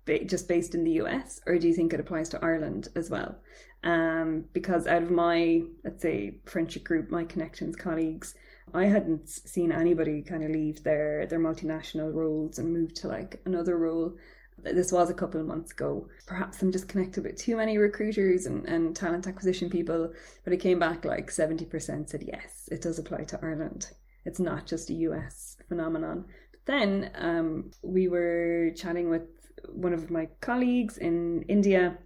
ba- 0.04 0.24
just 0.24 0.48
based 0.48 0.74
in 0.74 0.84
the 0.84 0.92
US, 1.02 1.40
or 1.46 1.58
do 1.58 1.66
you 1.66 1.74
think 1.74 1.92
it 1.92 2.00
applies 2.00 2.28
to 2.30 2.44
Ireland 2.44 2.88
as 2.94 3.10
well? 3.10 3.36
Um, 3.84 4.44
because 4.52 4.86
out 4.86 5.02
of 5.02 5.10
my 5.10 5.62
let's 5.84 6.02
say 6.02 6.38
friendship 6.46 6.84
group, 6.84 7.10
my 7.10 7.24
connections, 7.24 7.74
colleagues, 7.74 8.36
I 8.72 8.84
hadn't 8.84 9.28
seen 9.28 9.72
anybody 9.72 10.22
kind 10.22 10.44
of 10.44 10.50
leave 10.50 10.84
their 10.84 11.26
their 11.26 11.40
multinational 11.40 12.14
roles 12.14 12.58
and 12.58 12.72
move 12.72 12.94
to 12.94 13.08
like 13.08 13.40
another 13.44 13.76
role 13.76 14.16
this 14.62 14.92
was 14.92 15.10
a 15.10 15.14
couple 15.14 15.40
of 15.40 15.46
months 15.46 15.72
ago. 15.72 16.08
Perhaps 16.26 16.62
I'm 16.62 16.72
just 16.72 16.88
connected 16.88 17.24
with 17.24 17.36
too 17.36 17.56
many 17.56 17.78
recruiters 17.78 18.46
and, 18.46 18.64
and 18.66 18.94
talent 18.94 19.26
acquisition 19.26 19.68
people, 19.68 20.12
but 20.44 20.52
it 20.52 20.58
came 20.58 20.78
back 20.78 21.04
like 21.04 21.30
70% 21.30 22.08
said 22.08 22.24
yes, 22.26 22.68
it 22.70 22.82
does 22.82 22.98
apply 22.98 23.24
to 23.24 23.38
Ireland. 23.42 23.90
It's 24.24 24.40
not 24.40 24.66
just 24.66 24.90
a 24.90 24.94
US 24.94 25.56
phenomenon. 25.68 26.24
But 26.52 26.60
then 26.66 27.10
um, 27.14 27.70
we 27.82 28.08
were 28.08 28.70
chatting 28.76 29.10
with 29.10 29.22
one 29.68 29.92
of 29.92 30.10
my 30.10 30.28
colleagues 30.40 30.98
in 30.98 31.42
India, 31.42 31.98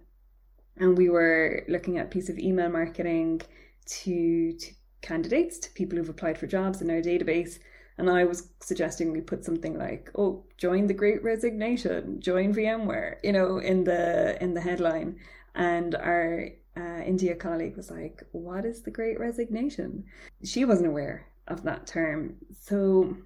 and 0.77 0.97
we 0.97 1.09
were 1.09 1.63
looking 1.67 1.97
at 1.97 2.07
a 2.07 2.09
piece 2.09 2.29
of 2.29 2.39
email 2.39 2.69
marketing 2.69 3.41
to, 3.85 4.53
to 4.53 4.71
candidates 5.01 5.59
to 5.59 5.71
people 5.71 5.97
who've 5.97 6.09
applied 6.09 6.37
for 6.37 6.47
jobs 6.47 6.81
in 6.81 6.89
our 6.89 7.01
database. 7.01 7.59
And 7.97 8.09
I 8.09 8.25
was 8.25 8.49
suggesting 8.59 9.11
we 9.11 9.21
put 9.21 9.43
something 9.43 9.77
like, 9.77 10.11
"Oh, 10.15 10.43
join 10.57 10.87
the 10.87 10.93
Great 10.93 11.23
Resignation, 11.23 12.21
join 12.21 12.53
VMware," 12.53 13.17
you 13.23 13.31
know, 13.31 13.57
in 13.57 13.83
the 13.83 14.41
in 14.41 14.53
the 14.53 14.61
headline. 14.61 15.17
And 15.55 15.95
our 15.95 16.49
uh, 16.75 17.01
India 17.05 17.35
colleague 17.35 17.75
was 17.75 17.89
like, 17.89 18.23
"What 18.31 18.65
is 18.65 18.83
the 18.83 18.91
Great 18.91 19.19
Resignation?" 19.19 20.05
She 20.43 20.65
wasn't 20.65 20.89
aware 20.89 21.27
of 21.47 21.63
that 21.63 21.87
term. 21.87 22.35
So, 22.61 23.17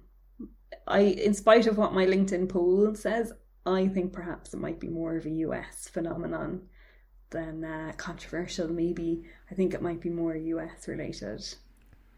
I, 0.86 1.00
in 1.00 1.34
spite 1.34 1.66
of 1.66 1.76
what 1.76 1.92
my 1.92 2.06
LinkedIn 2.06 2.48
poll 2.48 2.94
says, 2.94 3.32
I 3.66 3.88
think 3.88 4.12
perhaps 4.12 4.54
it 4.54 4.60
might 4.60 4.80
be 4.80 4.88
more 4.88 5.16
of 5.16 5.26
a 5.26 5.30
US 5.30 5.88
phenomenon 5.88 6.62
than 7.30 7.64
uh, 7.64 7.92
controversial. 7.96 8.68
Maybe 8.68 9.24
I 9.50 9.54
think 9.54 9.74
it 9.74 9.82
might 9.82 10.00
be 10.00 10.10
more 10.10 10.34
US 10.36 10.88
related. 10.88 11.44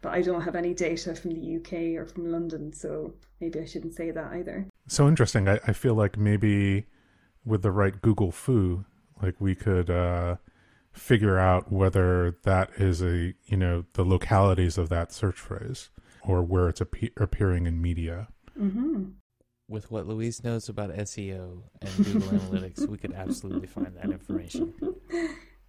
But 0.05 0.13
I 0.13 0.21
don't 0.21 0.41
have 0.41 0.55
any 0.55 0.75
data 0.75 1.15
from 1.15 1.31
the 1.31 1.55
UK 1.55 1.99
or 1.99 2.05
from 2.05 2.31
London, 2.31 2.71
so 2.71 3.15
maybe 3.41 3.59
I 3.59 3.65
shouldn't 3.65 3.95
say 3.95 4.11
that 4.11 4.33
either. 4.33 4.67
So 4.87 5.07
interesting. 5.07 5.49
I, 5.49 5.59
I 5.65 5.73
feel 5.73 5.95
like 5.95 6.15
maybe 6.15 6.85
with 7.43 7.63
the 7.63 7.71
right 7.71 7.99
Google 7.99 8.31
fu, 8.31 8.85
like 9.19 9.41
we 9.41 9.55
could 9.55 9.89
uh, 9.89 10.35
figure 10.93 11.39
out 11.39 11.71
whether 11.71 12.37
that 12.43 12.69
is 12.77 13.01
a 13.01 13.33
you 13.47 13.57
know 13.57 13.85
the 13.93 14.03
localities 14.03 14.77
of 14.77 14.89
that 14.89 15.11
search 15.11 15.39
phrase 15.39 15.89
or 16.21 16.43
where 16.43 16.69
it's 16.69 16.81
ap- 16.81 17.17
appearing 17.17 17.65
in 17.65 17.81
media. 17.81 18.27
Mm-hmm. 18.55 19.05
With 19.67 19.89
what 19.89 20.05
Louise 20.05 20.43
knows 20.43 20.69
about 20.69 20.91
SEO 20.91 21.63
and 21.81 22.05
Google 22.05 22.29
Analytics, 22.29 22.87
we 22.87 22.99
could 22.99 23.13
absolutely 23.13 23.65
find 23.65 23.97
that 23.97 24.11
information. 24.11 24.71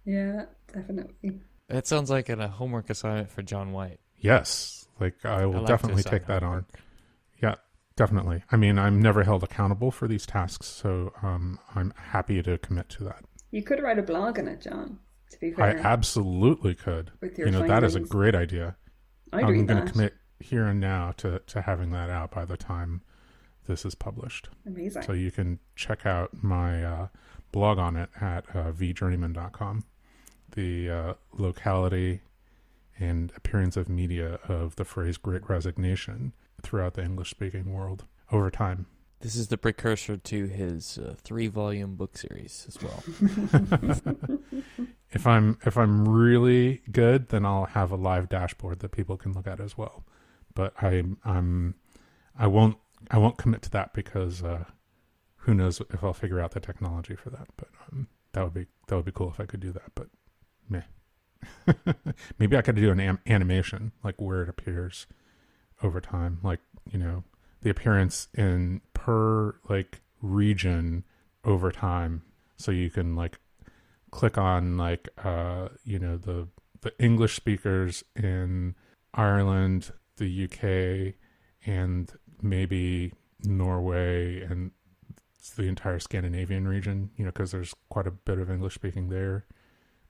Yeah, 0.05 0.45
definitely. 0.73 1.41
That 1.67 1.85
sounds 1.85 2.09
like 2.09 2.29
a 2.29 2.47
homework 2.47 2.89
assignment 2.89 3.29
for 3.29 3.41
John 3.41 3.73
White. 3.73 3.99
Yes, 4.19 4.87
like 4.99 5.25
I 5.25 5.45
will 5.45 5.55
I 5.55 5.59
like 5.59 5.67
definitely 5.67 6.03
take 6.03 6.25
that 6.27 6.43
on. 6.43 6.49
homework. 6.49 6.79
Yeah, 7.41 7.55
definitely. 7.95 8.43
I 8.51 8.57
mean, 8.57 8.79
I'm 8.79 9.01
never 9.01 9.23
held 9.23 9.43
accountable 9.43 9.91
for 9.91 10.07
these 10.07 10.25
tasks, 10.25 10.67
so 10.67 11.13
um, 11.21 11.59
I'm 11.75 11.93
happy 11.95 12.41
to 12.43 12.57
commit 12.57 12.89
to 12.89 13.03
that. 13.05 13.23
You 13.51 13.63
could 13.63 13.81
write 13.81 13.99
a 13.99 14.03
blog 14.03 14.39
on 14.39 14.47
it, 14.47 14.61
John. 14.61 14.99
To 15.31 15.39
be 15.39 15.51
fair, 15.51 15.65
I 15.65 15.69
absolutely 15.79 16.73
could. 16.73 17.11
with 17.21 17.37
your 17.37 17.47
You 17.47 17.53
know, 17.53 17.67
that 17.67 17.83
is 17.83 17.95
a 17.95 17.99
great 17.99 18.35
idea. 18.35 18.75
I'd 19.33 19.43
I'm 19.43 19.65
going 19.65 19.85
to 19.85 19.91
commit 19.91 20.13
here 20.39 20.65
and 20.65 20.79
now 20.79 21.13
to, 21.17 21.39
to 21.39 21.61
having 21.61 21.91
that 21.91 22.09
out 22.09 22.31
by 22.31 22.45
the 22.45 22.57
time 22.57 23.01
this 23.67 23.85
is 23.85 23.95
published. 23.95 24.49
Amazing. 24.65 25.03
So 25.03 25.13
you 25.13 25.31
can 25.31 25.59
check 25.75 26.05
out 26.05 26.31
my 26.41 26.83
uh, 26.83 27.07
blog 27.51 27.77
on 27.77 27.95
it 27.97 28.09
at 28.19 28.45
uh, 28.55 28.71
vjourneyman.com. 28.71 29.83
The 30.55 30.89
uh, 30.89 31.13
locality 31.33 32.21
and 32.99 33.31
appearance 33.35 33.77
of 33.77 33.89
media 33.89 34.39
of 34.47 34.75
the 34.75 34.85
phrase 34.85 35.17
great 35.17 35.47
resignation 35.49 36.33
throughout 36.61 36.95
the 36.95 37.03
English 37.03 37.29
speaking 37.29 37.73
world 37.73 38.05
over 38.31 38.49
time. 38.49 38.87
This 39.19 39.35
is 39.35 39.47
the 39.47 39.57
precursor 39.57 40.15
to 40.15 40.45
his 40.45 40.99
uh, 40.99 41.15
three-volume 41.17 41.95
book 41.95 42.17
series 42.17 42.67
as 42.67 42.77
well. 42.81 43.03
If 45.11 45.25
I'm 45.25 45.57
if 45.65 45.77
I'm 45.77 46.07
really 46.07 46.81
good, 46.91 47.29
then 47.29 47.45
I'll 47.45 47.65
have 47.65 47.91
a 47.91 47.95
live 47.95 48.27
dashboard 48.27 48.79
that 48.79 48.91
people 48.91 49.15
can 49.15 49.31
look 49.31 49.47
at 49.47 49.61
as 49.61 49.77
well. 49.77 50.03
But 50.53 50.73
I 50.81 51.03
I'm 51.23 51.75
I 52.37 52.47
won't 52.47 52.77
I 53.09 53.17
won't 53.17 53.37
commit 53.37 53.61
to 53.63 53.69
that 53.71 53.93
because 53.93 54.43
uh, 54.43 54.65
who 55.37 55.53
knows 55.53 55.81
if 55.93 56.03
I'll 56.03 56.13
figure 56.13 56.41
out 56.41 56.51
the 56.51 56.59
technology 56.59 57.15
for 57.15 57.29
that. 57.29 57.47
But 57.55 57.69
um, 57.89 58.07
that 58.33 58.43
would 58.43 58.53
be 58.53 58.65
that 58.87 58.95
would 58.95 59.05
be 59.05 59.13
cool 59.13 59.29
if 59.29 59.39
I 59.39 59.45
could 59.45 59.61
do 59.61 59.71
that. 59.71 59.91
But 59.95 60.07
meh. 60.69 60.81
Maybe 62.39 62.57
I 62.57 62.61
could 62.61 62.75
do 62.75 62.91
an 62.91 62.99
am- 62.99 63.19
animation 63.27 63.91
like 64.03 64.19
where 64.19 64.43
it 64.43 64.49
appears 64.49 65.07
over 65.83 66.01
time, 66.01 66.39
like 66.43 66.59
you 66.91 66.99
know 66.99 67.23
the 67.61 67.69
appearance 67.69 68.27
in 68.33 68.81
per 68.93 69.55
like 69.69 70.01
region 70.21 71.03
over 71.43 71.71
time, 71.71 72.23
so 72.57 72.71
you 72.71 72.89
can 72.89 73.15
like 73.15 73.39
click 74.11 74.37
on 74.37 74.77
like 74.77 75.09
uh 75.23 75.67
you 75.83 75.99
know 75.99 76.17
the 76.17 76.47
the 76.81 76.93
English 76.99 77.35
speakers 77.35 78.03
in 78.15 78.75
Ireland, 79.13 79.91
the 80.17 80.45
UK, 80.45 81.15
and 81.65 82.11
maybe 82.41 83.13
Norway 83.43 84.41
and 84.41 84.71
the 85.55 85.63
entire 85.63 85.99
Scandinavian 85.99 86.67
region. 86.67 87.09
You 87.17 87.25
know, 87.25 87.31
because 87.31 87.51
there's 87.51 87.73
quite 87.89 88.07
a 88.07 88.11
bit 88.11 88.39
of 88.39 88.49
English 88.49 88.75
speaking 88.75 89.09
there. 89.09 89.45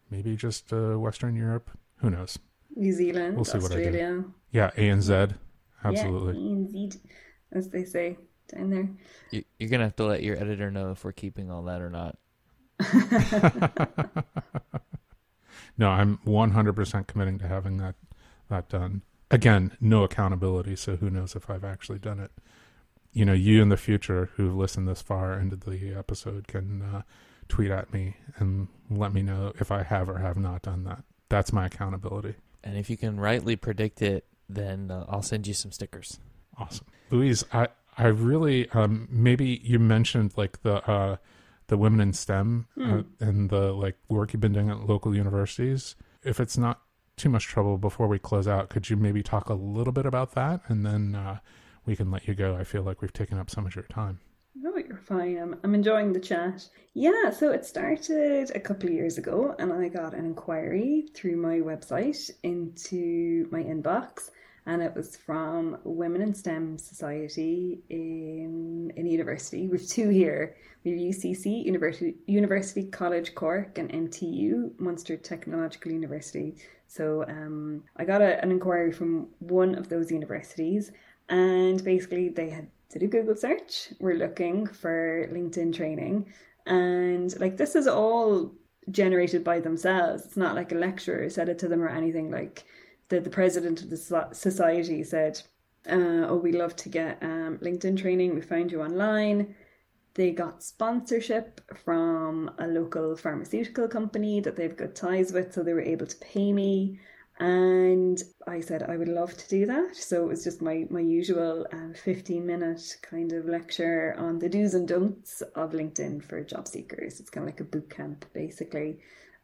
Maybe 0.10 0.36
just 0.36 0.72
uh, 0.72 0.98
Western 1.00 1.36
Europe. 1.36 1.70
Who 1.98 2.10
knows? 2.10 2.40
New 2.76 2.94
Zealand, 2.94 3.36
We'll 3.36 3.46
see 3.46 3.58
what 3.58 3.72
I 3.72 3.76
do. 3.76 3.86
Australia. 3.86 4.24
Yeah, 4.52 4.72
ANZ. 4.72 5.36
Absolutely. 5.84 6.34
Yeah, 6.34 6.50
ANZ, 6.50 7.00
as 7.52 7.70
they 7.70 7.84
say 7.84 8.18
down 8.54 8.70
there. 8.70 8.90
You, 9.32 9.44
you're 9.60 9.70
gonna 9.70 9.86
have 9.86 9.96
to 9.98 10.06
let 10.06 10.24
your 10.24 10.38
editor 10.38 10.72
know 10.72 10.92
if 10.92 11.04
we're 11.04 11.12
keeping 11.12 11.52
all 11.52 11.64
that 11.64 11.82
or 11.82 11.90
not. 11.90 12.18
no, 15.78 15.90
I'm 15.90 16.20
100% 16.26 17.08
committing 17.08 17.40
to 17.40 17.48
having 17.48 17.78
that 17.78 17.96
that 18.50 18.70
done. 18.70 19.02
Again, 19.30 19.76
no 19.82 20.04
accountability, 20.04 20.76
so 20.78 20.96
who 20.96 21.10
knows 21.10 21.36
if 21.36 21.50
I've 21.50 21.66
actually 21.66 22.00
done 22.00 22.20
it. 22.20 22.32
You 23.12 23.26
know, 23.26 23.34
you 23.34 23.62
in 23.62 23.70
the 23.70 23.78
future 23.78 24.30
who've 24.36 24.56
listened 24.56 24.88
this 24.88 25.02
far 25.02 25.38
into 25.38 25.56
the 25.58 25.94
episode 25.94 26.48
can 26.48 26.82
uh, 26.82 27.02
tweet 27.48 27.72
at 27.72 27.94
me 27.94 28.16
and 28.38 28.68
let 28.90 29.14
me 29.14 29.22
know 29.22 29.54
if 29.60 29.72
I 29.72 29.84
have 29.84 30.10
or 30.10 30.20
have 30.20 30.38
not 30.38 30.62
done 30.62 30.84
that. 30.86 31.04
That's 31.30 31.52
my 31.52 31.66
accountability. 31.66 32.36
And 32.64 32.78
if 32.78 32.90
you 32.90 32.98
can 32.98 33.20
rightly 33.20 33.56
predict 33.56 34.02
it, 34.02 34.26
then 34.50 34.92
uh, 34.92 35.06
I'll 35.10 35.22
send 35.22 35.48
you 35.48 35.54
some 35.54 35.72
stickers. 35.72 36.20
Awesome, 36.58 36.88
Louise. 37.12 37.44
I 37.52 37.68
I 37.98 38.08
really 38.08 38.70
um 38.72 39.08
maybe 39.12 39.62
you 39.64 39.80
mentioned 39.80 40.34
like 40.36 40.62
the 40.62 40.88
uh 40.90 41.18
the 41.68 41.78
women 41.78 42.00
in 42.00 42.14
STEM 42.14 42.68
uh, 42.82 43.04
and 43.20 43.50
the 43.50 43.74
like 43.74 43.98
work 44.08 44.34
you've 44.34 44.40
been 44.40 44.54
doing 44.54 44.70
at 44.70 44.88
local 44.88 45.16
universities. 45.16 45.96
If 46.24 46.40
it's 46.40 46.58
not 46.58 46.82
too 47.18 47.30
much 47.30 47.46
trouble 47.46 47.78
before 47.78 48.08
we 48.08 48.20
close 48.20 48.48
out, 48.48 48.70
could 48.70 48.90
you 48.90 48.96
maybe 48.96 49.22
talk 49.22 49.50
a 49.50 49.54
little 49.54 49.92
bit 49.92 50.06
about 50.06 50.34
that 50.36 50.62
and 50.68 50.86
then 50.86 51.16
uh, 51.16 51.40
we 51.86 51.96
can 51.96 52.10
let 52.10 52.28
you 52.28 52.36
go? 52.36 52.56
I 52.56 52.64
feel 52.64 52.84
like 52.84 53.02
we've 53.02 53.12
taken 53.12 53.38
up 53.38 53.50
so 53.50 53.60
much 53.60 53.74
of 53.74 53.76
your 53.76 53.84
time. 53.86 54.20
You're 54.78 54.98
fine. 54.98 55.58
I'm, 55.64 55.74
enjoying 55.74 56.14
the 56.14 56.20
chat. 56.20 56.68
Yeah, 56.94 57.32
so 57.32 57.52
it 57.52 57.66
started 57.66 58.52
a 58.54 58.60
couple 58.60 58.90
of 58.90 58.94
years 58.94 59.18
ago, 59.18 59.56
and 59.58 59.74
I 59.74 59.88
got 59.88 60.14
an 60.14 60.26
inquiry 60.26 61.08
through 61.16 61.38
my 61.38 61.60
website 61.60 62.30
into 62.44 63.48
my 63.52 63.64
inbox, 63.64 64.30
and 64.68 64.82
it 64.82 64.94
was 64.96 65.16
from 65.16 65.78
Women 65.84 66.22
in 66.22 66.34
STEM 66.34 66.78
Society 66.78 67.82
in 67.90 68.92
in 68.96 69.08
university. 69.08 69.68
We've 69.68 69.88
two 69.88 70.10
here. 70.10 70.56
We 70.84 70.92
have 70.92 71.00
UCC, 71.00 71.66
University 71.66 72.16
University 72.28 72.86
College 72.86 73.34
Cork, 73.34 73.78
and 73.78 73.90
MTU, 73.92 74.80
Munster 74.80 75.18
Technological 75.18 75.92
University. 75.92 76.56
So 76.88 77.26
um, 77.28 77.84
I 77.96 78.06
got 78.06 78.22
a, 78.22 78.42
an 78.44 78.52
inquiry 78.52 78.92
from 78.92 79.30
one 79.40 79.76
of 79.76 79.90
those 79.90 80.12
universities, 80.12 80.92
and 81.30 81.84
basically 81.84 82.30
they 82.30 82.50
had 82.50 82.68
did 82.90 83.04
a 83.04 83.08
Google 83.08 83.36
search. 83.36 83.90
We're 84.00 84.16
looking 84.16 84.68
for 84.68 85.30
LinkedIn 85.32 85.76
training, 85.76 86.34
and 86.66 87.38
like 87.40 87.58
this 87.58 87.76
is 87.76 87.88
all 87.88 88.54
generated 88.92 89.44
by 89.44 89.60
themselves. 89.60 90.26
It's 90.26 90.38
not 90.38 90.56
like 90.56 90.72
a 90.72 90.76
lecturer 90.76 91.30
said 91.30 91.50
it 91.50 91.60
to 91.60 91.68
them 91.68 91.82
or 91.82 91.90
anything. 91.90 92.32
Like 92.32 92.64
the 93.10 93.20
the 93.20 93.30
president 93.30 93.82
of 93.82 93.90
the 93.90 94.30
society 94.34 95.04
said, 95.04 95.42
uh, 95.90 96.28
"Oh, 96.28 96.38
we 96.38 96.52
love 96.52 96.76
to 96.78 96.90
get 96.90 97.22
um, 97.22 97.60
LinkedIn 97.62 98.00
training. 98.00 98.36
We 98.36 98.42
found 98.42 98.72
you 98.72 98.82
online." 98.82 99.56
They 100.14 100.32
got 100.32 100.64
sponsorship 100.64 101.62
from 101.86 102.50
a 102.58 102.66
local 102.66 103.16
pharmaceutical 103.16 103.88
company 103.88 104.40
that 104.40 104.56
they've 104.56 104.76
got 104.76 104.96
ties 104.96 105.32
with, 105.32 105.54
so 105.54 105.62
they 105.62 105.74
were 105.74 105.82
able 105.82 106.08
to 106.08 106.18
pay 106.18 106.52
me. 106.52 107.00
And 107.40 108.22
I 108.48 108.62
said 108.62 108.84
I 108.84 108.98
would 108.98 109.08
love 109.08 109.38
to 109.38 109.48
do 109.48 109.66
that. 109.68 109.96
So 109.96 110.24
it 110.24 110.28
was 110.28 110.44
just 110.44 110.62
my, 110.62 110.88
my 110.90 111.02
usual 111.02 111.68
um, 111.72 111.94
15 111.94 112.46
minute 112.46 112.98
kind 113.04 113.32
of 113.32 113.46
lecture 113.46 114.16
on 114.18 114.40
the 114.40 114.50
do's 114.50 114.74
and 114.74 114.88
don'ts 114.88 115.42
of 115.56 115.72
LinkedIn 115.72 116.24
for 116.24 116.44
job 116.44 116.68
seekers. 116.68 117.20
It's 117.20 117.30
kind 117.30 117.48
of 117.48 117.54
like 117.54 117.60
a 117.60 117.64
boot 117.64 117.90
camp, 117.90 118.26
basically. 118.34 119.00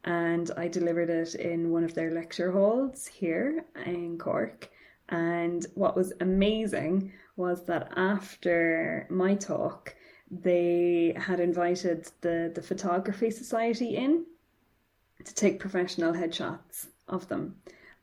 And 0.06 0.49
I 0.58 0.67
delivered 0.67 1.10
it 1.10 1.36
in 1.36 1.71
one 1.71 1.84
of 1.84 1.93
their 1.93 2.12
lecture 2.12 2.51
halls 2.51 3.06
here 3.06 3.63
in 3.86 4.17
Cork. 4.17 4.69
And 5.10 5.65
what 5.75 5.95
was 5.95 6.13
amazing 6.19 7.12
was 7.36 7.65
that 7.65 7.91
after 7.95 9.08
my 9.10 9.36
talk, 9.36 9.95
they 10.32 11.13
had 11.15 11.39
invited 11.39 12.10
the, 12.21 12.51
the 12.53 12.62
Photography 12.62 13.29
Society 13.29 13.95
in 13.95 14.25
to 15.23 15.34
take 15.34 15.60
professional 15.60 16.13
headshots 16.13 16.88
of 17.08 17.27
them. 17.27 17.56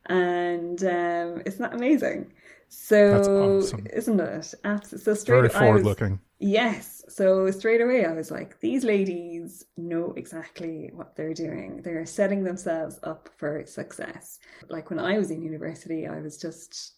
And 0.07 0.83
um, 0.83 1.41
isn't 1.45 1.61
that 1.61 1.73
amazing? 1.73 2.33
So 2.69 3.59
awesome. 3.59 3.85
isn't 3.91 4.19
it? 4.19 4.53
Absolutely. 4.63 5.03
So 5.03 5.13
straight 5.13 5.37
Very 5.37 5.49
forward 5.49 5.73
was- 5.77 5.85
looking. 5.85 6.19
Yes. 6.39 7.03
So 7.07 7.51
straight 7.51 7.81
away, 7.81 8.05
I 8.05 8.13
was 8.13 8.31
like, 8.31 8.59
these 8.61 8.83
ladies 8.83 9.63
know 9.77 10.13
exactly 10.17 10.89
what 10.91 11.15
they're 11.15 11.35
doing. 11.35 11.81
They're 11.83 12.05
setting 12.07 12.43
themselves 12.43 12.97
up 13.03 13.29
for 13.37 13.63
success. 13.67 14.39
Like 14.67 14.89
when 14.89 14.97
I 14.97 15.19
was 15.19 15.29
in 15.29 15.43
university, 15.43 16.07
I 16.07 16.19
was 16.19 16.37
just 16.37 16.93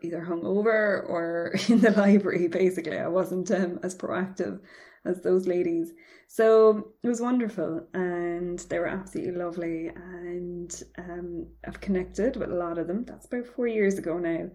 either 0.00 0.24
hungover 0.24 1.08
or 1.08 1.56
in 1.68 1.80
the 1.80 1.90
library, 1.90 2.46
basically. 2.46 2.98
I 2.98 3.08
wasn't 3.08 3.50
um, 3.50 3.80
as 3.82 3.96
proactive 3.96 4.60
as 5.04 5.20
those 5.20 5.46
ladies. 5.46 5.92
So 6.28 6.92
it 7.02 7.08
was 7.08 7.20
wonderful 7.20 7.86
and 7.94 8.58
they 8.58 8.78
were 8.78 8.86
absolutely 8.86 9.34
lovely. 9.34 9.88
And 9.88 10.82
um, 10.98 11.46
I've 11.66 11.80
connected 11.80 12.36
with 12.36 12.50
a 12.50 12.54
lot 12.54 12.78
of 12.78 12.86
them. 12.86 13.04
That's 13.04 13.26
about 13.26 13.46
four 13.46 13.66
years 13.66 13.98
ago 13.98 14.18
now 14.18 14.48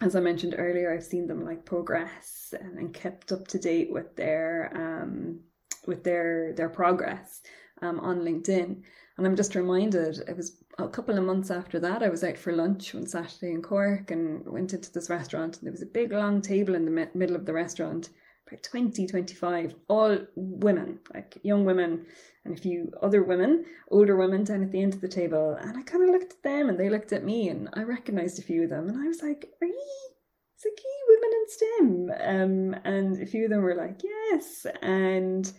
as 0.00 0.16
I 0.16 0.20
mentioned 0.20 0.54
earlier, 0.56 0.92
I've 0.92 1.04
seen 1.04 1.26
them 1.26 1.44
like 1.44 1.64
progress 1.64 2.54
and, 2.58 2.78
and 2.78 2.94
kept 2.94 3.32
up 3.32 3.46
to 3.48 3.58
date 3.58 3.92
with 3.92 4.16
their 4.16 4.72
um, 4.74 5.40
with 5.86 6.04
their 6.04 6.54
their 6.54 6.68
progress 6.68 7.42
um, 7.82 8.00
on 8.00 8.20
LinkedIn. 8.20 8.82
And 9.18 9.26
I'm 9.26 9.36
just 9.36 9.54
reminded 9.54 10.22
it 10.26 10.36
was 10.36 10.56
a 10.78 10.88
couple 10.88 11.18
of 11.18 11.24
months 11.24 11.50
after 11.50 11.78
that 11.80 12.02
I 12.02 12.08
was 12.08 12.24
out 12.24 12.38
for 12.38 12.54
lunch 12.54 12.94
one 12.94 13.06
Saturday 13.06 13.52
in 13.52 13.60
Cork 13.60 14.10
and 14.10 14.46
went 14.46 14.72
into 14.72 14.90
this 14.90 15.10
restaurant 15.10 15.58
and 15.58 15.66
there 15.66 15.72
was 15.72 15.82
a 15.82 15.86
big 15.86 16.10
long 16.12 16.40
table 16.40 16.74
in 16.74 16.86
the 16.86 16.90
mi- 16.90 17.08
middle 17.12 17.36
of 17.36 17.44
the 17.44 17.52
restaurant 17.52 18.08
20 18.56 19.06
25 19.06 19.74
all 19.88 20.18
women 20.34 20.98
like 21.14 21.38
young 21.42 21.64
women 21.64 22.06
and 22.44 22.56
a 22.56 22.60
few 22.60 22.92
other 23.02 23.22
women 23.22 23.64
older 23.90 24.16
women 24.16 24.44
down 24.44 24.62
at 24.62 24.72
the 24.72 24.82
end 24.82 24.94
of 24.94 25.00
the 25.00 25.08
table. 25.08 25.56
And 25.60 25.76
I 25.76 25.82
kind 25.82 26.02
of 26.02 26.10
looked 26.10 26.32
at 26.32 26.42
them 26.42 26.68
and 26.68 26.78
they 26.78 26.88
looked 26.88 27.12
at 27.12 27.24
me 27.24 27.48
and 27.48 27.68
I 27.74 27.82
recognized 27.82 28.38
a 28.38 28.42
few 28.42 28.64
of 28.64 28.70
them 28.70 28.88
and 28.88 28.98
I 28.98 29.06
was 29.06 29.22
like 29.22 29.50
are 29.60 29.66
you 29.66 30.10
it's 30.56 30.66
like 30.66 30.82
women 31.08 31.30
in 31.38 31.48
STEM? 31.48 32.74
Um 32.74 32.80
and 32.84 33.22
a 33.22 33.26
few 33.26 33.44
of 33.44 33.50
them 33.50 33.62
were 33.62 33.74
like 33.74 34.00
yes. 34.02 34.66
And 34.82 35.50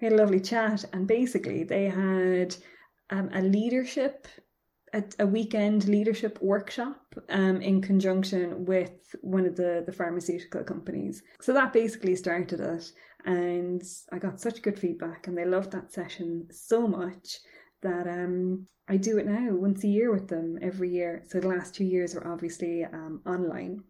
we 0.00 0.06
had 0.06 0.12
a 0.12 0.16
lovely 0.16 0.40
chat 0.40 0.84
and 0.92 1.06
basically 1.06 1.64
they 1.64 1.84
had 1.84 2.56
um, 3.10 3.30
a 3.32 3.42
leadership 3.42 4.26
a, 4.92 5.02
a 5.18 5.26
weekend 5.26 5.86
leadership 5.88 6.38
workshop 6.40 7.03
um, 7.28 7.60
in 7.60 7.80
conjunction 7.80 8.64
with 8.64 9.14
one 9.20 9.46
of 9.46 9.56
the, 9.56 9.82
the 9.86 9.92
pharmaceutical 9.92 10.64
companies. 10.64 11.22
So 11.40 11.52
that 11.52 11.72
basically 11.72 12.16
started 12.16 12.60
it. 12.60 12.92
And 13.24 13.82
I 14.12 14.18
got 14.18 14.40
such 14.40 14.62
good 14.62 14.78
feedback, 14.78 15.26
and 15.26 15.36
they 15.36 15.46
loved 15.46 15.70
that 15.72 15.92
session 15.92 16.48
so 16.50 16.86
much 16.86 17.38
that 17.82 18.06
um, 18.06 18.66
I 18.88 18.96
do 18.98 19.16
it 19.18 19.26
now 19.26 19.48
once 19.52 19.82
a 19.84 19.88
year 19.88 20.12
with 20.12 20.28
them 20.28 20.58
every 20.60 20.90
year. 20.90 21.24
So 21.28 21.40
the 21.40 21.48
last 21.48 21.74
two 21.74 21.84
years 21.84 22.14
were 22.14 22.26
obviously 22.26 22.84
um, 22.84 23.22
online. 23.26 23.82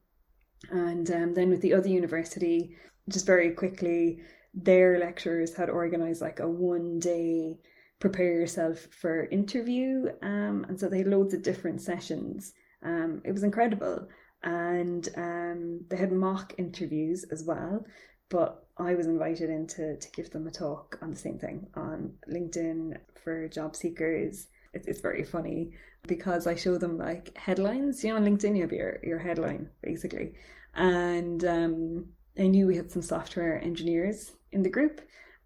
And 0.70 1.10
um, 1.10 1.34
then 1.34 1.50
with 1.50 1.62
the 1.62 1.74
other 1.74 1.88
university, 1.88 2.76
just 3.08 3.26
very 3.26 3.50
quickly, 3.50 4.20
their 4.54 4.98
lecturers 5.00 5.54
had 5.54 5.68
organized 5.68 6.20
like 6.20 6.38
a 6.40 6.48
one 6.48 7.00
day 7.00 7.58
prepare 8.00 8.32
yourself 8.32 8.86
for 8.90 9.26
interview 9.26 10.06
um, 10.22 10.64
and 10.68 10.78
so 10.78 10.88
they 10.88 10.98
had 10.98 11.06
loads 11.06 11.32
of 11.34 11.42
different 11.42 11.80
sessions 11.80 12.52
um, 12.84 13.22
it 13.24 13.32
was 13.32 13.42
incredible. 13.42 14.08
And 14.42 15.08
um, 15.16 15.80
they 15.88 15.96
had 15.96 16.12
mock 16.12 16.54
interviews 16.58 17.24
as 17.32 17.44
well 17.44 17.84
but 18.30 18.66
i 18.78 18.94
was 18.94 19.06
invited 19.06 19.50
in 19.50 19.66
to, 19.66 19.96
to 19.98 20.10
give 20.12 20.30
them 20.30 20.46
a 20.46 20.50
talk 20.50 20.98
on 21.02 21.10
the 21.10 21.16
same 21.16 21.38
thing 21.38 21.66
on 21.74 22.12
linkedin 22.32 22.96
for 23.22 23.48
job 23.48 23.74
seekers. 23.74 24.48
It's, 24.72 24.88
it's 24.88 25.00
very 25.00 25.22
funny 25.22 25.70
because 26.06 26.46
i 26.46 26.54
show 26.54 26.76
them 26.76 26.98
like 26.98 27.36
headlines 27.36 28.02
you 28.02 28.10
know 28.10 28.16
on 28.16 28.24
linkedin 28.24 28.56
you 28.56 28.62
have 28.62 28.72
your, 28.72 28.98
your 29.02 29.18
headline 29.18 29.70
basically. 29.82 30.34
And 30.74 31.44
um, 31.44 32.06
i 32.38 32.46
knew 32.46 32.66
we 32.66 32.76
had 32.76 32.90
some 32.90 33.02
software 33.02 33.62
engineers 33.62 34.32
in 34.52 34.62
the 34.62 34.70
group 34.70 35.00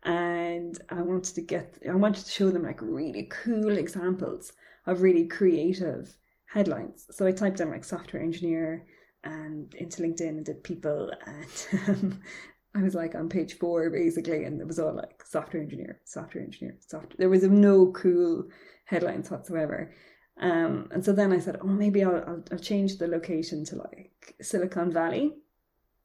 and 0.04 0.80
I 0.90 1.02
wanted 1.02 1.34
to 1.34 1.42
get 1.42 1.74
I 1.88 1.94
wanted 1.94 2.24
to 2.24 2.30
show 2.30 2.50
them 2.50 2.62
like 2.62 2.80
really 2.80 3.28
cool 3.42 3.76
examples 3.76 4.52
of 4.86 5.02
really 5.02 5.26
creative 5.26 6.16
headlines. 6.48 7.06
So 7.10 7.26
I 7.26 7.32
typed 7.32 7.60
in 7.60 7.70
like 7.70 7.84
software 7.84 8.22
engineer 8.22 8.86
and 9.24 9.72
into 9.74 10.02
LinkedIn 10.02 10.28
and 10.28 10.44
did 10.44 10.64
people 10.64 11.10
and 11.26 11.88
um, 11.88 12.20
I 12.74 12.82
was 12.82 12.94
like 12.94 13.14
on 13.14 13.28
page 13.28 13.58
four 13.58 13.90
basically 13.90 14.44
and 14.44 14.60
it 14.60 14.66
was 14.66 14.78
all 14.78 14.94
like 14.94 15.22
software 15.24 15.62
engineer, 15.62 16.00
software 16.04 16.44
engineer, 16.44 16.76
software 16.80 17.16
there 17.18 17.28
was 17.28 17.42
no 17.44 17.92
cool 17.92 18.44
headlines 18.84 19.30
whatsoever. 19.30 19.92
Um, 20.40 20.88
and 20.92 21.04
so 21.04 21.12
then 21.12 21.32
I 21.32 21.40
said, 21.40 21.58
oh, 21.60 21.66
maybe 21.66 22.04
I'll, 22.04 22.22
I'll, 22.26 22.44
I'll 22.52 22.58
change 22.58 22.98
the 22.98 23.08
location 23.08 23.64
to 23.66 23.76
like 23.76 24.36
Silicon 24.40 24.92
Valley. 24.92 25.34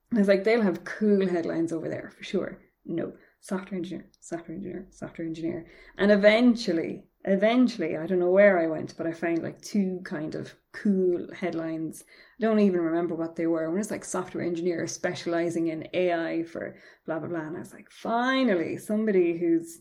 And 0.10 0.17
I 0.17 0.21
was 0.21 0.27
like, 0.27 0.43
they'll 0.43 0.62
have 0.62 0.84
cool 0.84 1.27
headlines 1.27 1.71
over 1.71 1.88
there 1.88 2.12
for 2.17 2.23
sure. 2.23 2.60
No, 2.86 3.13
software 3.39 3.77
engineer, 3.77 4.08
software 4.19 4.56
engineer, 4.56 4.88
software 4.89 5.27
engineer. 5.27 5.67
And 5.97 6.12
eventually, 6.12 7.06
eventually, 7.25 7.97
I 7.97 8.05
don't 8.05 8.19
know 8.19 8.29
where 8.29 8.59
I 8.59 8.67
went, 8.67 8.95
but 8.97 9.07
I 9.07 9.13
found 9.13 9.43
like 9.43 9.62
two 9.62 10.01
kind 10.03 10.36
of 10.36 10.53
cool 10.71 11.27
headlines. 11.33 12.03
I 12.39 12.43
don't 12.43 12.59
even 12.59 12.81
remember 12.81 13.15
what 13.15 13.36
they 13.36 13.47
were. 13.47 13.69
One 13.69 13.77
was 13.77 13.91
like 13.91 14.05
software 14.05 14.43
engineer 14.43 14.86
specializing 14.88 15.67
in 15.67 15.88
AI 15.93 16.43
for 16.43 16.75
blah 17.05 17.19
blah 17.19 17.29
blah. 17.29 17.39
And 17.39 17.55
I 17.55 17.59
was 17.59 17.73
like, 17.73 17.89
finally, 17.91 18.77
somebody 18.77 19.38
who's 19.38 19.79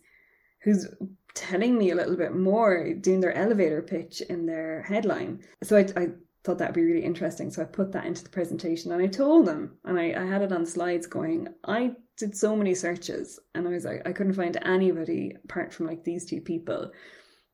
who's 0.62 0.88
telling 1.35 1.76
me 1.76 1.90
a 1.90 1.94
little 1.94 2.16
bit 2.16 2.35
more, 2.35 2.92
doing 2.94 3.20
their 3.20 3.35
elevator 3.35 3.83
pitch 3.83 4.20
in 4.20 4.46
their 4.46 4.83
headline. 4.83 5.40
So 5.62 5.76
I, 5.76 5.87
I 5.96 6.09
thought 6.44 6.59
that 6.59 6.70
would 6.70 6.74
be 6.74 6.85
really 6.85 7.05
interesting. 7.05 7.50
So 7.50 7.62
I 7.62 7.64
put 7.64 7.92
that 7.92 8.05
into 8.05 8.24
the 8.24 8.31
presentation 8.31 8.92
and 8.92 9.02
I 9.02 9.07
told 9.07 9.46
them, 9.46 9.78
and 9.85 9.98
I, 9.98 10.14
I 10.16 10.26
had 10.26 10.42
it 10.42 10.52
on 10.52 10.66
slides 10.66 11.07
going, 11.07 11.48
I 11.64 11.92
did 12.16 12.37
so 12.37 12.55
many 12.55 12.74
searches 12.74 13.40
and 13.55 13.66
I 13.66 13.70
was 13.70 13.85
like, 13.85 14.07
I 14.07 14.12
couldn't 14.12 14.35
find 14.35 14.57
anybody 14.62 15.35
apart 15.44 15.72
from 15.72 15.87
like 15.87 16.05
these 16.05 16.26
two 16.26 16.40
people. 16.40 16.90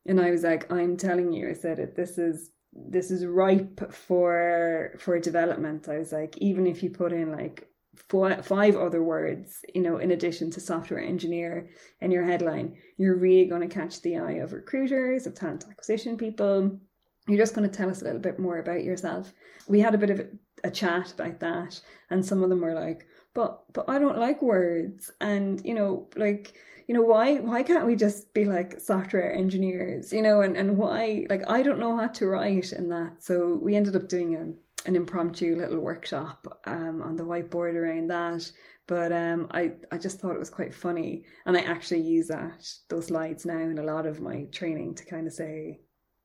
And 0.09 0.19
I 0.19 0.31
was 0.31 0.43
like, 0.43 0.71
I'm 0.71 0.97
telling 0.97 1.31
you, 1.31 1.49
I 1.49 1.53
said 1.53 1.79
it, 1.79 1.95
this 1.95 2.17
is 2.17 2.51
this 2.73 3.11
is 3.11 3.25
ripe 3.25 3.93
for 3.93 4.93
for 4.97 5.19
development. 5.19 5.87
I 5.87 5.99
was 5.99 6.11
like, 6.11 6.37
even 6.39 6.65
if 6.65 6.81
you 6.83 6.89
put 6.89 7.13
in 7.13 7.31
like 7.31 7.67
four, 7.95 8.41
five 8.41 8.75
other 8.75 9.03
words, 9.03 9.63
you 9.75 9.81
know, 9.81 9.97
in 9.97 10.11
addition 10.11 10.49
to 10.51 10.59
software 10.59 10.99
engineer 10.99 11.69
in 12.01 12.09
your 12.09 12.23
headline, 12.23 12.75
you're 12.97 13.17
really 13.17 13.45
going 13.45 13.61
to 13.61 13.73
catch 13.73 14.01
the 14.01 14.17
eye 14.17 14.39
of 14.43 14.53
recruiters, 14.53 15.27
of 15.27 15.35
talent 15.35 15.65
acquisition 15.69 16.17
people. 16.17 16.79
You're 17.27 17.37
just 17.37 17.53
going 17.53 17.69
to 17.69 17.77
tell 17.77 17.89
us 17.89 18.01
a 18.01 18.05
little 18.05 18.19
bit 18.19 18.39
more 18.39 18.57
about 18.57 18.83
yourself. 18.83 19.31
We 19.67 19.79
had 19.79 19.93
a 19.93 19.99
bit 19.99 20.09
of 20.09 20.27
a 20.63 20.71
chat 20.71 21.13
about 21.13 21.39
that, 21.41 21.79
and 22.09 22.25
some 22.25 22.41
of 22.41 22.49
them 22.49 22.61
were 22.61 22.73
like, 22.73 23.05
but 23.35 23.61
but 23.73 23.87
I 23.87 23.99
don't 23.99 24.17
like 24.17 24.41
words 24.41 25.11
and 25.21 25.63
you 25.63 25.75
know 25.75 26.07
like 26.15 26.55
you 26.89 26.95
know 26.95 27.03
why 27.03 27.35
why 27.35 27.61
can't 27.61 27.85
we 27.85 27.95
just 27.95 28.33
be 28.33 28.45
like 28.45 28.81
software 28.81 29.31
engineers 29.31 30.11
you 30.11 30.23
know 30.23 30.41
and 30.41 30.57
and 30.57 30.75
why 30.75 31.23
like 31.29 31.47
I 31.47 31.61
don't 31.61 31.79
know 31.79 31.95
how 31.95 32.07
to 32.07 32.25
write 32.25 32.73
in 32.73 32.89
that 32.89 33.23
so 33.23 33.59
we 33.61 33.75
ended 33.75 33.95
up 33.95 34.09
doing 34.09 34.35
a, 34.35 34.87
an 34.89 34.95
impromptu 34.95 35.55
little 35.55 35.81
workshop 35.81 36.61
um 36.65 37.03
on 37.03 37.15
the 37.15 37.23
whiteboard 37.23 37.75
around 37.75 38.07
that 38.07 38.51
but 38.87 39.11
um 39.11 39.47
I 39.51 39.73
I 39.91 39.99
just 39.99 40.19
thought 40.19 40.33
it 40.33 40.39
was 40.39 40.49
quite 40.49 40.73
funny 40.73 41.25
and 41.45 41.55
I 41.55 41.61
actually 41.61 42.01
use 42.01 42.27
that 42.29 42.67
those 42.89 43.05
slides 43.05 43.45
now 43.45 43.59
in 43.59 43.77
a 43.77 43.83
lot 43.83 44.07
of 44.07 44.19
my 44.19 44.45
training 44.45 44.95
to 44.95 45.05
kind 45.05 45.27
of 45.27 45.33
say 45.33 45.81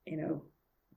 you 0.06 0.16
know 0.16 0.42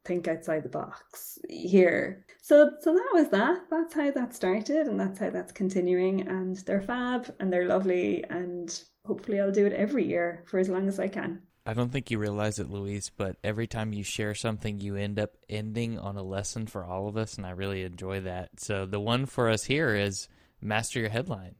think 0.05 0.29
outside 0.29 0.63
the 0.63 0.69
box 0.69 1.37
here. 1.49 2.25
So 2.41 2.71
so 2.79 2.93
that 2.93 3.09
was 3.13 3.27
that. 3.29 3.63
That's 3.69 3.93
how 3.93 4.09
that 4.11 4.33
started 4.33 4.87
and 4.87 4.97
that's 4.97 5.19
how 5.19 5.29
that's 5.29 5.51
continuing 5.51 6.25
and 6.29 6.55
they're 6.65 6.81
fab 6.81 7.29
and 7.41 7.51
they're 7.51 7.67
lovely 7.67 8.23
and 8.29 8.81
hopefully 9.07 9.39
I'll 9.39 9.51
do 9.51 9.65
it 9.65 9.73
every 9.73 10.05
year 10.05 10.43
for 10.45 10.59
as 10.59 10.69
long 10.69 10.87
as 10.87 10.99
I 10.99 11.07
can. 11.07 11.41
I 11.65 11.73
don't 11.73 11.91
think 11.91 12.11
you 12.11 12.17
realize 12.17 12.59
it, 12.59 12.69
Louise, 12.69 13.11
but 13.15 13.35
every 13.43 13.67
time 13.67 13.91
you 13.91 14.03
share 14.03 14.35
something, 14.35 14.79
you 14.79 14.95
end 14.95 15.19
up 15.19 15.35
ending 15.49 15.99
on 15.99 16.15
a 16.15 16.23
lesson 16.23 16.65
for 16.65 16.85
all 16.85 17.09
of 17.09 17.17
us, 17.17 17.35
and 17.35 17.45
I 17.45 17.49
really 17.49 17.83
enjoy 17.83 18.21
that. 18.21 18.59
So, 18.59 18.85
the 18.85 19.01
one 19.01 19.25
for 19.25 19.49
us 19.49 19.65
here 19.65 19.93
is 19.93 20.29
master 20.61 20.99
your 20.99 21.09
headline. 21.09 21.55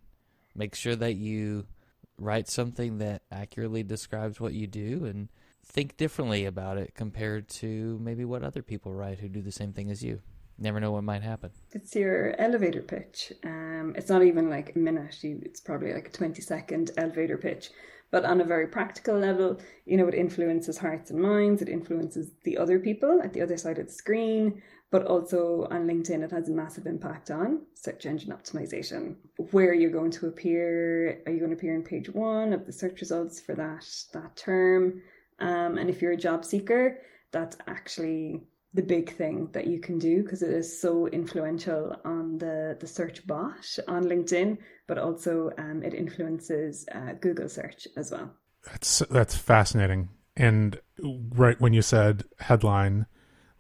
Make 0.56 0.76
sure 0.76 0.96
that 0.96 1.16
you 1.16 1.66
write 2.18 2.48
something 2.48 3.00
that 3.00 3.24
accurately 3.32 3.84
describes 3.84 4.40
what 4.40 4.54
you 4.54 4.66
do 4.66 5.06
and 5.06 5.30
think 5.66 5.98
differently 5.98 6.46
about 6.46 6.78
it 6.78 6.96
compared 6.96 7.50
to 7.50 8.00
maybe 8.02 8.24
what 8.24 8.44
other 8.44 8.62
people 8.62 8.94
write 8.94 9.20
who 9.20 9.28
do 9.28 9.42
the 9.42 9.52
same 9.52 9.74
thing 9.74 9.92
as 9.92 10.04
you. 10.04 10.22
Never 10.60 10.80
know 10.80 10.92
what 10.92 11.04
might 11.04 11.22
happen. 11.22 11.52
It's 11.72 11.96
your 11.96 12.40
elevator 12.40 12.82
pitch. 12.82 13.32
Um, 13.44 13.94
it's 13.96 14.10
not 14.10 14.24
even 14.24 14.50
like 14.50 14.76
a 14.76 14.80
minute. 14.80 15.24
You, 15.24 15.40
it's 15.44 15.62
probably 15.62 15.94
like 15.94 16.08
a 16.08 16.12
twenty 16.12 16.42
second 16.42 16.92
elevator 16.98 17.38
pitch. 17.38 17.70
But 18.10 18.24
on 18.24 18.40
a 18.40 18.46
very 18.46 18.68
practical 18.68 19.20
level, 19.20 19.60
you 19.86 19.98
know, 19.98 20.08
it 20.08 20.16
influences 20.16 20.78
hearts 20.78 21.12
and 21.12 21.22
minds. 21.22 21.62
It 21.62 21.68
influences 21.68 22.32
the 22.44 22.58
other 22.58 22.80
people 22.80 23.22
at 23.22 23.34
the 23.34 23.42
other 23.42 23.58
side 23.58 23.78
of 23.80 23.88
the 23.88 23.94
screen. 23.94 24.62
But 24.90 25.06
also 25.06 25.68
on 25.70 25.86
LinkedIn, 25.86 26.24
it 26.24 26.32
has 26.32 26.48
a 26.48 26.54
massive 26.54 26.86
impact 26.88 27.30
on 27.30 27.64
search 27.76 28.06
engine 28.06 28.32
optimization. 28.32 29.18
Where 29.52 29.74
you're 29.74 29.92
going 29.92 30.12
to 30.12 30.28
appear? 30.28 31.22
Are 31.26 31.32
you 31.34 31.40
going 31.40 31.52
to 31.52 31.58
appear 31.58 31.76
in 31.76 31.84
page 31.84 32.10
one 32.10 32.54
of 32.54 32.66
the 32.66 32.72
search 32.72 33.02
results 33.02 33.42
for 33.42 33.54
that 33.56 33.86
that 34.14 34.38
term? 34.38 35.02
Um, 35.40 35.78
and 35.78 35.90
if 35.90 36.02
you're 36.02 36.14
a 36.14 36.18
job 36.18 36.46
seeker, 36.46 37.02
that's 37.32 37.58
actually 37.68 38.48
the 38.74 38.82
big 38.84 39.16
thing 39.16 39.50
that 39.54 39.68
you 39.68 39.80
can 39.80 39.98
do 39.98 40.22
because 40.24 40.42
it 40.42 40.52
is 40.52 40.82
so 40.82 41.08
influential 41.08 41.96
on 42.04 42.38
the, 42.38 42.78
the 42.80 42.88
search 42.88 43.26
bot 43.26 43.78
on 43.88 44.04
LinkedIn, 44.06 44.58
but 44.88 44.98
also 44.98 45.52
um, 45.58 45.82
it 45.84 45.94
influences 45.94 46.86
uh, 46.94 47.14
Google 47.20 47.50
search 47.50 47.88
as 47.96 48.12
well. 48.12 48.32
That's 48.66 49.00
that's 49.10 49.36
fascinating. 49.36 50.10
And 50.36 50.80
right 51.00 51.60
when 51.60 51.74
you 51.74 51.82
said 51.82 52.24
headline, 52.40 53.06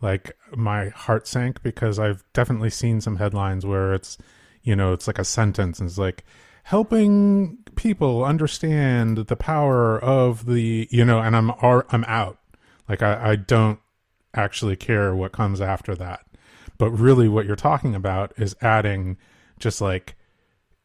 like 0.01 0.37
my 0.55 0.89
heart 0.89 1.27
sank 1.27 1.63
because 1.63 1.97
I've 1.97 2.23
definitely 2.33 2.69
seen 2.69 3.01
some 3.01 3.15
headlines 3.15 3.65
where 3.65 3.93
it's, 3.93 4.17
you 4.61 4.75
know, 4.75 4.93
it's 4.93 5.07
like 5.07 5.19
a 5.19 5.23
sentence 5.23 5.79
and 5.79 5.89
it's 5.89 5.97
like 5.97 6.25
helping 6.63 7.59
people 7.75 8.25
understand 8.25 9.17
the 9.17 9.35
power 9.35 9.97
of 9.97 10.45
the, 10.45 10.87
you 10.91 11.05
know, 11.05 11.19
and 11.19 11.35
I'm 11.35 11.51
I'm 11.89 12.03
out. 12.05 12.39
Like 12.89 13.01
I, 13.01 13.31
I 13.31 13.35
don't 13.37 13.79
actually 14.37 14.75
care 14.75 15.15
what 15.15 15.31
comes 15.31 15.59
after 15.59 15.95
that. 15.95 16.21
But 16.77 16.91
really, 16.91 17.27
what 17.27 17.45
you're 17.45 17.55
talking 17.55 17.95
about 17.95 18.33
is 18.37 18.55
adding 18.61 19.17
just 19.59 19.81
like 19.81 20.15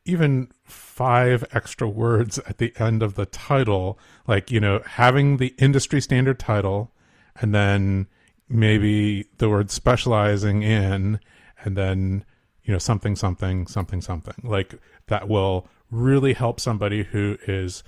even 0.05 0.49
five 0.65 1.45
extra 1.53 1.89
words 1.89 2.39
at 2.41 2.59
the 2.59 2.73
end 2.79 3.03
of 3.03 3.15
the 3.15 3.27
title, 3.27 3.99
like, 4.27 4.51
you 4.51 4.59
know, 4.59 4.83
having 4.87 5.37
the 5.37 5.55
industry 5.59 6.01
standard 6.01 6.39
title 6.39 6.93
and 7.41 7.55
then 7.55 8.07
maybe 8.49 9.27
the 9.39 9.49
word 9.49 9.71
specializing 9.71 10.63
in 10.63 11.21
and 11.65 11.77
then, 11.77 12.25
you 12.65 12.73
know, 12.73 12.79
something, 12.79 13.15
something, 13.15 13.67
something, 13.67 14.01
something. 14.01 14.35
Like 14.43 14.75
that 15.07 15.29
will 15.29 15.69
really 15.91 16.33
help 16.33 16.59
somebody 16.59 17.05
who 17.05 17.37
is 17.47 17.85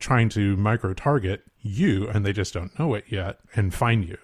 trying 0.00 0.28
to 0.30 0.56
micro 0.56 0.94
target 0.94 1.42
you 1.60 2.08
and 2.08 2.26
they 2.26 2.32
just 2.32 2.54
don't 2.54 2.76
know 2.78 2.94
it 2.94 3.04
yet 3.08 3.38
and 3.54 3.72
find 3.72 4.04
you 4.04 4.18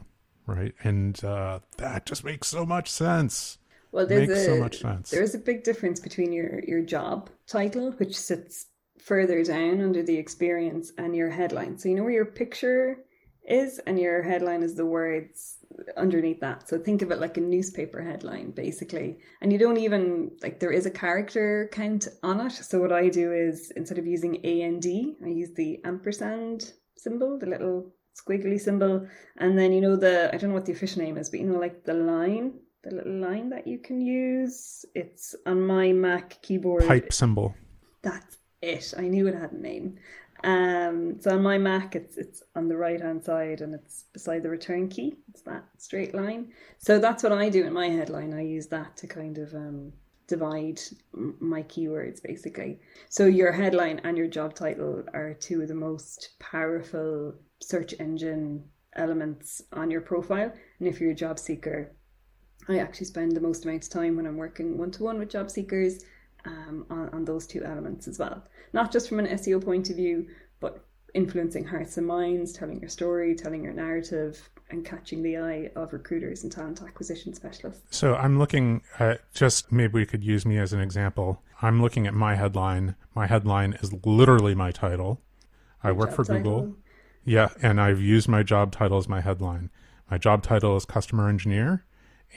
right? 0.48 0.74
And 0.82 1.22
uh, 1.24 1.60
that 1.76 2.06
just 2.06 2.24
makes 2.24 2.48
so 2.48 2.66
much 2.66 2.90
sense. 2.90 3.58
Well, 3.92 4.06
there's 4.06 4.28
makes 4.28 4.40
a, 4.40 4.44
so 4.44 4.56
much 4.56 4.80
sense. 4.80 5.10
There's 5.10 5.34
a 5.34 5.38
big 5.38 5.62
difference 5.64 6.00
between 6.00 6.32
your 6.32 6.60
your 6.66 6.82
job 6.82 7.30
title, 7.46 7.92
which 7.92 8.16
sits 8.16 8.66
further 8.98 9.42
down 9.44 9.80
under 9.80 10.02
the 10.02 10.16
experience, 10.16 10.92
and 10.98 11.14
your 11.14 11.30
headline. 11.30 11.78
So 11.78 11.88
you 11.88 11.94
know 11.94 12.02
where 12.02 12.12
your 12.12 12.26
picture 12.26 12.98
is, 13.46 13.78
and 13.86 13.98
your 13.98 14.22
headline 14.22 14.62
is 14.62 14.74
the 14.74 14.84
words 14.84 15.58
underneath 15.96 16.40
that. 16.40 16.68
So 16.68 16.78
think 16.78 17.02
of 17.02 17.10
it 17.10 17.20
like 17.20 17.36
a 17.36 17.40
newspaper 17.40 18.02
headline, 18.02 18.50
basically. 18.50 19.18
And 19.40 19.52
you 19.52 19.58
don't 19.58 19.78
even 19.78 20.32
like 20.42 20.60
there 20.60 20.72
is 20.72 20.86
a 20.86 20.90
character 20.90 21.68
count 21.72 22.08
on 22.22 22.40
it. 22.40 22.52
So 22.52 22.80
what 22.80 22.92
I 22.92 23.08
do 23.08 23.32
is 23.32 23.70
instead 23.76 23.98
of 23.98 24.06
using 24.06 24.40
A 24.44 24.62
and 24.62 24.82
D, 24.82 25.16
I 25.24 25.28
use 25.28 25.54
the 25.54 25.80
ampersand 25.84 26.72
symbol, 26.96 27.38
the 27.38 27.46
little 27.46 27.92
squiggly 28.18 28.60
symbol, 28.60 29.06
and 29.36 29.58
then 29.58 29.72
you 29.72 29.80
know 29.80 29.96
the 29.96 30.34
I 30.34 30.36
don't 30.38 30.50
know 30.50 30.54
what 30.54 30.66
the 30.66 30.72
official 30.72 31.02
name 31.02 31.18
is, 31.18 31.30
but 31.30 31.40
you 31.40 31.46
know 31.46 31.58
like 31.58 31.84
the 31.84 31.94
line, 31.94 32.54
the 32.82 32.94
little 32.94 33.20
line 33.20 33.50
that 33.50 33.66
you 33.66 33.78
can 33.78 34.00
use. 34.00 34.84
It's 34.94 35.34
on 35.46 35.60
my 35.60 35.92
Mac 35.92 36.40
keyboard. 36.42 36.86
Pipe 36.86 37.12
symbol. 37.12 37.54
That's 38.02 38.38
it. 38.62 38.94
I 38.96 39.02
knew 39.02 39.26
it 39.26 39.34
had 39.34 39.52
a 39.52 39.60
name. 39.60 39.98
Um, 40.44 41.20
so 41.20 41.32
on 41.32 41.42
my 41.42 41.58
Mac, 41.58 41.96
it's 41.96 42.16
it's 42.16 42.42
on 42.54 42.68
the 42.68 42.76
right 42.76 43.00
hand 43.00 43.24
side 43.24 43.60
and 43.60 43.74
it's 43.74 44.04
beside 44.12 44.42
the 44.42 44.50
return 44.50 44.88
key. 44.88 45.16
It's 45.28 45.42
that 45.42 45.64
straight 45.78 46.14
line. 46.14 46.52
So 46.78 46.98
that's 46.98 47.22
what 47.22 47.32
I 47.32 47.48
do 47.48 47.64
in 47.64 47.72
my 47.72 47.88
headline. 47.88 48.34
I 48.34 48.42
use 48.42 48.68
that 48.68 48.96
to 48.98 49.06
kind 49.06 49.38
of 49.38 49.52
um, 49.54 49.92
divide 50.28 50.80
my 51.12 51.62
keywords 51.64 52.22
basically. 52.22 52.78
So 53.08 53.26
your 53.26 53.50
headline 53.50 54.00
and 54.04 54.16
your 54.16 54.28
job 54.28 54.54
title 54.54 55.02
are 55.12 55.34
two 55.34 55.62
of 55.62 55.68
the 55.68 55.74
most 55.74 56.30
powerful 56.38 57.34
search 57.60 57.94
engine 57.98 58.64
elements 58.94 59.62
on 59.72 59.90
your 59.90 60.00
profile. 60.00 60.52
And 60.78 60.88
if 60.88 61.00
you're 61.00 61.12
a 61.12 61.14
job 61.14 61.38
seeker, 61.38 61.92
I 62.68 62.78
actually 62.78 63.06
spend 63.06 63.32
the 63.32 63.40
most 63.40 63.64
amount 63.64 63.84
of 63.84 63.90
time 63.90 64.16
when 64.16 64.26
I'm 64.26 64.36
working 64.36 64.76
one 64.76 64.90
to 64.92 65.04
one 65.04 65.18
with 65.18 65.30
job 65.30 65.50
seekers 65.50 66.04
um, 66.44 66.86
on, 66.90 67.08
on 67.10 67.24
those 67.24 67.46
two 67.46 67.64
elements 67.64 68.08
as 68.08 68.18
well. 68.18 68.44
Not 68.72 68.92
just 68.92 69.08
from 69.08 69.18
an 69.18 69.26
SEO 69.26 69.64
point 69.64 69.90
of 69.90 69.96
view, 69.96 70.28
but 70.60 70.84
influencing 71.14 71.64
hearts 71.64 71.96
and 71.96 72.06
minds, 72.06 72.52
telling 72.52 72.80
your 72.80 72.90
story, 72.90 73.34
telling 73.34 73.64
your 73.64 73.72
narrative, 73.72 74.50
and 74.70 74.84
catching 74.84 75.22
the 75.22 75.38
eye 75.38 75.70
of 75.74 75.92
recruiters 75.92 76.42
and 76.42 76.52
talent 76.52 76.82
acquisition 76.82 77.32
specialists. 77.32 77.96
So 77.96 78.14
I'm 78.14 78.38
looking 78.38 78.82
at 78.98 79.20
just 79.32 79.72
maybe 79.72 79.94
we 79.94 80.06
could 80.06 80.22
use 80.22 80.44
me 80.44 80.58
as 80.58 80.72
an 80.72 80.80
example. 80.80 81.42
I'm 81.62 81.80
looking 81.80 82.06
at 82.06 82.14
my 82.14 82.34
headline. 82.34 82.94
My 83.14 83.26
headline 83.26 83.72
is 83.80 83.92
literally 84.04 84.54
my 84.54 84.70
title. 84.70 85.22
I 85.82 85.92
work 85.92 86.12
for 86.12 86.24
title. 86.24 86.60
Google. 86.60 86.76
Yeah, 87.28 87.50
and 87.60 87.78
I've 87.78 88.00
used 88.00 88.26
my 88.26 88.42
job 88.42 88.72
title 88.72 88.96
as 88.96 89.06
my 89.06 89.20
headline. 89.20 89.68
My 90.10 90.16
job 90.16 90.42
title 90.42 90.76
is 90.78 90.86
customer 90.86 91.28
engineer, 91.28 91.84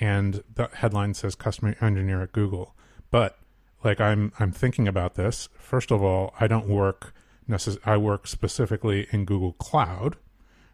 and 0.01 0.43
the 0.53 0.69
headline 0.73 1.13
says 1.13 1.33
customer 1.33 1.77
engineer 1.79 2.21
at 2.21 2.33
Google. 2.33 2.75
But 3.09 3.37
like 3.85 4.01
I'm 4.01 4.33
I'm 4.37 4.51
thinking 4.51 4.89
about 4.89 5.15
this. 5.15 5.47
First 5.57 5.91
of 5.91 6.03
all, 6.03 6.33
I 6.41 6.47
don't 6.47 6.67
work 6.67 7.13
necess- 7.49 7.79
I 7.85 7.95
work 7.95 8.27
specifically 8.27 9.07
in 9.11 9.23
Google 9.23 9.53
Cloud, 9.53 10.17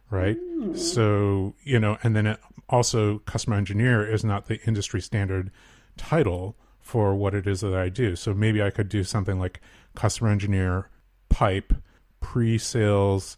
right? 0.09 0.37
Mm. 0.37 0.75
So, 0.75 1.53
you 1.63 1.79
know, 1.79 1.99
and 2.01 2.15
then 2.15 2.25
it 2.25 2.39
also 2.69 3.19
customer 3.19 3.55
engineer 3.55 4.03
is 4.03 4.23
not 4.23 4.47
the 4.47 4.59
industry 4.65 4.99
standard 4.99 5.51
title 5.95 6.55
for 6.79 7.13
what 7.13 7.35
it 7.35 7.45
is 7.45 7.61
that 7.61 7.75
I 7.75 7.89
do. 7.89 8.15
So 8.15 8.33
maybe 8.33 8.63
I 8.63 8.71
could 8.71 8.89
do 8.89 9.03
something 9.03 9.37
like 9.37 9.61
customer 9.93 10.31
engineer 10.31 10.89
pipe 11.29 11.71
pre-sales 12.19 13.37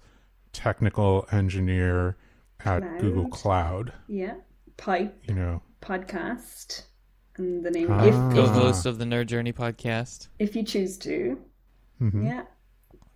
technical 0.53 1.27
engineer 1.31 2.17
at 2.65 2.81
Cloud. 2.81 2.99
Google 2.99 3.29
Cloud. 3.29 3.93
Yeah. 4.07 4.35
Pipe. 4.77 5.17
You 5.27 5.35
know. 5.35 5.61
Podcast. 5.81 6.83
And 7.37 7.65
the 7.65 7.71
name 7.71 7.87
ah. 7.89 8.03
if 8.03 8.13
co-host 8.13 8.85
of 8.85 8.97
the 8.97 9.05
Nerd 9.05 9.27
Journey 9.27 9.53
podcast. 9.53 10.27
If 10.39 10.55
you 10.55 10.63
choose 10.63 10.97
to. 10.99 11.39
Mm-hmm. 12.01 12.25
Yeah. 12.25 12.43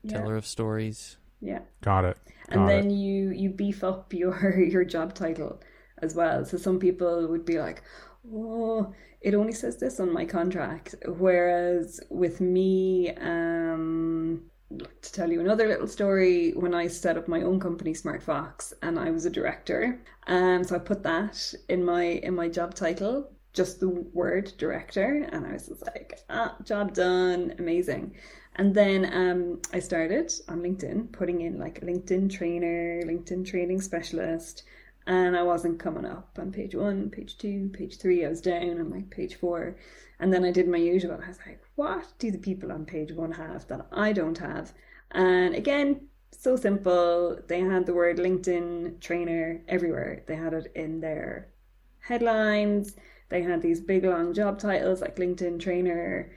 Teller 0.08 0.34
yeah. 0.34 0.38
of 0.38 0.46
stories. 0.46 1.18
Yeah. 1.42 1.60
Got 1.82 2.06
it. 2.06 2.18
Got 2.50 2.58
and 2.58 2.70
then 2.70 2.92
it. 2.92 2.96
you 2.96 3.32
you 3.32 3.50
beef 3.50 3.84
up 3.84 4.14
your 4.14 4.60
your 4.70 4.86
job 4.86 5.14
title 5.14 5.62
as 6.02 6.16
well. 6.16 6.46
So 6.46 6.58
some 6.58 6.80
people 6.80 7.28
would 7.28 7.46
be 7.46 7.60
like, 7.60 7.84
"Oh, 8.32 8.94
it 9.22 9.34
only 9.34 9.54
says 9.54 9.78
this 9.78 10.00
on 10.00 10.14
my 10.14 10.26
contract," 10.26 10.96
whereas 11.06 12.00
with 12.10 12.42
me, 12.42 13.12
um, 13.16 14.44
to 14.80 15.12
tell 15.12 15.32
you 15.32 15.40
another 15.40 15.68
little 15.68 15.88
story, 15.88 16.52
when 16.52 16.74
I 16.74 16.88
set 16.88 17.18
up 17.18 17.28
my 17.28 17.42
own 17.42 17.60
company, 17.60 17.94
Smart 17.94 18.24
Fox, 18.24 18.74
and 18.82 19.00
I 19.00 19.12
was 19.12 19.26
a 19.26 19.30
director, 19.30 20.00
um, 20.28 20.64
so 20.64 20.76
I 20.76 20.80
put 20.80 21.04
that 21.04 21.54
in 21.70 21.84
my 21.84 22.04
in 22.04 22.36
my 22.36 22.48
job 22.50 22.74
title, 22.74 23.32
just 23.54 23.80
the 23.80 23.90
word 23.90 24.54
director, 24.58 25.28
and 25.32 25.46
I 25.46 25.54
was 25.54 25.68
just 25.68 25.86
like, 25.86 26.20
ah, 26.30 26.56
job 26.64 26.94
done, 26.94 27.56
amazing. 27.60 28.16
And 28.56 28.74
then 28.76 29.10
um, 29.14 29.62
I 29.74 29.80
started 29.80 30.32
on 30.48 30.62
LinkedIn, 30.62 31.12
putting 31.12 31.42
in 31.42 31.58
like 31.60 31.82
LinkedIn 31.82 32.32
trainer, 32.32 33.02
LinkedIn 33.04 33.46
training 33.46 33.82
specialist, 33.82 34.64
and 35.08 35.36
I 35.36 35.44
wasn't 35.44 35.80
coming 35.80 36.06
up 36.06 36.38
on 36.40 36.52
page 36.52 36.76
one, 36.76 37.10
page 37.10 37.38
two, 37.38 37.70
page 37.74 37.98
three. 37.98 38.26
I 38.26 38.30
was 38.30 38.42
down 38.42 38.80
on 38.80 38.90
like 38.90 39.10
page 39.10 39.36
four. 39.36 39.76
And 40.20 40.32
then 40.32 40.46
I 40.46 40.52
did 40.52 40.68
my 40.68 40.78
usual. 40.78 41.20
I 41.22 41.28
was 41.28 41.40
like, 41.46 41.62
what 41.76 42.14
do 42.20 42.32
the 42.32 42.38
people 42.38 42.72
on 42.72 42.86
page 42.86 43.12
one 43.12 43.32
have 43.32 43.68
that 43.68 43.88
I 43.92 44.14
don't 44.14 44.38
have? 44.38 44.74
And 45.12 45.56
again, 45.56 46.08
so 46.32 46.56
simple. 46.56 47.40
They 47.48 47.62
had 47.62 47.86
the 47.86 47.94
word 47.94 48.18
LinkedIn 48.18 49.00
trainer 49.00 49.62
everywhere. 49.68 50.24
They 50.28 50.36
had 50.36 50.54
it 50.54 50.72
in 50.76 51.00
their 51.00 51.50
headlines. 52.00 52.96
They 53.30 53.42
had 53.42 53.62
these 53.62 53.80
big 53.80 54.04
long 54.04 54.34
job 54.34 54.60
titles 54.60 55.02
like 55.02 55.16
LinkedIn 55.16 55.60
trainer, 55.60 56.32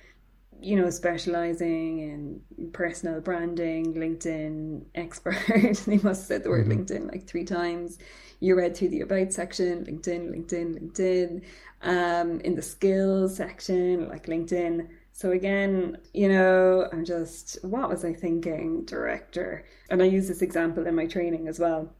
you 0.61 0.77
know, 0.77 0.89
specializing 0.91 1.99
in 1.99 2.71
personal 2.73 3.21
branding, 3.21 3.95
LinkedIn 3.95 4.85
expert. 4.95 5.37
they 5.87 5.99
must 5.99 6.23
have 6.23 6.27
said 6.27 6.43
the 6.45 6.51
word 6.51 6.67
mm-hmm. 6.67 6.83
LinkedIn 6.83 7.11
like 7.11 7.27
three 7.27 7.45
times. 7.45 7.99
You 8.41 8.55
read 8.57 8.77
through 8.77 8.91
the 8.91 9.01
about 9.01 9.33
section, 9.33 9.85
LinkedIn, 9.85 10.31
LinkedIn, 10.31 10.79
LinkedIn 10.79 11.43
um, 11.83 12.41
in 12.41 12.55
the 12.55 12.63
skills 12.63 13.37
section, 13.37 14.09
like 14.09 14.27
LinkedIn. 14.27 14.89
So 15.17 15.31
again, 15.31 15.97
you 16.13 16.29
know, 16.29 16.91
I'm 16.93 17.03
just, 17.03 17.65
what 17.65 17.89
was 17.89 18.05
I 18.05 18.13
thinking, 18.13 18.85
director? 18.85 19.65
And 19.89 20.03
I 20.03 20.05
use 20.05 20.29
this 20.29 20.43
example 20.43 20.87
in 20.87 20.95
my 20.95 21.07
training 21.07 21.49
as 21.49 21.59
well, 21.59 21.91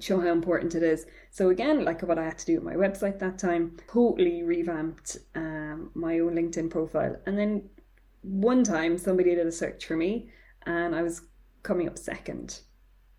show 0.00 0.18
how 0.20 0.32
important 0.32 0.74
it 0.74 0.82
is. 0.82 1.06
So 1.30 1.50
again, 1.50 1.84
like 1.84 2.02
what 2.02 2.18
I 2.18 2.24
had 2.24 2.38
to 2.38 2.44
do 2.44 2.54
with 2.56 2.64
my 2.64 2.74
website 2.74 3.20
that 3.20 3.38
time, 3.38 3.76
totally 3.86 4.42
revamped 4.42 5.16
um, 5.36 5.92
my 5.94 6.18
own 6.18 6.34
LinkedIn 6.34 6.68
profile. 6.68 7.14
And 7.24 7.38
then 7.38 7.70
one 8.22 8.64
time 8.64 8.98
somebody 8.98 9.36
did 9.36 9.46
a 9.46 9.52
search 9.52 9.86
for 9.86 9.96
me 9.96 10.30
and 10.66 10.92
I 10.92 11.04
was 11.04 11.22
coming 11.62 11.86
up 11.86 11.96
second, 11.96 12.62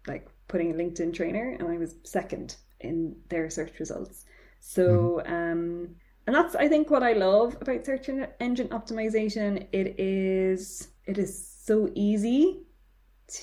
like 0.08 0.28
putting 0.50 0.72
a 0.72 0.76
LinkedIn 0.76 1.14
trainer 1.14 1.56
and 1.58 1.70
I 1.70 1.78
was 1.78 1.96
second 2.04 2.58
in 2.82 3.16
their 3.30 3.50
search 3.50 3.80
results. 3.80 4.26
So, 4.60 5.22
mm-hmm. 5.26 5.34
um, 5.34 5.96
and 6.28 6.36
that's 6.36 6.56
I 6.56 6.68
think 6.68 6.92
what 6.92 7.04
I 7.04 7.14
love 7.14 7.58
about 7.62 7.86
search 7.86 8.10
engine 8.40 8.68
optimization. 8.68 9.68
It 9.72 10.00
is 10.00 10.90
it 11.06 11.18
is 11.18 11.48
so 11.64 11.90
easy 11.96 12.64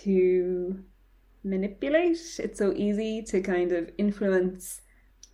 to 0.02 0.78
manipulate. 1.42 2.20
It's 2.38 2.58
so 2.58 2.72
easy 2.76 3.22
to 3.22 3.40
kind 3.40 3.72
of 3.72 3.90
influence 3.98 4.82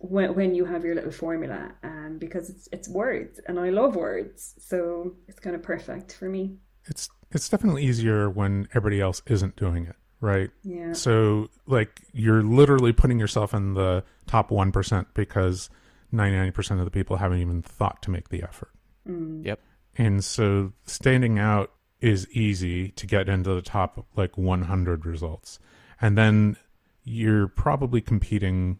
when, 0.01 0.33
when 0.33 0.55
you 0.55 0.65
have 0.65 0.83
your 0.83 0.95
little 0.95 1.11
formula 1.11 1.73
um, 1.83 2.17
because 2.19 2.49
it's 2.49 2.67
it's 2.71 2.89
words 2.89 3.39
and 3.47 3.59
I 3.59 3.69
love 3.69 3.95
words 3.95 4.55
so 4.57 5.13
it's 5.27 5.39
kind 5.39 5.55
of 5.55 5.61
perfect 5.61 6.13
for 6.13 6.27
me 6.27 6.55
it's 6.85 7.07
it's 7.31 7.47
definitely 7.47 7.83
easier 7.85 8.27
when 8.27 8.67
everybody 8.73 8.99
else 8.99 9.21
isn't 9.27 9.55
doing 9.55 9.85
it 9.85 9.95
right 10.19 10.49
yeah 10.63 10.93
so 10.93 11.49
like 11.67 12.01
you're 12.13 12.41
literally 12.41 12.93
putting 12.93 13.19
yourself 13.19 13.53
in 13.53 13.75
the 13.75 14.03
top 14.25 14.49
1% 14.49 15.05
because 15.13 15.69
99% 16.13 16.79
of 16.79 16.85
the 16.85 16.91
people 16.91 17.17
haven't 17.17 17.39
even 17.39 17.61
thought 17.61 18.01
to 18.01 18.11
make 18.11 18.29
the 18.29 18.43
effort 18.43 18.71
mm. 19.07 19.45
Yep. 19.45 19.59
and 19.97 20.23
so 20.23 20.73
standing 20.85 21.39
out 21.39 21.71
is 21.99 22.27
easy 22.31 22.89
to 22.91 23.05
get 23.05 23.29
into 23.29 23.53
the 23.53 23.61
top 23.61 24.05
like 24.15 24.37
100 24.37 25.05
results 25.05 25.59
and 26.01 26.17
then 26.17 26.57
you're 27.03 27.47
probably 27.47 28.01
competing 28.01 28.79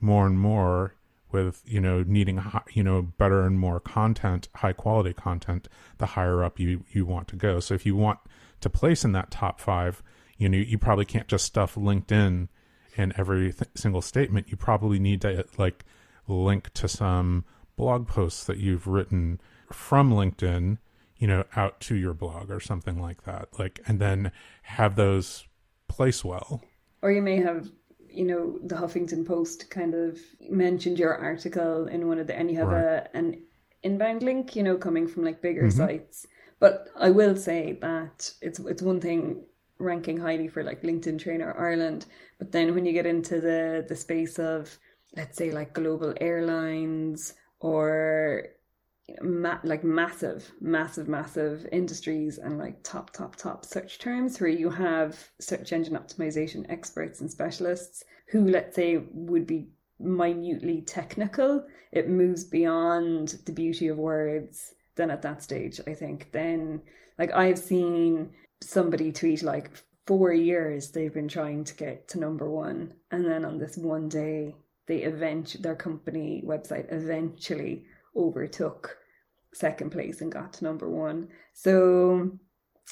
more 0.00 0.26
and 0.26 0.38
more 0.38 0.94
with 1.32 1.62
you 1.66 1.80
know 1.80 2.04
needing 2.06 2.40
you 2.72 2.82
know 2.82 3.02
better 3.02 3.42
and 3.42 3.58
more 3.58 3.80
content 3.80 4.48
high 4.56 4.72
quality 4.72 5.12
content 5.12 5.68
the 5.98 6.06
higher 6.06 6.44
up 6.44 6.58
you 6.58 6.84
you 6.90 7.04
want 7.04 7.28
to 7.28 7.36
go 7.36 7.60
so 7.60 7.74
if 7.74 7.84
you 7.84 7.96
want 7.96 8.18
to 8.60 8.70
place 8.70 9.04
in 9.04 9.12
that 9.12 9.30
top 9.30 9.60
5 9.60 10.02
you 10.38 10.48
know 10.48 10.58
you 10.58 10.78
probably 10.78 11.04
can't 11.04 11.28
just 11.28 11.44
stuff 11.44 11.74
linkedin 11.74 12.48
in 12.96 13.12
every 13.16 13.52
th- 13.52 13.70
single 13.74 14.02
statement 14.02 14.48
you 14.48 14.56
probably 14.56 14.98
need 14.98 15.20
to 15.20 15.44
like 15.58 15.84
link 16.26 16.72
to 16.74 16.88
some 16.88 17.44
blog 17.76 18.06
posts 18.06 18.44
that 18.44 18.58
you've 18.58 18.86
written 18.86 19.40
from 19.72 20.10
linkedin 20.12 20.78
you 21.18 21.26
know 21.26 21.44
out 21.56 21.80
to 21.80 21.94
your 21.94 22.14
blog 22.14 22.50
or 22.50 22.60
something 22.60 23.00
like 23.00 23.24
that 23.24 23.48
like 23.58 23.80
and 23.86 24.00
then 24.00 24.30
have 24.62 24.96
those 24.96 25.46
place 25.88 26.24
well 26.24 26.62
or 27.02 27.12
you 27.12 27.22
may 27.22 27.36
have 27.36 27.70
you 28.16 28.24
know 28.24 28.58
the 28.62 28.74
Huffington 28.74 29.26
Post 29.26 29.68
kind 29.68 29.94
of 29.94 30.18
mentioned 30.48 30.98
your 30.98 31.14
article 31.14 31.86
in 31.86 32.08
one 32.08 32.18
of 32.18 32.26
the 32.26 32.34
and 32.34 32.50
you 32.50 32.56
have 32.56 32.68
right. 32.68 32.82
a 32.82 33.16
an 33.16 33.42
inbound 33.82 34.22
link, 34.22 34.56
you 34.56 34.62
know, 34.62 34.76
coming 34.76 35.06
from 35.06 35.24
like 35.24 35.42
bigger 35.42 35.64
mm-hmm. 35.64 35.76
sites. 35.76 36.26
But 36.58 36.88
I 36.96 37.10
will 37.10 37.36
say 37.36 37.78
that 37.82 38.32
it's 38.40 38.58
it's 38.60 38.82
one 38.82 39.00
thing 39.00 39.44
ranking 39.78 40.18
highly 40.18 40.48
for 40.48 40.64
like 40.64 40.82
LinkedIn 40.82 41.20
Trainer 41.20 41.54
Ireland, 41.56 42.06
but 42.38 42.52
then 42.52 42.74
when 42.74 42.86
you 42.86 42.92
get 42.92 43.06
into 43.06 43.40
the 43.40 43.84
the 43.86 43.96
space 43.96 44.38
of 44.38 44.78
let's 45.16 45.36
say 45.36 45.50
like 45.50 45.72
global 45.72 46.14
airlines 46.20 47.34
or 47.60 48.48
ma- 49.22 49.60
like 49.64 49.84
massive, 49.84 50.52
massive, 50.60 51.08
massive 51.08 51.66
industries 51.72 52.38
and 52.38 52.58
like 52.58 52.82
top, 52.82 53.10
top, 53.12 53.36
top 53.36 53.64
search 53.64 53.98
terms 53.98 54.40
where 54.40 54.50
you 54.50 54.70
have 54.70 55.30
search 55.40 55.72
engine 55.72 55.96
optimization 55.96 56.66
experts 56.68 57.20
and 57.20 57.30
specialists 57.30 58.04
who, 58.28 58.46
let's 58.48 58.76
say, 58.76 58.98
would 59.12 59.46
be 59.46 59.68
minutely 59.98 60.82
technical. 60.82 61.64
It 61.92 62.08
moves 62.08 62.44
beyond 62.44 63.38
the 63.46 63.52
beauty 63.52 63.88
of 63.88 63.96
words. 63.96 64.74
Then 64.96 65.10
at 65.10 65.22
that 65.22 65.42
stage, 65.42 65.80
I 65.86 65.94
think, 65.94 66.32
then 66.32 66.82
like 67.18 67.32
I've 67.32 67.58
seen 67.58 68.30
somebody 68.60 69.12
tweet 69.12 69.42
like 69.42 69.70
four 70.06 70.32
years 70.32 70.90
they've 70.90 71.12
been 71.12 71.28
trying 71.28 71.64
to 71.64 71.74
get 71.74 72.08
to 72.08 72.18
number 72.18 72.48
one, 72.48 72.94
and 73.10 73.24
then 73.24 73.44
on 73.44 73.58
this 73.58 73.76
one 73.76 74.08
day, 74.08 74.54
they 74.86 74.98
event 74.98 75.56
their 75.60 75.74
company 75.74 76.42
website 76.46 76.92
eventually 76.92 77.84
overtook 78.16 78.96
second 79.52 79.90
place 79.90 80.20
and 80.20 80.30
got 80.32 80.52
to 80.54 80.64
number 80.64 80.88
one. 80.88 81.28
So 81.52 82.38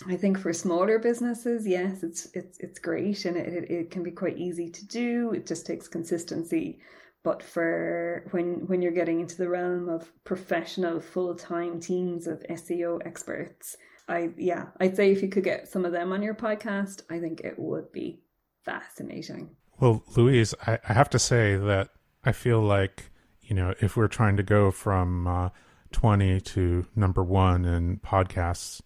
I 0.07 0.16
think 0.16 0.38
for 0.38 0.53
smaller 0.53 0.99
businesses, 0.99 1.66
yes, 1.66 2.03
it's 2.03 2.26
it's 2.34 2.59
it's 2.59 2.78
great 2.78 3.24
and 3.24 3.36
it, 3.36 3.70
it 3.70 3.90
can 3.90 4.03
be 4.03 4.11
quite 4.11 4.38
easy 4.38 4.68
to 4.70 4.86
do. 4.86 5.32
It 5.32 5.47
just 5.47 5.66
takes 5.66 5.86
consistency. 5.88 6.80
But 7.22 7.42
for 7.42 8.26
when 8.32 8.66
when 8.66 8.82
you're 8.82 8.92
getting 8.92 9.20
into 9.20 9.36
the 9.36 9.49
realm 9.49 9.88
of 9.88 10.12
professional 10.24 11.01
full 11.01 11.34
time 11.34 11.80
teams 11.80 12.26
of 12.26 12.45
SEO 12.51 13.07
experts, 13.07 13.76
I 14.09 14.30
yeah, 14.36 14.66
I'd 14.80 14.97
say 14.97 15.12
if 15.12 15.22
you 15.22 15.28
could 15.28 15.45
get 15.45 15.68
some 15.68 15.84
of 15.84 15.92
them 15.92 16.12
on 16.12 16.22
your 16.22 16.34
podcast, 16.34 17.03
I 17.09 17.20
think 17.20 17.40
it 17.40 17.59
would 17.59 17.92
be 17.92 18.20
fascinating. 18.64 19.57
Well, 19.85 20.03
Louise, 20.16 20.55
I, 20.66 20.78
I 20.89 20.95
have 20.95 21.11
to 21.11 21.18
say 21.18 21.57
that 21.57 21.91
I 22.24 22.32
feel 22.32 22.62
like 22.62 23.11
you 23.43 23.55
know, 23.55 23.74
if 23.82 23.99
we're 23.99 24.09
trying 24.09 24.39
to 24.39 24.43
go 24.43 24.70
from 24.70 25.26
uh, 25.26 25.51
20 25.93 26.41
to 26.41 26.87
number 26.97 27.22
one 27.22 27.66
in 27.66 27.99
podcasts, 27.99 28.80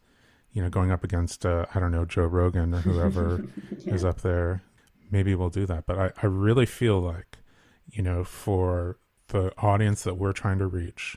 you 0.50 0.60
know, 0.60 0.68
going 0.68 0.90
up 0.90 1.04
against, 1.04 1.46
uh, 1.46 1.66
I 1.72 1.78
don't 1.78 1.92
know, 1.92 2.04
Joe 2.04 2.24
Rogan 2.24 2.74
or 2.74 2.80
whoever 2.80 3.44
yeah. 3.78 3.94
is 3.94 4.04
up 4.04 4.22
there, 4.22 4.64
maybe 5.08 5.36
we'll 5.36 5.50
do 5.50 5.66
that. 5.66 5.86
But 5.86 5.98
I, 6.00 6.10
I 6.20 6.26
really 6.26 6.66
feel 6.66 6.98
like, 6.98 7.38
you 7.88 8.02
know, 8.02 8.24
for 8.24 8.98
the 9.28 9.52
audience 9.58 10.02
that 10.02 10.16
we're 10.18 10.32
trying 10.32 10.58
to 10.58 10.66
reach, 10.66 11.16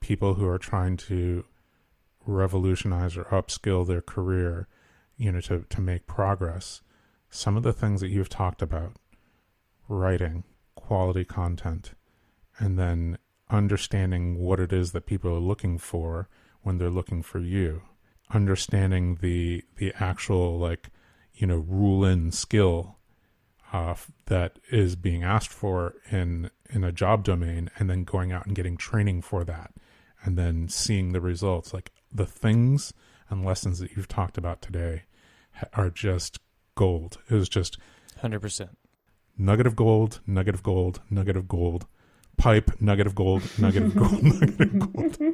people 0.00 0.34
who 0.34 0.48
are 0.48 0.58
trying 0.58 0.96
to 0.96 1.44
revolutionize 2.26 3.16
or 3.16 3.26
upskill 3.26 3.86
their 3.86 4.02
career, 4.02 4.66
you 5.16 5.30
know, 5.30 5.40
to, 5.42 5.64
to 5.70 5.80
make 5.80 6.08
progress, 6.08 6.80
some 7.30 7.56
of 7.56 7.62
the 7.62 7.72
things 7.72 8.00
that 8.00 8.10
you've 8.10 8.28
talked 8.28 8.62
about, 8.62 8.92
writing, 9.88 10.44
quality 10.74 11.24
content, 11.24 11.92
and 12.58 12.78
then 12.78 13.18
understanding 13.50 14.38
what 14.38 14.60
it 14.60 14.72
is 14.72 14.92
that 14.92 15.06
people 15.06 15.30
are 15.30 15.40
looking 15.40 15.78
for 15.78 16.28
when 16.62 16.78
they're 16.78 16.90
looking 16.90 17.22
for 17.22 17.38
you. 17.38 17.82
Understanding 18.30 19.18
the 19.20 19.64
the 19.76 19.92
actual 19.98 20.58
like 20.58 20.90
you 21.34 21.46
know 21.46 21.64
rule 21.66 22.04
in 22.04 22.30
skill 22.30 22.98
uh, 23.72 23.94
that 24.26 24.58
is 24.70 24.96
being 24.96 25.22
asked 25.22 25.52
for 25.52 25.94
in 26.10 26.50
in 26.70 26.84
a 26.84 26.92
job 26.92 27.24
domain 27.24 27.70
and 27.78 27.88
then 27.88 28.04
going 28.04 28.32
out 28.32 28.46
and 28.46 28.54
getting 28.54 28.76
training 28.76 29.22
for 29.22 29.44
that 29.44 29.72
and 30.22 30.36
then 30.36 30.68
seeing 30.68 31.12
the 31.12 31.20
results. 31.20 31.72
Like 31.72 31.90
the 32.12 32.26
things 32.26 32.92
and 33.30 33.44
lessons 33.44 33.78
that 33.78 33.92
you've 33.96 34.08
talked 34.08 34.38
about 34.38 34.60
today 34.60 35.04
are 35.74 35.90
just 35.90 36.38
gold 36.84 37.18
it 37.28 37.34
was 37.34 37.48
just 37.48 37.78
100% 38.22 38.68
nugget 39.36 39.66
of 39.66 39.76
gold 39.76 40.20
nugget 40.26 40.54
of 40.54 40.62
gold 40.62 41.00
nugget 41.10 41.36
of 41.36 41.46
gold 41.48 41.86
pipe, 42.38 42.70
nugget 42.80 43.06
of 43.06 43.14
gold, 43.14 43.42
nugget 43.58 43.82
of 43.82 43.96
gold, 43.96 44.22
nugget 44.22 44.60
of 44.60 44.92
gold. 44.92 45.16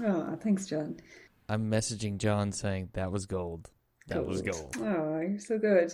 Oh, 0.00 0.38
thanks, 0.40 0.66
John. 0.66 0.96
I'm 1.48 1.68
messaging 1.68 2.18
John 2.18 2.52
saying 2.52 2.90
that 2.92 3.10
was 3.10 3.26
gold. 3.26 3.68
That 4.06 4.18
gold. 4.18 4.28
was 4.28 4.42
gold. 4.42 4.76
Oh, 4.78 5.18
you're 5.18 5.40
so 5.40 5.58
good. 5.58 5.92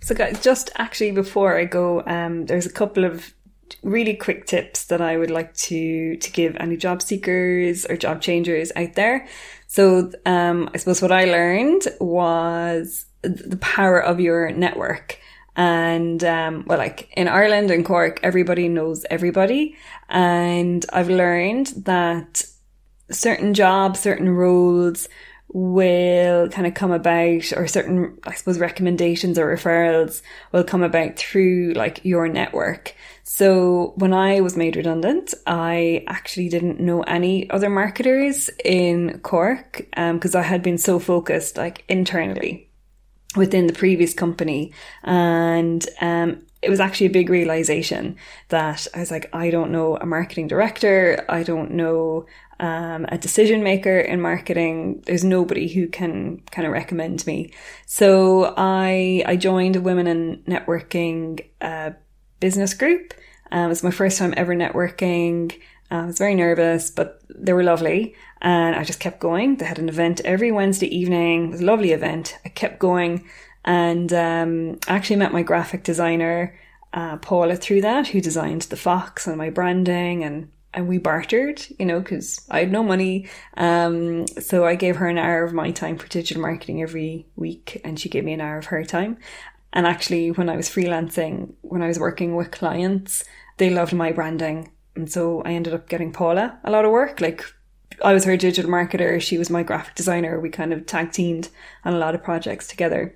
So, 0.00 0.14
guys, 0.14 0.40
just 0.40 0.70
actually 0.76 1.10
before 1.10 1.58
I 1.58 1.64
go, 1.64 2.04
um, 2.06 2.46
there's 2.46 2.66
a 2.66 2.72
couple 2.72 3.04
of 3.04 3.34
really 3.82 4.14
quick 4.14 4.46
tips 4.46 4.84
that 4.84 5.00
I 5.00 5.16
would 5.16 5.30
like 5.30 5.54
to 5.54 6.16
to 6.18 6.30
give 6.30 6.56
any 6.60 6.76
job 6.76 7.02
seekers 7.02 7.84
or 7.86 7.96
job 7.96 8.22
changers 8.22 8.70
out 8.76 8.94
there. 8.94 9.26
So, 9.66 10.12
um, 10.24 10.70
I 10.72 10.78
suppose 10.78 11.02
what 11.02 11.10
I 11.10 11.24
learned 11.24 11.82
was 12.00 13.06
the 13.22 13.58
power 13.60 14.00
of 14.00 14.20
your 14.20 14.50
network. 14.50 15.18
And 15.56 16.22
um, 16.24 16.64
well, 16.66 16.78
like 16.78 17.10
in 17.16 17.28
Ireland 17.28 17.70
and 17.70 17.84
Cork, 17.84 18.20
everybody 18.22 18.68
knows 18.68 19.04
everybody. 19.10 19.76
And 20.08 20.84
I've 20.92 21.10
learned 21.10 21.68
that 21.84 22.44
certain 23.10 23.54
jobs, 23.54 24.00
certain 24.00 24.30
roles 24.30 25.08
will 25.52 26.48
kind 26.48 26.66
of 26.66 26.74
come 26.74 26.92
about, 26.92 27.52
or 27.56 27.66
certain, 27.66 28.16
I 28.24 28.34
suppose, 28.34 28.60
recommendations 28.60 29.36
or 29.36 29.54
referrals 29.54 30.22
will 30.52 30.62
come 30.62 30.84
about 30.84 31.16
through 31.16 31.72
like 31.74 32.04
your 32.04 32.28
network. 32.28 32.94
So 33.24 33.94
when 33.96 34.12
I 34.12 34.40
was 34.40 34.56
made 34.56 34.76
redundant, 34.76 35.34
I 35.46 36.04
actually 36.06 36.48
didn't 36.48 36.80
know 36.80 37.02
any 37.02 37.50
other 37.50 37.68
marketers 37.68 38.48
in 38.64 39.18
Cork 39.20 39.88
because 39.90 40.34
um, 40.34 40.40
I 40.40 40.44
had 40.44 40.62
been 40.62 40.78
so 40.78 40.98
focused 40.98 41.56
like 41.56 41.84
internally 41.88 42.69
within 43.36 43.66
the 43.66 43.72
previous 43.72 44.14
company. 44.14 44.72
And 45.04 45.86
um, 46.00 46.42
it 46.62 46.70
was 46.70 46.80
actually 46.80 47.06
a 47.06 47.10
big 47.10 47.30
realization 47.30 48.16
that 48.48 48.86
I 48.94 49.00
was 49.00 49.10
like, 49.10 49.30
I 49.32 49.50
don't 49.50 49.70
know 49.70 49.96
a 49.96 50.06
marketing 50.06 50.48
director. 50.48 51.24
I 51.28 51.42
don't 51.42 51.72
know 51.72 52.26
um, 52.58 53.06
a 53.08 53.16
decision 53.16 53.62
maker 53.62 53.98
in 53.98 54.20
marketing. 54.20 55.02
There's 55.06 55.24
nobody 55.24 55.68
who 55.68 55.88
can 55.88 56.42
kind 56.50 56.66
of 56.66 56.72
recommend 56.72 57.26
me. 57.26 57.52
So 57.86 58.52
I, 58.56 59.22
I 59.26 59.36
joined 59.36 59.76
a 59.76 59.80
women 59.80 60.06
in 60.06 60.42
networking 60.46 61.46
uh, 61.60 61.92
business 62.40 62.74
group. 62.74 63.14
Um, 63.50 63.66
it 63.66 63.68
was 63.68 63.82
my 63.82 63.90
first 63.90 64.18
time 64.18 64.34
ever 64.36 64.54
networking. 64.54 65.58
I 65.90 66.06
was 66.06 66.18
very 66.18 66.34
nervous, 66.34 66.90
but 66.90 67.20
they 67.28 67.52
were 67.52 67.64
lovely. 67.64 68.14
And 68.40 68.76
I 68.76 68.84
just 68.84 69.00
kept 69.00 69.20
going. 69.20 69.56
They 69.56 69.66
had 69.66 69.78
an 69.78 69.88
event 69.88 70.20
every 70.24 70.52
Wednesday 70.52 70.86
evening. 70.86 71.48
It 71.48 71.50
was 71.50 71.60
a 71.60 71.66
lovely 71.66 71.92
event. 71.92 72.38
I 72.44 72.48
kept 72.48 72.78
going 72.78 73.24
and 73.64 74.12
um, 74.12 74.78
I 74.88 74.94
actually 74.94 75.16
met 75.16 75.32
my 75.32 75.42
graphic 75.42 75.82
designer, 75.82 76.58
uh, 76.92 77.18
Paula, 77.18 77.56
through 77.56 77.82
that, 77.82 78.08
who 78.08 78.20
designed 78.20 78.62
the 78.62 78.76
Fox 78.76 79.26
and 79.26 79.36
my 79.36 79.50
branding 79.50 80.24
and 80.24 80.50
and 80.72 80.86
we 80.86 80.98
bartered, 80.98 81.60
you 81.80 81.84
know, 81.84 81.98
because 81.98 82.46
I 82.48 82.60
had 82.60 82.70
no 82.70 82.84
money. 82.84 83.28
Um, 83.56 84.28
so 84.28 84.64
I 84.64 84.76
gave 84.76 84.94
her 84.96 85.08
an 85.08 85.18
hour 85.18 85.42
of 85.42 85.52
my 85.52 85.72
time 85.72 85.98
for 85.98 86.06
digital 86.06 86.40
marketing 86.40 86.80
every 86.80 87.26
week, 87.34 87.80
and 87.82 87.98
she 87.98 88.08
gave 88.08 88.22
me 88.22 88.34
an 88.34 88.40
hour 88.40 88.58
of 88.58 88.66
her 88.66 88.84
time. 88.84 89.18
And 89.72 89.84
actually, 89.84 90.30
when 90.30 90.48
I 90.48 90.54
was 90.54 90.68
freelancing, 90.68 91.54
when 91.62 91.82
I 91.82 91.88
was 91.88 91.98
working 91.98 92.36
with 92.36 92.52
clients, 92.52 93.24
they 93.56 93.70
loved 93.70 93.92
my 93.92 94.12
branding. 94.12 94.70
And 94.96 95.10
so 95.10 95.42
I 95.42 95.52
ended 95.52 95.74
up 95.74 95.88
getting 95.88 96.12
Paula 96.12 96.58
a 96.64 96.70
lot 96.70 96.84
of 96.84 96.90
work. 96.90 97.20
Like 97.20 97.44
I 98.02 98.12
was 98.12 98.24
her 98.24 98.36
digital 98.36 98.70
marketer, 98.70 99.20
she 99.20 99.38
was 99.38 99.50
my 99.50 99.62
graphic 99.62 99.94
designer. 99.94 100.40
We 100.40 100.50
kind 100.50 100.72
of 100.72 100.86
tag 100.86 101.12
teamed 101.12 101.48
on 101.84 101.94
a 101.94 101.98
lot 101.98 102.14
of 102.14 102.22
projects 102.22 102.66
together. 102.66 103.14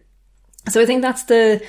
So 0.69 0.81
I 0.81 0.87
think 0.87 1.03
that's 1.03 1.25
the 1.25 1.63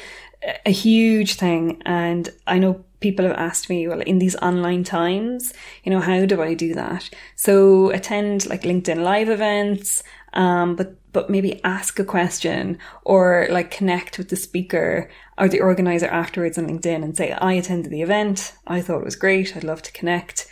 a 0.65 0.71
huge 0.71 1.35
thing. 1.35 1.81
And 1.85 2.29
I 2.47 2.59
know 2.59 2.85
people 2.99 3.25
have 3.25 3.35
asked 3.35 3.69
me, 3.69 3.87
well, 3.87 4.01
in 4.01 4.19
these 4.19 4.35
online 4.37 4.83
times, 4.83 5.53
you 5.83 5.91
know, 5.91 5.99
how 5.99 6.25
do 6.25 6.41
I 6.41 6.53
do 6.53 6.73
that? 6.73 7.09
So 7.35 7.89
attend 7.91 8.47
like 8.47 8.63
LinkedIn 8.63 9.03
live 9.03 9.29
events, 9.29 10.03
um, 10.33 10.75
but 10.75 10.95
but 11.13 11.29
maybe 11.29 11.63
ask 11.63 11.97
a 11.97 12.03
question 12.03 12.77
or 13.03 13.47
like 13.49 13.71
connect 13.71 14.17
with 14.17 14.29
the 14.29 14.35
speaker 14.35 15.09
or 15.37 15.47
the 15.47 15.59
organizer 15.59 16.07
afterwards 16.07 16.57
on 16.57 16.67
LinkedIn 16.67 17.03
and 17.03 17.15
say, 17.15 17.31
I 17.31 17.53
attended 17.53 17.91
the 17.91 18.01
event. 18.01 18.53
I 18.67 18.81
thought 18.81 18.99
it 18.99 19.05
was 19.05 19.15
great. 19.15 19.55
I'd 19.55 19.63
love 19.63 19.81
to 19.83 19.91
connect. 19.91 20.47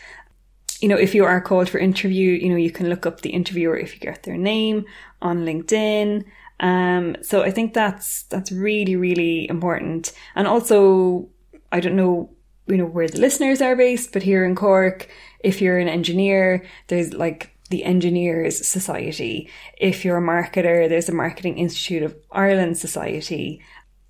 You 0.82 0.90
know, 0.90 0.98
if 0.98 1.16
you 1.16 1.24
are 1.24 1.40
called 1.40 1.70
for 1.70 1.78
interview, 1.78 2.32
you 2.32 2.50
know, 2.50 2.58
you 2.58 2.72
can 2.72 2.90
look 2.90 3.06
up 3.06 3.22
the 3.22 3.30
interviewer 3.30 3.78
if 3.78 3.94
you 3.94 4.00
get 4.00 4.24
their 4.24 4.38
name 4.38 4.86
on 5.22 5.46
LinkedIn. 5.46 6.26
Um, 6.60 7.16
so 7.22 7.44
I 7.44 7.52
think 7.52 7.74
that's 7.74 8.24
that's 8.24 8.52
really 8.52 8.96
really 8.96 9.50
important. 9.50 10.12
And 10.36 10.48
also, 10.48 11.30
I 11.72 11.80
don't 11.80 11.96
know, 11.96 12.30
you 12.68 12.78
know, 12.78 12.86
where 12.86 13.08
the 13.08 13.20
listeners 13.20 13.62
are 13.62 13.76
based, 13.76 14.12
but 14.12 14.24
here 14.24 14.46
in 14.46 14.56
Cork, 14.56 15.10
if 15.40 15.62
you're 15.62 15.80
an 15.80 15.88
engineer, 15.88 16.66
there's 16.88 17.14
like 17.14 17.54
the 17.70 17.84
Engineers 17.84 18.66
Society. 18.68 19.50
If 19.78 20.06
you're 20.06 20.18
a 20.18 20.22
marketer, 20.22 20.88
there's 20.88 21.10
a 21.10 21.14
Marketing 21.14 21.58
Institute 21.58 22.04
of 22.04 22.16
Ireland 22.32 22.78
Society. 22.78 23.62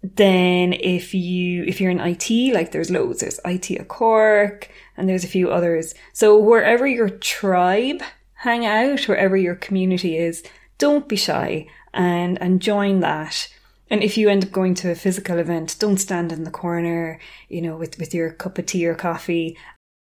Then 0.04 0.74
if 0.74 1.14
you 1.14 1.64
if 1.64 1.80
you're 1.80 1.92
in 1.92 2.02
IT, 2.02 2.54
like 2.54 2.72
there's 2.72 2.92
loads. 2.92 3.22
There's 3.22 3.40
IT 3.46 3.72
at 3.72 3.88
Cork 3.88 4.70
and 4.98 5.08
there's 5.08 5.24
a 5.24 5.30
few 5.30 5.50
others. 5.50 5.96
So 6.12 6.38
wherever 6.38 6.86
your 6.86 7.10
tribe 7.10 8.04
hang 8.34 8.66
out, 8.66 9.08
wherever 9.08 9.38
your 9.38 9.56
community 9.56 10.18
is, 10.18 10.44
don't 10.78 11.08
be 11.08 11.16
shy 11.16 11.68
and 11.94 12.42
and 12.42 12.62
join 12.62 13.00
that. 13.00 13.48
And 13.90 14.04
if 14.04 14.18
you 14.18 14.28
end 14.28 14.44
up 14.44 14.52
going 14.52 14.74
to 14.76 14.92
a 14.92 14.96
physical 14.96 15.38
event, 15.38 15.78
don't 15.80 15.98
stand 15.98 16.32
in 16.32 16.44
the 16.44 16.52
corner, 16.52 17.20
you 17.48 17.62
know, 17.62 17.78
with, 17.78 18.00
with 18.00 18.14
your 18.14 18.32
cup 18.32 18.58
of 18.58 18.66
tea 18.66 18.86
or 18.88 18.96
coffee. 18.96 19.58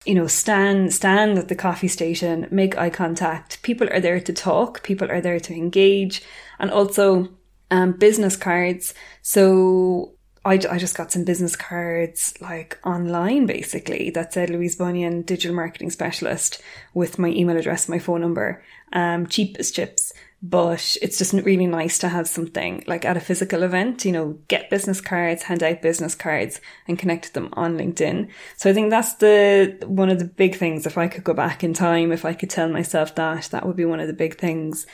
You 0.04 0.14
know, 0.14 0.26
stand 0.26 0.94
stand 0.94 1.38
at 1.38 1.48
the 1.48 1.54
coffee 1.54 1.88
station, 1.88 2.48
make 2.50 2.76
eye 2.76 2.90
contact. 2.90 3.62
People 3.62 3.88
are 3.92 4.00
there 4.00 4.20
to 4.20 4.32
talk, 4.32 4.82
people 4.82 5.10
are 5.10 5.20
there 5.20 5.38
to 5.40 5.54
engage, 5.54 6.22
and 6.58 6.70
also 6.70 7.28
um, 7.70 7.92
business 7.92 8.36
cards. 8.36 8.94
So 9.22 10.14
I, 10.44 10.54
I 10.70 10.78
just 10.78 10.96
got 10.96 11.12
some 11.12 11.24
business 11.24 11.56
cards 11.56 12.34
like 12.40 12.78
online 12.84 13.46
basically 13.46 14.10
that 14.10 14.32
said 14.32 14.50
Louise 14.50 14.76
Bunyan, 14.76 15.22
digital 15.22 15.56
marketing 15.56 15.90
specialist, 15.90 16.62
with 16.94 17.18
my 17.18 17.28
email 17.28 17.56
address, 17.56 17.88
my 17.88 17.98
phone 17.98 18.20
number, 18.20 18.62
um, 18.92 19.26
cheap 19.26 19.56
as 19.58 19.70
chips 19.70 20.12
but 20.42 20.96
it's 21.00 21.18
just 21.18 21.32
really 21.32 21.66
nice 21.66 21.98
to 21.98 22.08
have 22.08 22.28
something 22.28 22.84
like 22.86 23.04
at 23.04 23.16
a 23.16 23.20
physical 23.20 23.62
event, 23.62 24.04
you 24.04 24.12
know, 24.12 24.38
get 24.48 24.70
business 24.70 25.00
cards, 25.00 25.42
hand 25.42 25.62
out 25.62 25.80
business 25.82 26.14
cards 26.14 26.60
and 26.86 26.98
connect 26.98 27.32
them 27.34 27.48
on 27.54 27.76
LinkedIn. 27.76 28.28
So 28.56 28.68
I 28.68 28.74
think 28.74 28.90
that's 28.90 29.14
the, 29.14 29.78
one 29.86 30.10
of 30.10 30.18
the 30.18 30.26
big 30.26 30.54
things. 30.56 30.86
If 30.86 30.98
I 30.98 31.08
could 31.08 31.24
go 31.24 31.32
back 31.32 31.64
in 31.64 31.72
time, 31.72 32.12
if 32.12 32.24
I 32.24 32.34
could 32.34 32.50
tell 32.50 32.68
myself 32.68 33.14
that, 33.14 33.44
that 33.44 33.66
would 33.66 33.76
be 33.76 33.86
one 33.86 33.98
of 34.00 34.08
the 34.08 34.12
big 34.12 34.38
things. 34.38 34.86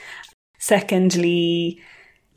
Secondly, 0.59 1.81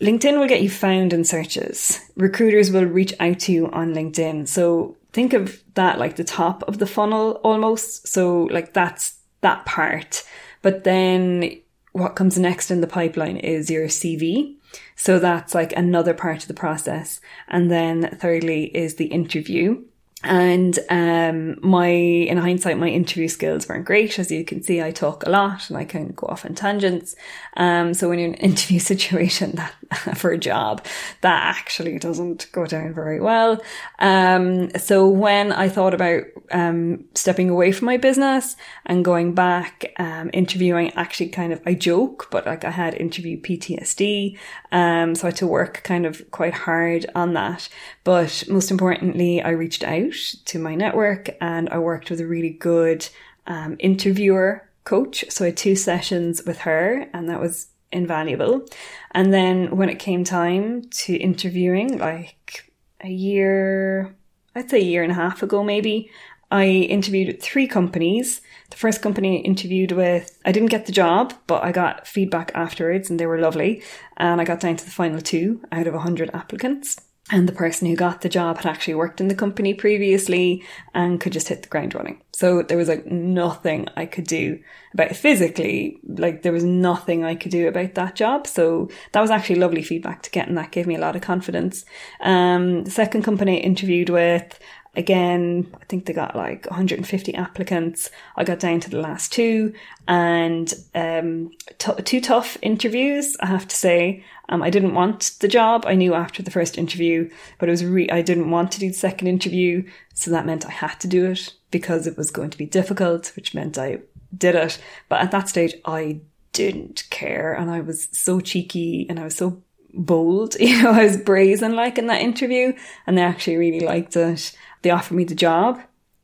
LinkedIn 0.01 0.39
will 0.39 0.49
get 0.49 0.63
you 0.63 0.71
found 0.71 1.13
in 1.13 1.25
searches. 1.25 2.01
Recruiters 2.17 2.71
will 2.71 2.85
reach 2.85 3.15
out 3.19 3.41
to 3.41 3.53
you 3.53 3.71
on 3.71 3.95
LinkedIn. 3.95 4.47
So 4.47 4.97
think 5.13 5.33
of 5.33 5.63
that 5.75 5.99
like 5.99 6.17
the 6.17 6.25
top 6.25 6.63
of 6.65 6.79
the 6.79 6.87
funnel 6.87 7.41
almost. 7.43 8.09
So 8.09 8.45
like 8.45 8.75
that's 8.75 9.19
that 9.41 9.65
part. 9.65 10.23
But 10.63 10.85
then 10.85 11.61
what 11.93 12.17
comes 12.17 12.39
next 12.39 12.71
in 12.71 12.83
the 12.83 12.87
pipeline 12.87 13.39
is 13.39 13.71
your 13.71 13.87
CV. 13.87 14.57
So 14.97 15.19
that's 15.19 15.55
like 15.55 15.73
another 15.75 16.13
part 16.13 16.43
of 16.43 16.49
the 16.49 16.55
process. 16.55 17.21
And 17.49 17.71
then 17.71 18.19
thirdly 18.21 18.65
is 18.77 18.97
the 18.97 19.07
interview. 19.07 19.83
And 20.23 20.79
um, 20.89 21.57
my, 21.61 21.87
in 21.87 22.39
hindsight, 22.39 22.79
my 22.79 22.89
interview 22.89 23.29
skills 23.29 23.69
weren't 23.69 23.85
great. 23.85 24.19
As 24.19 24.31
you 24.31 24.45
can 24.45 24.63
see, 24.63 24.83
I 24.83 24.91
talk 24.91 25.25
a 25.25 25.31
lot 25.31 25.69
and 25.69 25.79
I 25.79 25.85
can 25.85 26.09
go 26.09 26.27
off 26.27 26.45
on 26.45 26.55
tangents. 26.55 27.15
Um, 27.57 27.95
so 27.95 28.09
when 28.09 28.19
you're 28.19 28.29
in 28.29 28.35
an 28.35 28.41
interview 28.51 28.79
situation 28.79 29.53
that, 29.53 29.75
for 30.17 30.33
a 30.33 30.39
job, 30.39 30.85
that 31.21 31.57
actually 31.57 31.99
doesn't 31.99 32.51
go 32.51 32.67
down 32.67 32.95
very 32.95 33.21
well. 33.21 33.63
Um, 33.99 34.71
so 34.79 35.07
when 35.07 35.53
I 35.53 35.69
thought 35.69 35.95
about 35.95 36.25
um, 36.51 37.05
stepping 37.15 37.51
away 37.51 37.71
from 37.71 37.87
my 37.87 37.99
business 37.99 38.57
and 38.87 39.05
going 39.05 39.35
back, 39.35 39.93
um, 39.99 40.31
interviewing, 40.33 40.93
actually 40.95 41.29
kind 41.29 41.53
of, 41.53 41.61
I 41.67 41.75
joke, 41.75 42.29
but 42.31 42.47
like 42.47 42.65
I 42.65 42.71
had 42.71 42.95
interview 42.95 43.41
PTSD. 43.41 44.39
Um, 44.73 45.15
so 45.15 45.27
I 45.27 45.31
had 45.31 45.37
to 45.37 45.47
work 45.47 45.83
kind 45.85 46.07
of 46.07 46.29
quite 46.31 46.55
hard 46.55 47.07
on 47.15 47.35
that. 47.35 47.69
But 48.03 48.45
most 48.49 48.71
importantly, 48.71 49.43
I 49.43 49.51
reached 49.51 49.85
out 49.85 50.06
to 50.13 50.59
my 50.59 50.75
network 50.75 51.31
and 51.41 51.69
I 51.71 51.79
worked 51.79 52.11
with 52.11 52.21
a 52.21 52.27
really 52.27 52.51
good 52.51 53.09
um, 53.47 53.77
interviewer 53.79 54.69
coach. 54.85 55.25
So 55.29 55.45
I 55.45 55.49
had 55.49 55.57
two 55.57 55.77
sessions 55.77 56.43
with 56.47 56.59
her 56.61 57.09
and 57.13 57.29
that 57.29 57.41
was 57.41 57.69
invaluable. 57.93 58.67
And 59.13 59.33
then 59.33 59.77
when 59.77 59.89
it 59.89 59.99
came 59.99 60.25
time 60.25 60.83
to 60.83 61.15
interviewing, 61.15 61.99
like 61.99 62.73
a 63.03 63.09
year, 63.09 64.15
I'd 64.55 64.71
say 64.71 64.81
a 64.81 64.85
year 64.85 65.03
and 65.03 65.13
a 65.13 65.17
half 65.17 65.43
ago, 65.43 65.63
maybe, 65.63 66.11
I 66.51 66.67
interviewed 66.67 67.43
three 67.43 67.67
companies. 67.67 68.41
The 68.71 68.77
first 68.77 69.03
company 69.03 69.39
I 69.39 69.43
interviewed 69.43 69.93
with, 69.93 70.39
I 70.45 70.53
didn't 70.53 70.71
get 70.71 70.87
the 70.87 70.93
job, 70.93 71.35
but 71.47 71.65
I 71.65 71.73
got 71.73 72.07
feedback 72.07 72.53
afterwards 72.55 73.11
and 73.11 73.19
they 73.19 73.27
were 73.27 73.41
lovely. 73.41 73.83
And 74.17 74.41
I 74.41 74.45
got 74.45 74.61
down 74.61 74.77
to 74.77 74.85
the 74.85 74.91
final 74.91 75.21
two 75.21 75.61
out 75.73 75.87
of 75.87 75.95
100 75.95 76.31
applicants. 76.33 76.97
And 77.33 77.49
the 77.49 77.53
person 77.53 77.89
who 77.89 77.97
got 77.97 78.21
the 78.21 78.29
job 78.29 78.59
had 78.59 78.67
actually 78.67 78.95
worked 78.95 79.21
in 79.21 79.27
the 79.27 79.35
company 79.35 79.75
previously 79.75 80.65
and 80.95 81.21
could 81.21 81.33
just 81.33 81.49
hit 81.49 81.63
the 81.63 81.69
ground 81.69 81.93
running. 81.93 82.23
So 82.33 82.63
there 82.63 82.79
was 82.79 82.89
like 82.89 83.07
nothing 83.07 83.89
I 83.97 84.07
could 84.07 84.29
do 84.29 84.61
about 84.95 85.11
it 85.11 85.17
physically. 85.17 85.99
Like 86.07 86.43
there 86.43 86.53
was 86.53 86.63
nothing 86.63 87.25
I 87.25 87.35
could 87.35 87.51
do 87.51 87.67
about 87.67 87.95
that 87.95 88.15
job. 88.15 88.47
So 88.47 88.91
that 89.11 89.21
was 89.21 89.31
actually 89.31 89.57
lovely 89.57 89.83
feedback 89.83 90.23
to 90.23 90.31
get 90.31 90.47
and 90.47 90.57
that 90.57 90.71
gave 90.71 90.87
me 90.87 90.95
a 90.95 91.01
lot 91.01 91.17
of 91.17 91.23
confidence. 91.23 91.85
Um, 92.21 92.85
the 92.85 92.93
second 92.93 93.25
company 93.25 93.59
I 93.59 93.63
interviewed 93.63 94.09
with, 94.09 94.61
Again, 94.97 95.69
I 95.81 95.85
think 95.85 96.07
they 96.07 96.13
got 96.13 96.35
like 96.35 96.67
150 96.71 97.35
applicants. 97.35 98.11
I 98.35 98.45
got 98.45 98.59
down 98.59 98.81
to 98.81 98.91
the 98.91 99.01
last 99.01 99.31
two 99.33 99.75
and 100.09 100.73
um, 100.95 101.51
t- 101.79 102.03
two 102.03 102.21
tough 102.21 102.57
interviews, 102.63 103.37
I 103.41 103.47
have 103.47 103.69
to 103.69 103.77
say. 103.77 104.25
Um, 104.49 104.63
I 104.63 104.71
didn't 104.71 104.95
want 104.95 105.33
the 105.41 105.49
job. 105.49 105.85
I 105.87 105.95
knew 105.97 106.15
after 106.15 106.43
the 106.43 106.51
first 106.51 106.79
interview, 106.79 107.31
but 107.59 107.69
it 107.69 107.73
was 107.73 107.85
re- 107.85 108.11
I 108.11 108.23
didn't 108.23 108.51
want 108.51 108.73
to 108.73 108.81
do 108.81 108.89
the 108.89 108.95
second 108.95 109.27
interview. 109.29 109.87
So 110.15 110.31
that 110.31 110.47
meant 110.47 110.65
I 110.67 110.71
had 110.71 110.99
to 111.01 111.09
do 111.09 111.27
it 111.31 111.53
because 111.71 112.07
it 112.07 112.17
was 112.17 112.31
going 112.31 112.51
to 112.51 112.59
be 112.59 112.67
difficult, 112.67 113.33
which 113.37 113.55
meant 113.55 113.77
I 113.77 113.99
did 114.37 114.55
it. 114.55 114.79
But 115.09 115.21
at 115.21 115.31
that 115.33 115.49
stage, 115.49 115.75
I 115.85 116.21
didn't 116.53 117.05
care. 117.11 117.53
And 117.53 117.71
I 117.71 117.81
was 117.81 118.09
so 118.13 118.41
cheeky 118.41 119.07
and 119.11 119.21
I 119.21 119.25
was 119.25 119.37
so 119.37 119.63
bold. 119.93 120.57
You 120.61 120.83
know, 120.83 120.93
I 120.93 121.05
was 121.05 121.17
brazen 121.17 121.75
like 121.75 121.99
in 121.99 122.07
that 122.07 122.23
interview 122.23 122.73
and 123.07 123.17
they 123.17 123.23
actually 123.23 123.57
really 123.57 123.81
liked 123.81 124.17
it. 124.17 124.57
They 124.83 124.91
offered 124.91 125.15
me 125.15 125.25
the 125.25 125.35
job. 125.35 125.81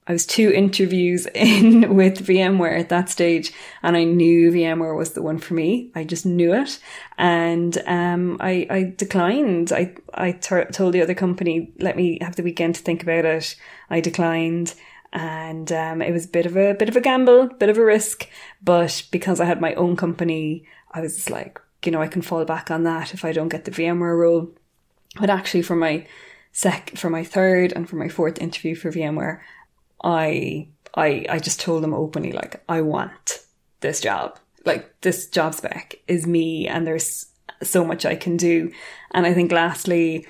I 0.06 0.12
was 0.12 0.26
two 0.26 0.50
interviews 0.50 1.26
in 1.34 1.94
with 1.94 2.26
VMware 2.26 2.78
at 2.78 2.88
that 2.88 3.08
stage, 3.08 3.52
and 3.82 3.96
I 3.96 4.04
knew 4.04 4.50
VMware 4.50 4.96
was 4.96 5.12
the 5.12 5.22
one 5.22 5.38
for 5.38 5.54
me. 5.54 5.90
I 5.94 6.04
just 6.04 6.26
knew 6.26 6.52
it, 6.52 6.78
and 7.18 7.80
um, 7.86 8.36
I, 8.40 8.66
I 8.68 8.94
declined. 8.96 9.72
I 9.72 9.94
I 10.14 10.32
t- 10.32 10.64
told 10.72 10.94
the 10.94 11.02
other 11.02 11.14
company, 11.14 11.72
"Let 11.78 11.96
me 11.96 12.18
have 12.20 12.36
the 12.36 12.42
weekend 12.42 12.74
to 12.76 12.82
think 12.82 13.02
about 13.02 13.24
it." 13.24 13.56
I 13.90 14.00
declined, 14.00 14.74
and 15.12 15.70
um, 15.70 16.02
it 16.02 16.12
was 16.12 16.24
a 16.24 16.30
bit 16.30 16.46
of 16.46 16.56
a 16.56 16.74
bit 16.74 16.88
of 16.88 16.96
a 16.96 17.00
gamble, 17.00 17.48
bit 17.48 17.68
of 17.68 17.78
a 17.78 17.84
risk, 17.84 18.28
but 18.62 19.04
because 19.12 19.40
I 19.40 19.44
had 19.44 19.60
my 19.60 19.74
own 19.74 19.96
company, 19.96 20.64
I 20.90 21.00
was 21.00 21.30
like, 21.30 21.60
you 21.84 21.92
know, 21.92 22.02
I 22.02 22.08
can 22.08 22.22
fall 22.22 22.44
back 22.44 22.70
on 22.70 22.82
that 22.84 23.14
if 23.14 23.24
I 23.24 23.32
don't 23.32 23.48
get 23.48 23.64
the 23.64 23.70
VMware 23.70 24.18
role. 24.18 24.50
But 25.20 25.30
actually, 25.30 25.62
for 25.62 25.76
my 25.76 26.06
sec 26.52 26.96
for 26.96 27.10
my 27.10 27.24
third 27.24 27.72
and 27.72 27.88
for 27.88 27.96
my 27.96 28.08
fourth 28.08 28.40
interview 28.40 28.74
for 28.74 28.92
VMware, 28.92 29.40
I 30.04 30.68
I 30.94 31.26
I 31.28 31.38
just 31.38 31.60
told 31.60 31.82
them 31.82 31.94
openly 31.94 32.32
like 32.32 32.62
I 32.68 32.82
want 32.82 33.40
this 33.80 34.00
job. 34.00 34.38
Like 34.64 35.00
this 35.00 35.28
job 35.28 35.54
spec 35.54 35.96
is 36.06 36.26
me 36.26 36.68
and 36.68 36.86
there's 36.86 37.26
so 37.62 37.84
much 37.84 38.04
I 38.04 38.14
can 38.14 38.36
do. 38.36 38.70
And 39.12 39.26
I 39.26 39.34
think 39.34 39.50
lastly, 39.52 40.26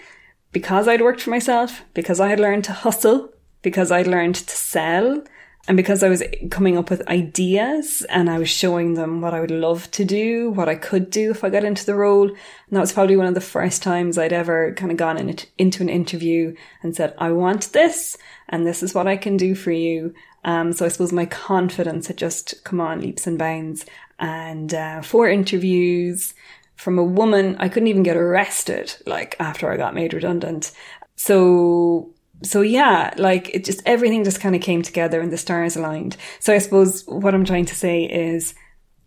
because 0.52 0.88
I'd 0.88 1.02
worked 1.02 1.22
for 1.22 1.30
myself, 1.30 1.82
because 1.94 2.20
I 2.20 2.28
had 2.28 2.40
learned 2.40 2.64
to 2.64 2.72
hustle, 2.72 3.30
because 3.62 3.90
I'd 3.90 4.06
learned 4.06 4.34
to 4.36 4.56
sell 4.56 5.22
And 5.68 5.76
because 5.76 6.02
I 6.02 6.08
was 6.08 6.24
coming 6.50 6.76
up 6.76 6.90
with 6.90 7.08
ideas 7.08 8.04
and 8.08 8.28
I 8.28 8.38
was 8.38 8.48
showing 8.48 8.94
them 8.94 9.20
what 9.20 9.32
I 9.32 9.40
would 9.40 9.52
love 9.52 9.88
to 9.92 10.04
do, 10.04 10.50
what 10.50 10.68
I 10.68 10.74
could 10.74 11.08
do 11.08 11.30
if 11.30 11.44
I 11.44 11.50
got 11.50 11.64
into 11.64 11.86
the 11.86 11.94
role. 11.94 12.28
And 12.28 12.36
that 12.70 12.80
was 12.80 12.92
probably 12.92 13.16
one 13.16 13.28
of 13.28 13.34
the 13.34 13.40
first 13.40 13.80
times 13.80 14.18
I'd 14.18 14.32
ever 14.32 14.74
kind 14.74 14.90
of 14.90 14.98
gone 14.98 15.18
in 15.18 15.28
it, 15.28 15.48
into 15.58 15.82
an 15.82 15.88
interview 15.88 16.56
and 16.82 16.96
said, 16.96 17.14
I 17.16 17.30
want 17.30 17.72
this 17.72 18.18
and 18.48 18.66
this 18.66 18.82
is 18.82 18.92
what 18.92 19.06
I 19.06 19.16
can 19.16 19.36
do 19.36 19.54
for 19.54 19.70
you. 19.70 20.14
Um, 20.44 20.72
so 20.72 20.84
I 20.84 20.88
suppose 20.88 21.12
my 21.12 21.26
confidence 21.26 22.08
had 22.08 22.16
just 22.16 22.64
come 22.64 22.80
on 22.80 23.00
leaps 23.00 23.28
and 23.28 23.38
bounds 23.38 23.86
and, 24.18 24.74
uh, 24.74 25.02
four 25.02 25.28
interviews 25.28 26.34
from 26.74 26.98
a 26.98 27.04
woman. 27.04 27.54
I 27.60 27.68
couldn't 27.68 27.86
even 27.86 28.02
get 28.02 28.16
arrested, 28.16 28.96
like 29.06 29.36
after 29.38 29.70
I 29.70 29.76
got 29.76 29.94
made 29.94 30.12
redundant. 30.12 30.72
So 31.14 32.12
so 32.42 32.60
yeah, 32.60 33.12
like 33.16 33.50
it 33.54 33.64
just 33.64 33.82
everything 33.86 34.24
just 34.24 34.40
kind 34.40 34.54
of 34.54 34.62
came 34.62 34.82
together 34.82 35.20
and 35.20 35.32
the 35.32 35.38
stars 35.38 35.76
aligned. 35.76 36.16
So 36.40 36.52
I 36.52 36.58
suppose 36.58 37.04
what 37.06 37.34
I'm 37.34 37.44
trying 37.44 37.66
to 37.66 37.74
say 37.74 38.04
is 38.04 38.54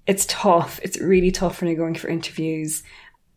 it's 0.07 0.25
tough. 0.27 0.79
It's 0.83 0.99
really 0.99 1.31
tough 1.31 1.61
when 1.61 1.69
you're 1.69 1.77
going 1.77 1.95
for 1.95 2.07
interviews. 2.07 2.83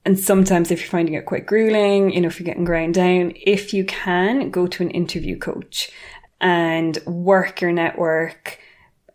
And 0.04 0.18
sometimes 0.18 0.70
if 0.70 0.80
you're 0.80 0.90
finding 0.90 1.14
it 1.14 1.26
quite 1.26 1.46
grueling, 1.46 2.10
you 2.12 2.20
know, 2.20 2.28
if 2.28 2.38
you're 2.38 2.46
getting 2.46 2.64
ground 2.64 2.94
down, 2.94 3.32
if 3.36 3.74
you 3.74 3.84
can 3.84 4.50
go 4.50 4.66
to 4.66 4.82
an 4.82 4.90
interview 4.90 5.38
coach 5.38 5.90
and 6.40 6.98
work 7.06 7.60
your 7.60 7.72
network, 7.72 8.58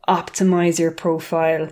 optimize 0.07 0.79
your 0.79 0.91
profile. 0.91 1.69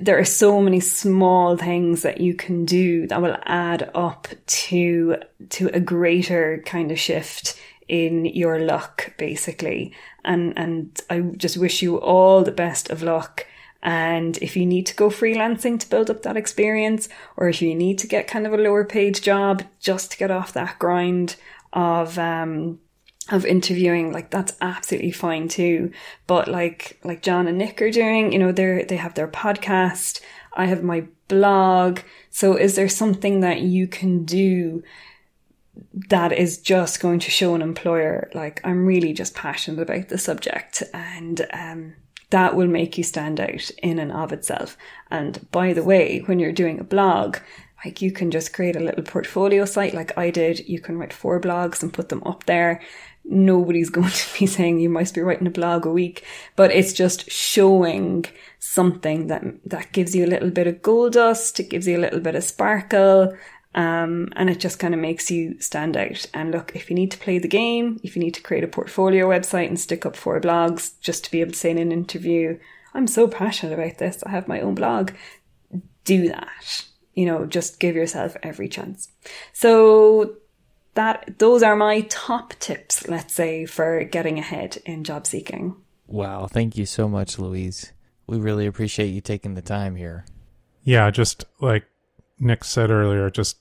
There 0.00 0.18
are 0.18 0.24
so 0.24 0.60
many 0.60 0.80
small 0.80 1.56
things 1.56 2.02
that 2.02 2.20
you 2.20 2.34
can 2.34 2.64
do 2.64 3.06
that 3.08 3.22
will 3.22 3.36
add 3.44 3.90
up 3.94 4.28
to, 4.46 5.16
to 5.50 5.68
a 5.68 5.80
greater 5.80 6.62
kind 6.66 6.90
of 6.90 6.98
shift 6.98 7.60
in 7.88 8.24
your 8.26 8.58
luck, 8.58 9.14
basically. 9.16 9.92
And, 10.24 10.56
and 10.56 11.00
I 11.08 11.20
just 11.20 11.56
wish 11.56 11.82
you 11.82 12.00
all 12.00 12.42
the 12.42 12.52
best 12.52 12.90
of 12.90 13.02
luck. 13.02 13.46
And 13.82 14.36
if 14.38 14.56
you 14.56 14.66
need 14.66 14.86
to 14.86 14.96
go 14.96 15.10
freelancing 15.10 15.78
to 15.78 15.88
build 15.88 16.10
up 16.10 16.22
that 16.22 16.36
experience, 16.36 17.08
or 17.36 17.48
if 17.48 17.62
you 17.62 17.74
need 17.74 17.98
to 17.98 18.08
get 18.08 18.26
kind 18.26 18.46
of 18.46 18.52
a 18.52 18.56
lower 18.56 18.84
paid 18.84 19.22
job 19.22 19.62
just 19.78 20.10
to 20.10 20.18
get 20.18 20.30
off 20.30 20.52
that 20.54 20.78
grind 20.78 21.36
of, 21.72 22.18
um, 22.18 22.80
of 23.30 23.46
interviewing, 23.46 24.12
like 24.12 24.30
that's 24.30 24.56
absolutely 24.60 25.12
fine 25.12 25.46
too. 25.46 25.92
But 26.26 26.48
like, 26.48 26.98
like 27.04 27.22
John 27.22 27.46
and 27.46 27.58
Nick 27.58 27.80
are 27.80 27.90
doing, 27.90 28.32
you 28.32 28.40
know, 28.40 28.50
they're, 28.50 28.84
they 28.84 28.96
have 28.96 29.14
their 29.14 29.28
podcast. 29.28 30.20
I 30.54 30.66
have 30.66 30.82
my 30.82 31.06
blog. 31.28 32.00
So 32.30 32.56
is 32.56 32.74
there 32.74 32.88
something 32.88 33.40
that 33.40 33.60
you 33.60 33.86
can 33.86 34.24
do 34.24 34.82
that 36.08 36.32
is 36.32 36.58
just 36.58 37.00
going 37.00 37.20
to 37.20 37.30
show 37.30 37.54
an 37.54 37.62
employer 37.62 38.30
like 38.34 38.60
I'm 38.64 38.86
really 38.86 39.12
just 39.12 39.34
passionate 39.34 39.82
about 39.82 40.08
the 40.08 40.18
subject 40.18 40.82
and 40.92 41.46
um, 41.52 41.94
that 42.30 42.56
will 42.56 42.66
make 42.66 42.98
you 42.98 43.04
stand 43.04 43.40
out 43.40 43.70
in 43.82 43.98
and 43.98 44.12
of 44.12 44.32
itself. 44.32 44.76
And 45.10 45.48
by 45.50 45.72
the 45.72 45.84
way, 45.84 46.20
when 46.26 46.38
you're 46.38 46.52
doing 46.52 46.80
a 46.80 46.84
blog, 46.84 47.38
like 47.84 48.02
you 48.02 48.10
can 48.10 48.30
just 48.30 48.52
create 48.52 48.76
a 48.76 48.80
little 48.80 49.04
portfolio 49.04 49.64
site 49.64 49.94
like 49.94 50.16
I 50.18 50.30
did. 50.30 50.68
You 50.68 50.80
can 50.80 50.98
write 50.98 51.12
four 51.12 51.40
blogs 51.40 51.82
and 51.82 51.92
put 51.92 52.08
them 52.08 52.22
up 52.24 52.44
there. 52.44 52.82
Nobody's 53.24 53.90
going 53.96 54.10
to 54.10 54.38
be 54.38 54.46
saying 54.46 54.80
you 54.80 54.88
must 54.88 55.14
be 55.14 55.20
writing 55.20 55.46
a 55.46 55.50
blog 55.50 55.86
a 55.86 55.90
week, 55.90 56.24
but 56.56 56.70
it's 56.72 56.92
just 56.92 57.30
showing 57.30 58.24
something 58.58 59.28
that 59.28 59.42
that 59.64 59.92
gives 59.92 60.14
you 60.14 60.24
a 60.24 60.28
little 60.28 60.50
bit 60.50 60.66
of 60.66 60.82
gold 60.82 61.12
dust, 61.12 61.60
it 61.60 61.70
gives 61.70 61.86
you 61.86 61.96
a 61.96 62.00
little 62.00 62.20
bit 62.20 62.34
of 62.34 62.42
sparkle, 62.42 63.36
um, 63.76 64.30
and 64.36 64.48
it 64.48 64.58
just 64.58 64.78
kind 64.78 64.94
of 64.94 65.00
makes 65.00 65.30
you 65.30 65.60
stand 65.60 65.98
out. 65.98 66.24
And 66.32 66.50
look, 66.50 66.74
if 66.74 66.88
you 66.88 66.96
need 66.96 67.10
to 67.10 67.18
play 67.18 67.38
the 67.38 67.46
game, 67.46 68.00
if 68.02 68.16
you 68.16 68.22
need 68.22 68.34
to 68.34 68.42
create 68.42 68.64
a 68.64 68.68
portfolio 68.68 69.28
website 69.28 69.68
and 69.68 69.78
stick 69.78 70.06
up 70.06 70.16
four 70.16 70.40
blogs 70.40 70.98
just 71.00 71.24
to 71.24 71.30
be 71.30 71.42
able 71.42 71.52
to 71.52 71.58
say 71.58 71.70
in 71.70 71.78
an 71.78 71.92
interview, 71.92 72.58
I'm 72.94 73.06
so 73.06 73.28
passionate 73.28 73.74
about 73.74 73.98
this, 73.98 74.22
I 74.24 74.30
have 74.30 74.48
my 74.48 74.60
own 74.62 74.74
blog, 74.74 75.12
do 76.04 76.28
that. 76.28 76.86
You 77.12 77.26
know, 77.26 77.44
just 77.44 77.78
give 77.78 77.94
yourself 77.94 78.36
every 78.42 78.68
chance. 78.68 79.08
So 79.52 80.36
that 80.94 81.38
those 81.38 81.62
are 81.62 81.76
my 81.76 82.00
top 82.02 82.54
tips, 82.58 83.06
let's 83.08 83.34
say, 83.34 83.66
for 83.66 84.04
getting 84.04 84.38
ahead 84.38 84.78
in 84.86 85.04
job 85.04 85.26
seeking. 85.26 85.76
Wow, 86.06 86.46
thank 86.46 86.78
you 86.78 86.86
so 86.86 87.08
much, 87.08 87.38
Louise. 87.38 87.92
We 88.26 88.38
really 88.38 88.66
appreciate 88.66 89.08
you 89.08 89.20
taking 89.20 89.54
the 89.54 89.62
time 89.62 89.96
here. 89.96 90.24
Yeah, 90.82 91.10
just 91.10 91.44
like 91.60 91.84
Nick 92.38 92.64
said 92.64 92.90
earlier, 92.90 93.28
just 93.28 93.58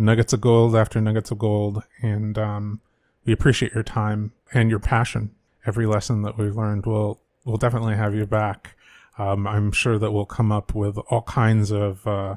nuggets 0.00 0.32
of 0.32 0.40
gold 0.40 0.74
after 0.74 1.00
nuggets 1.00 1.30
of 1.30 1.38
gold. 1.38 1.82
And 2.02 2.36
um, 2.38 2.80
we 3.24 3.32
appreciate 3.32 3.74
your 3.74 3.84
time 3.84 4.32
and 4.52 4.70
your 4.70 4.80
passion. 4.80 5.30
Every 5.66 5.86
lesson 5.86 6.22
that 6.22 6.38
we've 6.38 6.56
learned 6.56 6.86
will 6.86 7.20
will 7.44 7.56
definitely 7.56 7.96
have 7.96 8.14
you 8.14 8.26
back. 8.26 8.76
Um, 9.18 9.46
I'm 9.46 9.72
sure 9.72 9.98
that 9.98 10.12
we'll 10.12 10.26
come 10.26 10.50
up 10.52 10.74
with 10.74 10.98
all 11.10 11.22
kinds 11.22 11.70
of 11.70 12.06
uh, 12.06 12.36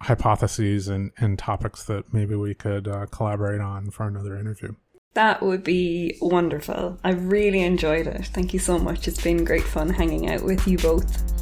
hypotheses 0.00 0.88
and, 0.88 1.10
and 1.18 1.38
topics 1.38 1.84
that 1.84 2.12
maybe 2.12 2.34
we 2.34 2.54
could 2.54 2.86
uh, 2.86 3.06
collaborate 3.06 3.60
on 3.60 3.90
for 3.90 4.06
another 4.06 4.36
interview. 4.36 4.74
That 5.14 5.42
would 5.42 5.64
be 5.64 6.18
wonderful. 6.20 6.98
I 7.02 7.12
really 7.12 7.62
enjoyed 7.62 8.06
it. 8.06 8.26
Thank 8.26 8.52
you 8.52 8.58
so 8.58 8.78
much. 8.78 9.08
It's 9.08 9.22
been 9.22 9.44
great 9.44 9.64
fun 9.64 9.90
hanging 9.90 10.28
out 10.28 10.42
with 10.42 10.68
you 10.68 10.76
both. 10.78 11.35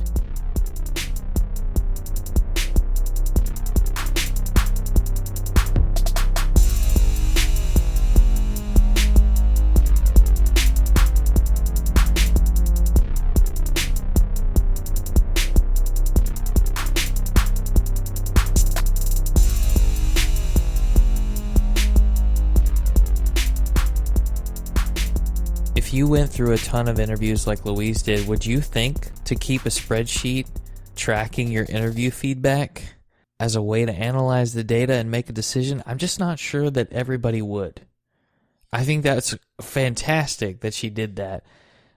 Went 26.15 26.31
through 26.31 26.53
a 26.53 26.59
ton 26.59 26.87
of 26.87 27.01
interviews 27.01 27.45
like 27.45 27.65
Louise 27.65 28.01
did, 28.01 28.29
would 28.29 28.47
you 28.47 28.61
think 28.61 29.11
to 29.25 29.35
keep 29.35 29.67
a 29.67 29.69
spreadsheet 29.69 30.47
tracking 30.95 31.51
your 31.51 31.65
interview 31.65 32.13
feedback 32.13 32.95
as 33.41 33.57
a 33.57 33.63
way 33.63 33.85
to 33.85 33.93
analyze 33.93 34.53
the 34.53 34.63
data 34.63 34.93
and 34.93 35.11
make 35.11 35.29
a 35.29 35.33
decision? 35.33 35.83
I'm 35.85 35.99
just 35.99 36.21
not 36.21 36.39
sure 36.39 36.71
that 36.71 36.93
everybody 36.93 37.43
would. 37.43 37.85
I 38.73 38.85
think 38.85 39.03
that's 39.03 39.37
fantastic 39.61 40.61
that 40.61 40.73
she 40.73 40.89
did 40.89 41.17
that. 41.17 41.45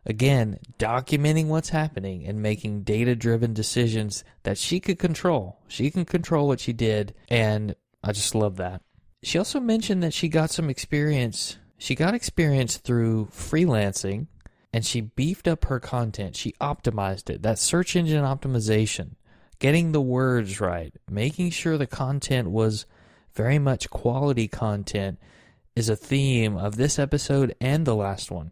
Again, 0.03 0.57
documenting 0.80 1.45
what's 1.45 1.70
happening 1.70 2.26
and 2.26 2.41
making 2.41 2.82
data 2.82 3.15
driven 3.15 3.53
decisions 3.53 4.24
that 4.41 4.57
she 4.57 4.80
could 4.80 4.97
control. 4.97 5.59
She 5.68 5.91
can 5.91 6.05
control 6.05 6.47
what 6.47 6.59
she 6.59 6.74
did, 6.74 7.13
and 7.30 7.76
I 8.03 8.13
just 8.13 8.34
love 8.34 8.55
that. 8.55 8.82
She 9.22 9.38
also 9.38 9.59
mentioned 9.59 10.01
that 10.01 10.15
she 10.15 10.28
got 10.28 10.49
some 10.49 10.72
experience 10.72 11.57
she 11.78 11.95
got 11.95 12.13
experience 12.13 12.78
through 12.78 13.28
freelancing 13.28 14.28
and 14.73 14.86
she 14.86 15.01
beefed 15.01 15.47
up 15.47 15.65
her 15.65 15.80
content. 15.80 16.36
She 16.36 16.53
optimized 16.59 17.30
it. 17.30 17.41
That 17.43 17.59
search 17.59 17.95
engine 17.95 18.23
optimization, 18.23 19.11
getting 19.59 19.91
the 19.91 20.01
words 20.01 20.59
right, 20.59 20.93
making 21.09 21.51
sure 21.51 21.78
the 21.78 21.88
content 21.88 22.49
was 22.49 22.86
very 23.34 23.59
much 23.59 23.89
quality 23.89 24.47
content 24.47 25.19
is 25.75 25.89
a 25.89 25.95
theme 25.95 26.57
of 26.57 26.75
this 26.75 26.97
episode 26.97 27.55
and 27.61 27.86
the 27.86 27.95
last 27.95 28.32
one. 28.32 28.51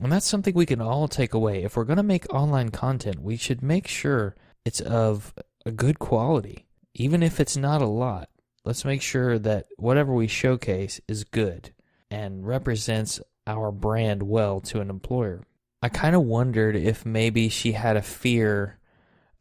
And 0.00 0.10
that's 0.10 0.26
something 0.26 0.54
we 0.54 0.66
can 0.66 0.80
all 0.80 1.06
take 1.06 1.32
away. 1.32 1.62
If 1.62 1.76
we're 1.76 1.84
going 1.84 1.98
to 1.98 2.02
make 2.02 2.32
online 2.34 2.70
content, 2.70 3.22
we 3.22 3.36
should 3.36 3.62
make 3.62 3.86
sure 3.86 4.34
it's 4.64 4.80
of 4.80 5.32
a 5.64 5.70
good 5.70 6.00
quality, 6.00 6.66
even 6.94 7.22
if 7.22 7.38
it's 7.38 7.56
not 7.56 7.80
a 7.80 7.86
lot. 7.86 8.28
Let's 8.64 8.84
make 8.84 9.02
sure 9.02 9.38
that 9.38 9.68
whatever 9.76 10.12
we 10.12 10.26
showcase 10.26 11.00
is 11.06 11.22
good 11.22 11.72
and 12.14 12.46
represents 12.46 13.20
our 13.44 13.72
brand 13.72 14.22
well 14.22 14.60
to 14.60 14.80
an 14.80 14.88
employer. 14.88 15.42
I 15.82 15.88
kind 15.88 16.14
of 16.14 16.22
wondered 16.22 16.76
if 16.76 17.04
maybe 17.04 17.48
she 17.48 17.72
had 17.72 17.96
a 17.96 18.02
fear 18.02 18.78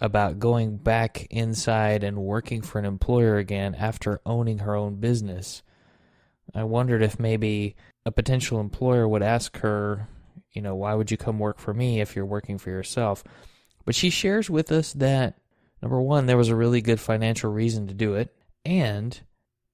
about 0.01 0.39
going 0.39 0.77
back 0.77 1.27
inside 1.29 2.03
and 2.03 2.17
working 2.17 2.63
for 2.63 2.79
an 2.79 2.85
employer 2.85 3.37
again 3.37 3.75
after 3.75 4.21
owning 4.25 4.57
her 4.59 4.75
own 4.75 4.95
business. 4.95 5.61
I 6.55 6.63
wondered 6.63 7.03
if 7.03 7.19
maybe 7.19 7.75
a 8.07 8.11
potential 8.11 8.59
employer 8.59 9.07
would 9.07 9.23
ask 9.23 9.55
her, 9.59 10.09
you 10.51 10.61
know, 10.63 10.75
why 10.75 10.95
would 10.95 11.11
you 11.11 11.17
come 11.17 11.37
work 11.37 11.59
for 11.59 11.75
me 11.75 12.01
if 12.01 12.15
you're 12.15 12.25
working 12.25 12.57
for 12.57 12.71
yourself? 12.71 13.23
But 13.85 13.93
she 13.93 14.09
shares 14.09 14.49
with 14.49 14.71
us 14.71 14.93
that 14.93 15.37
number 15.79 16.01
one, 16.01 16.25
there 16.25 16.37
was 16.37 16.49
a 16.49 16.55
really 16.55 16.81
good 16.81 16.99
financial 16.99 17.51
reason 17.51 17.87
to 17.87 17.93
do 17.93 18.15
it, 18.15 18.35
and 18.65 19.21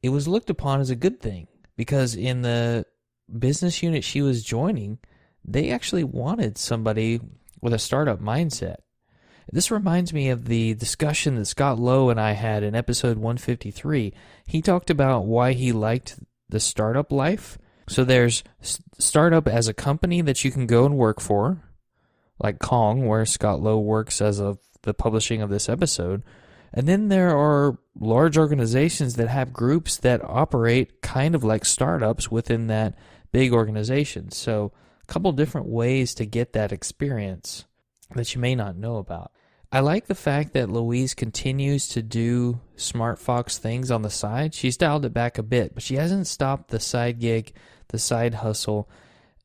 it 0.04 0.10
was 0.10 0.28
looked 0.28 0.50
upon 0.50 0.82
as 0.82 0.90
a 0.90 0.96
good 0.96 1.22
thing 1.22 1.48
because 1.80 2.14
in 2.14 2.42
the 2.42 2.86
business 3.40 3.82
unit 3.82 4.04
she 4.04 4.22
was 4.22 4.44
joining, 4.44 4.98
they 5.46 5.72
actually 5.72 6.04
wanted 6.04 6.58
somebody 6.58 7.22
with 7.62 7.72
a 7.72 7.80
startup 7.80 8.20
mindset. 8.20 8.80
This 9.50 9.72
reminds 9.72 10.12
me 10.12 10.28
of 10.28 10.44
the 10.44 10.74
discussion 10.74 11.36
that 11.36 11.46
Scott 11.46 11.80
Lowe 11.80 12.10
and 12.10 12.20
I 12.20 12.34
had 12.34 12.64
in 12.64 12.76
episode 12.76 13.16
153. 13.16 14.14
He 14.46 14.62
talked 14.62 14.90
about 14.90 15.24
why 15.24 15.54
he 15.54 15.72
liked 15.72 16.20
the 16.50 16.60
startup 16.60 17.14
life. 17.14 17.58
So 17.88 18.04
there's 18.04 18.44
startup 18.98 19.48
as 19.48 19.70
a 19.70 19.74
company 19.74 20.20
that 20.20 20.44
you 20.44 20.52
can 20.52 20.68
go 20.68 20.86
and 20.86 20.98
work 20.98 21.22
for. 21.22 21.64
like 22.40 22.60
Kong, 22.60 23.06
where 23.08 23.26
Scott 23.26 23.62
Lowe 23.62 23.80
works 23.80 24.22
as 24.22 24.40
of 24.40 24.60
the 24.84 24.94
publishing 24.94 25.42
of 25.42 25.50
this 25.50 25.70
episode. 25.70 26.24
And 26.74 26.88
then 26.88 27.10
there 27.10 27.36
are 27.36 27.78
large 28.00 28.38
organizations 28.38 29.16
that 29.16 29.28
have 29.28 29.54
groups 29.54 29.98
that 29.98 30.24
operate 30.24 31.02
kind 31.02 31.36
of 31.36 31.44
like 31.44 31.66
startups 31.66 32.30
within 32.30 32.68
that 32.68 32.96
big 33.32 33.54
organization. 33.54 34.32
So, 34.32 34.72
a 35.04 35.12
couple 35.12 35.32
different 35.32 35.68
ways 35.68 36.14
to 36.16 36.26
get 36.26 36.54
that 36.54 36.72
experience 36.72 37.66
that 38.16 38.36
you 38.36 38.42
may 38.42 38.56
not 38.56 38.78
know 38.78 38.98
about. 38.98 39.32
I 39.72 39.82
like 39.82 40.08
the 40.08 40.16
fact 40.16 40.54
that 40.54 40.70
Louise 40.70 41.14
continues 41.14 41.88
to 41.90 42.02
do 42.02 42.60
Smart 42.76 43.20
Fox 43.20 43.60
things 43.60 43.92
on 43.92 44.02
the 44.02 44.10
side. 44.10 44.56
She's 44.56 44.78
dialed 44.78 45.06
it 45.06 45.14
back 45.14 45.38
a 45.38 45.44
bit, 45.44 45.76
but 45.76 45.84
she 45.84 45.96
hasn't 45.96 46.26
stopped 46.26 46.70
the 46.70 46.80
side 46.80 47.20
gig, 47.20 47.54
the 47.90 48.00
side 48.00 48.36
hustle, 48.36 48.90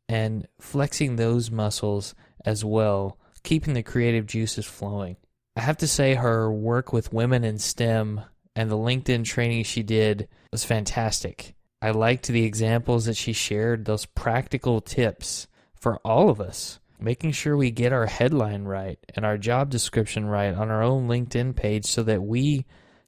and 0.08 0.48
flexing 0.58 1.16
those 1.16 1.50
muscles 1.50 2.14
as 2.44 2.64
well, 2.64 3.18
keeping 3.42 3.74
the 3.74 3.82
creative 3.82 4.26
juices 4.26 4.64
flowing. 4.64 5.16
I 5.56 5.60
have 5.60 5.76
to 5.78 5.86
say, 5.86 6.14
her 6.14 6.52
work 6.52 6.92
with 6.92 7.12
women 7.12 7.44
in 7.44 7.58
STEM 7.58 8.22
and 8.56 8.70
the 8.70 8.76
LinkedIn 8.76 9.24
training 9.24 9.64
she 9.64 9.82
did 9.82 10.28
was 10.50 10.64
fantastic. 10.64 11.54
I 11.80 11.90
liked 11.90 12.26
the 12.26 12.44
examples 12.44 13.04
that 13.04 13.16
she 13.16 13.32
shared, 13.32 13.84
those 13.84 14.06
practical 14.06 14.80
tips 14.80 15.46
for 15.74 15.98
all 15.98 16.30
of 16.30 16.40
us, 16.40 16.80
making 16.98 17.32
sure 17.32 17.56
we 17.56 17.70
get 17.70 17.92
our 17.92 18.06
headline 18.06 18.64
right 18.64 18.98
and 19.14 19.24
our 19.24 19.36
job 19.36 19.70
description 19.70 20.26
right 20.26 20.54
on 20.54 20.70
our 20.70 20.82
own 20.82 21.08
LinkedIn 21.08 21.54
page 21.54 21.84
so 21.84 22.02
that 22.02 22.22
we 22.22 22.64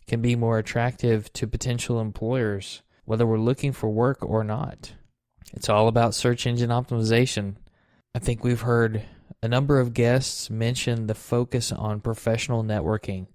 can 0.07 0.21
be 0.21 0.37
more 0.37 0.59
attractive 0.59 1.33
to 1.33 1.49
potential 1.49 2.01
employers, 2.01 2.83
whether 3.07 3.27
we're 3.27 3.39
looking 3.39 3.73
for 3.73 3.89
work 3.89 4.19
or 4.23 4.45
not. 4.45 4.93
It's 5.55 5.69
all 5.69 5.89
about 5.89 6.15
search 6.15 6.47
engine 6.47 6.71
optimization. 6.71 7.57
I 8.15 8.19
think 8.19 8.45
we've 8.45 8.61
heard 8.61 9.03
a 9.43 9.49
number 9.49 9.81
of 9.81 9.95
guests 9.95 10.51
mentioned 10.51 11.09
the 11.09 11.15
focus 11.15 11.73
on 11.73 12.01
professional 12.01 12.63
networking. 12.63 13.27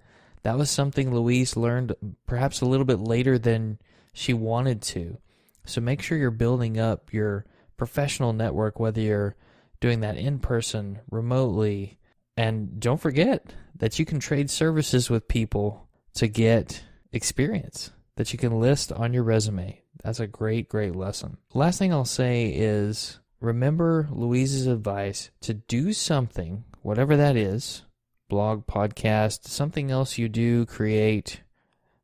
That 0.43 0.57
was 0.57 0.71
something 0.71 1.13
Louise 1.13 1.55
learned 1.55 1.95
perhaps 2.25 2.61
a 2.61 2.65
little 2.65 2.85
bit 2.85 2.99
later 2.99 3.37
than 3.37 3.79
she 4.13 4.33
wanted 4.33 4.81
to. 4.81 5.17
So 5.65 5.81
make 5.81 6.01
sure 6.01 6.17
you're 6.17 6.31
building 6.31 6.79
up 6.79 7.13
your 7.13 7.45
professional 7.77 8.33
network, 8.33 8.79
whether 8.79 9.01
you're 9.01 9.35
doing 9.79 9.99
that 10.01 10.17
in 10.17 10.39
person, 10.39 10.99
remotely. 11.11 11.99
And 12.35 12.79
don't 12.79 12.99
forget 12.99 13.53
that 13.75 13.99
you 13.99 14.05
can 14.05 14.19
trade 14.19 14.49
services 14.49 15.09
with 15.09 15.27
people 15.27 15.87
to 16.15 16.27
get 16.27 16.83
experience 17.13 17.91
that 18.15 18.33
you 18.33 18.39
can 18.39 18.59
list 18.59 18.91
on 18.91 19.13
your 19.13 19.23
resume. 19.23 19.81
That's 20.03 20.19
a 20.19 20.27
great, 20.27 20.69
great 20.69 20.95
lesson. 20.95 21.37
Last 21.53 21.79
thing 21.79 21.93
I'll 21.93 22.05
say 22.05 22.49
is 22.49 23.19
remember 23.41 24.07
Louise's 24.11 24.67
advice 24.67 25.31
to 25.41 25.55
do 25.55 25.91
something, 25.91 26.63
whatever 26.81 27.17
that 27.17 27.35
is 27.35 27.83
blog, 28.29 28.65
podcast, 28.65 29.43
something 29.43 29.91
else 29.91 30.17
you 30.17 30.29
do, 30.29 30.65
create, 30.65 31.41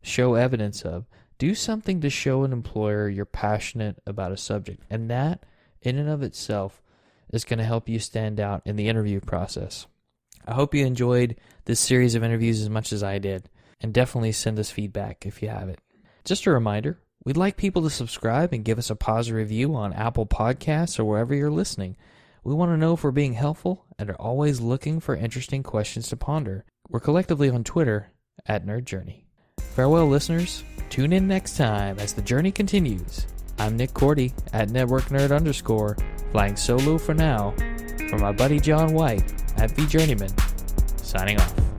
show 0.02 0.34
evidence 0.34 0.82
of. 0.82 1.06
Do 1.38 1.56
something 1.56 2.02
to 2.02 2.10
show 2.10 2.44
an 2.44 2.52
employer 2.52 3.08
you're 3.08 3.24
passionate 3.24 4.02
about 4.06 4.34
a 4.34 4.38
subject. 4.38 4.84
And 4.90 5.10
that, 5.10 5.46
in 5.82 5.98
and 5.98 6.10
of 6.10 6.22
itself, 6.22 6.82
is 7.32 7.46
going 7.46 7.60
to 7.60 7.64
help 7.64 7.88
you 7.88 8.00
stand 8.00 8.42
out 8.42 8.62
in 8.66 8.76
the 8.76 8.90
interview 8.90 9.22
process. 9.22 9.88
I 10.46 10.54
hope 10.54 10.76
you 10.76 10.86
enjoyed 10.86 11.38
this 11.64 11.80
series 11.80 12.14
of 12.14 12.26
interviews 12.26 12.62
as 12.62 12.70
much 12.70 12.92
as 12.92 13.04
I 13.04 13.20
did, 13.20 13.50
and 13.80 13.94
definitely 13.94 14.34
send 14.34 14.60
us 14.60 14.70
feedback 14.70 15.26
if 15.26 15.42
you 15.42 15.48
have 15.48 15.70
it. 15.70 15.80
Just 16.26 16.46
a 16.46 16.52
reminder 16.52 17.00
We'd 17.28 17.36
like 17.36 17.58
people 17.58 17.82
to 17.82 17.90
subscribe 17.90 18.54
and 18.54 18.64
give 18.64 18.80
us 18.80 18.90
a 18.90 18.96
positive 18.96 19.36
review 19.36 19.76
on 19.76 19.92
Apple 19.92 20.26
Podcasts 20.26 20.98
or 20.98 21.04
wherever 21.04 21.36
you're 21.36 21.52
listening. 21.52 21.98
We 22.46 22.54
want 22.54 22.72
to 22.72 22.78
know 22.78 22.94
if 22.94 23.04
we're 23.04 23.12
being 23.12 23.34
helpful 23.34 23.84
and 24.00 24.10
are 24.10 24.16
always 24.16 24.62
looking 24.62 25.02
for 25.02 25.14
interesting 25.14 25.62
questions 25.62 26.08
to 26.08 26.16
ponder. 26.16 26.64
We're 26.88 27.02
collectively 27.02 27.50
on 27.50 27.66
Twitter 27.66 28.14
at 28.46 28.66
Nerd 28.66 28.86
Journey. 28.86 29.26
Farewell, 29.60 30.08
listeners. 30.08 30.64
Tune 30.90 31.12
in 31.12 31.28
next 31.28 31.58
time 31.58 32.00
as 32.00 32.14
the 32.14 32.22
journey 32.22 32.54
continues. 32.54 33.28
I'm 33.60 33.76
Nick 33.76 33.92
Korte 33.92 34.32
at 34.54 34.70
Network 34.70 35.10
Nerd 35.10 35.36
underscore, 35.36 35.98
flying 36.32 36.56
solo 36.56 36.98
for 36.98 37.14
now, 37.14 37.54
for 38.10 38.20
my 38.20 38.32
buddy 38.32 38.62
John 38.62 38.94
White 38.94 39.34
at 39.58 39.76
The 39.76 39.86
Journeyman, 39.88 40.32
signing 40.96 41.42
off. 41.42 41.77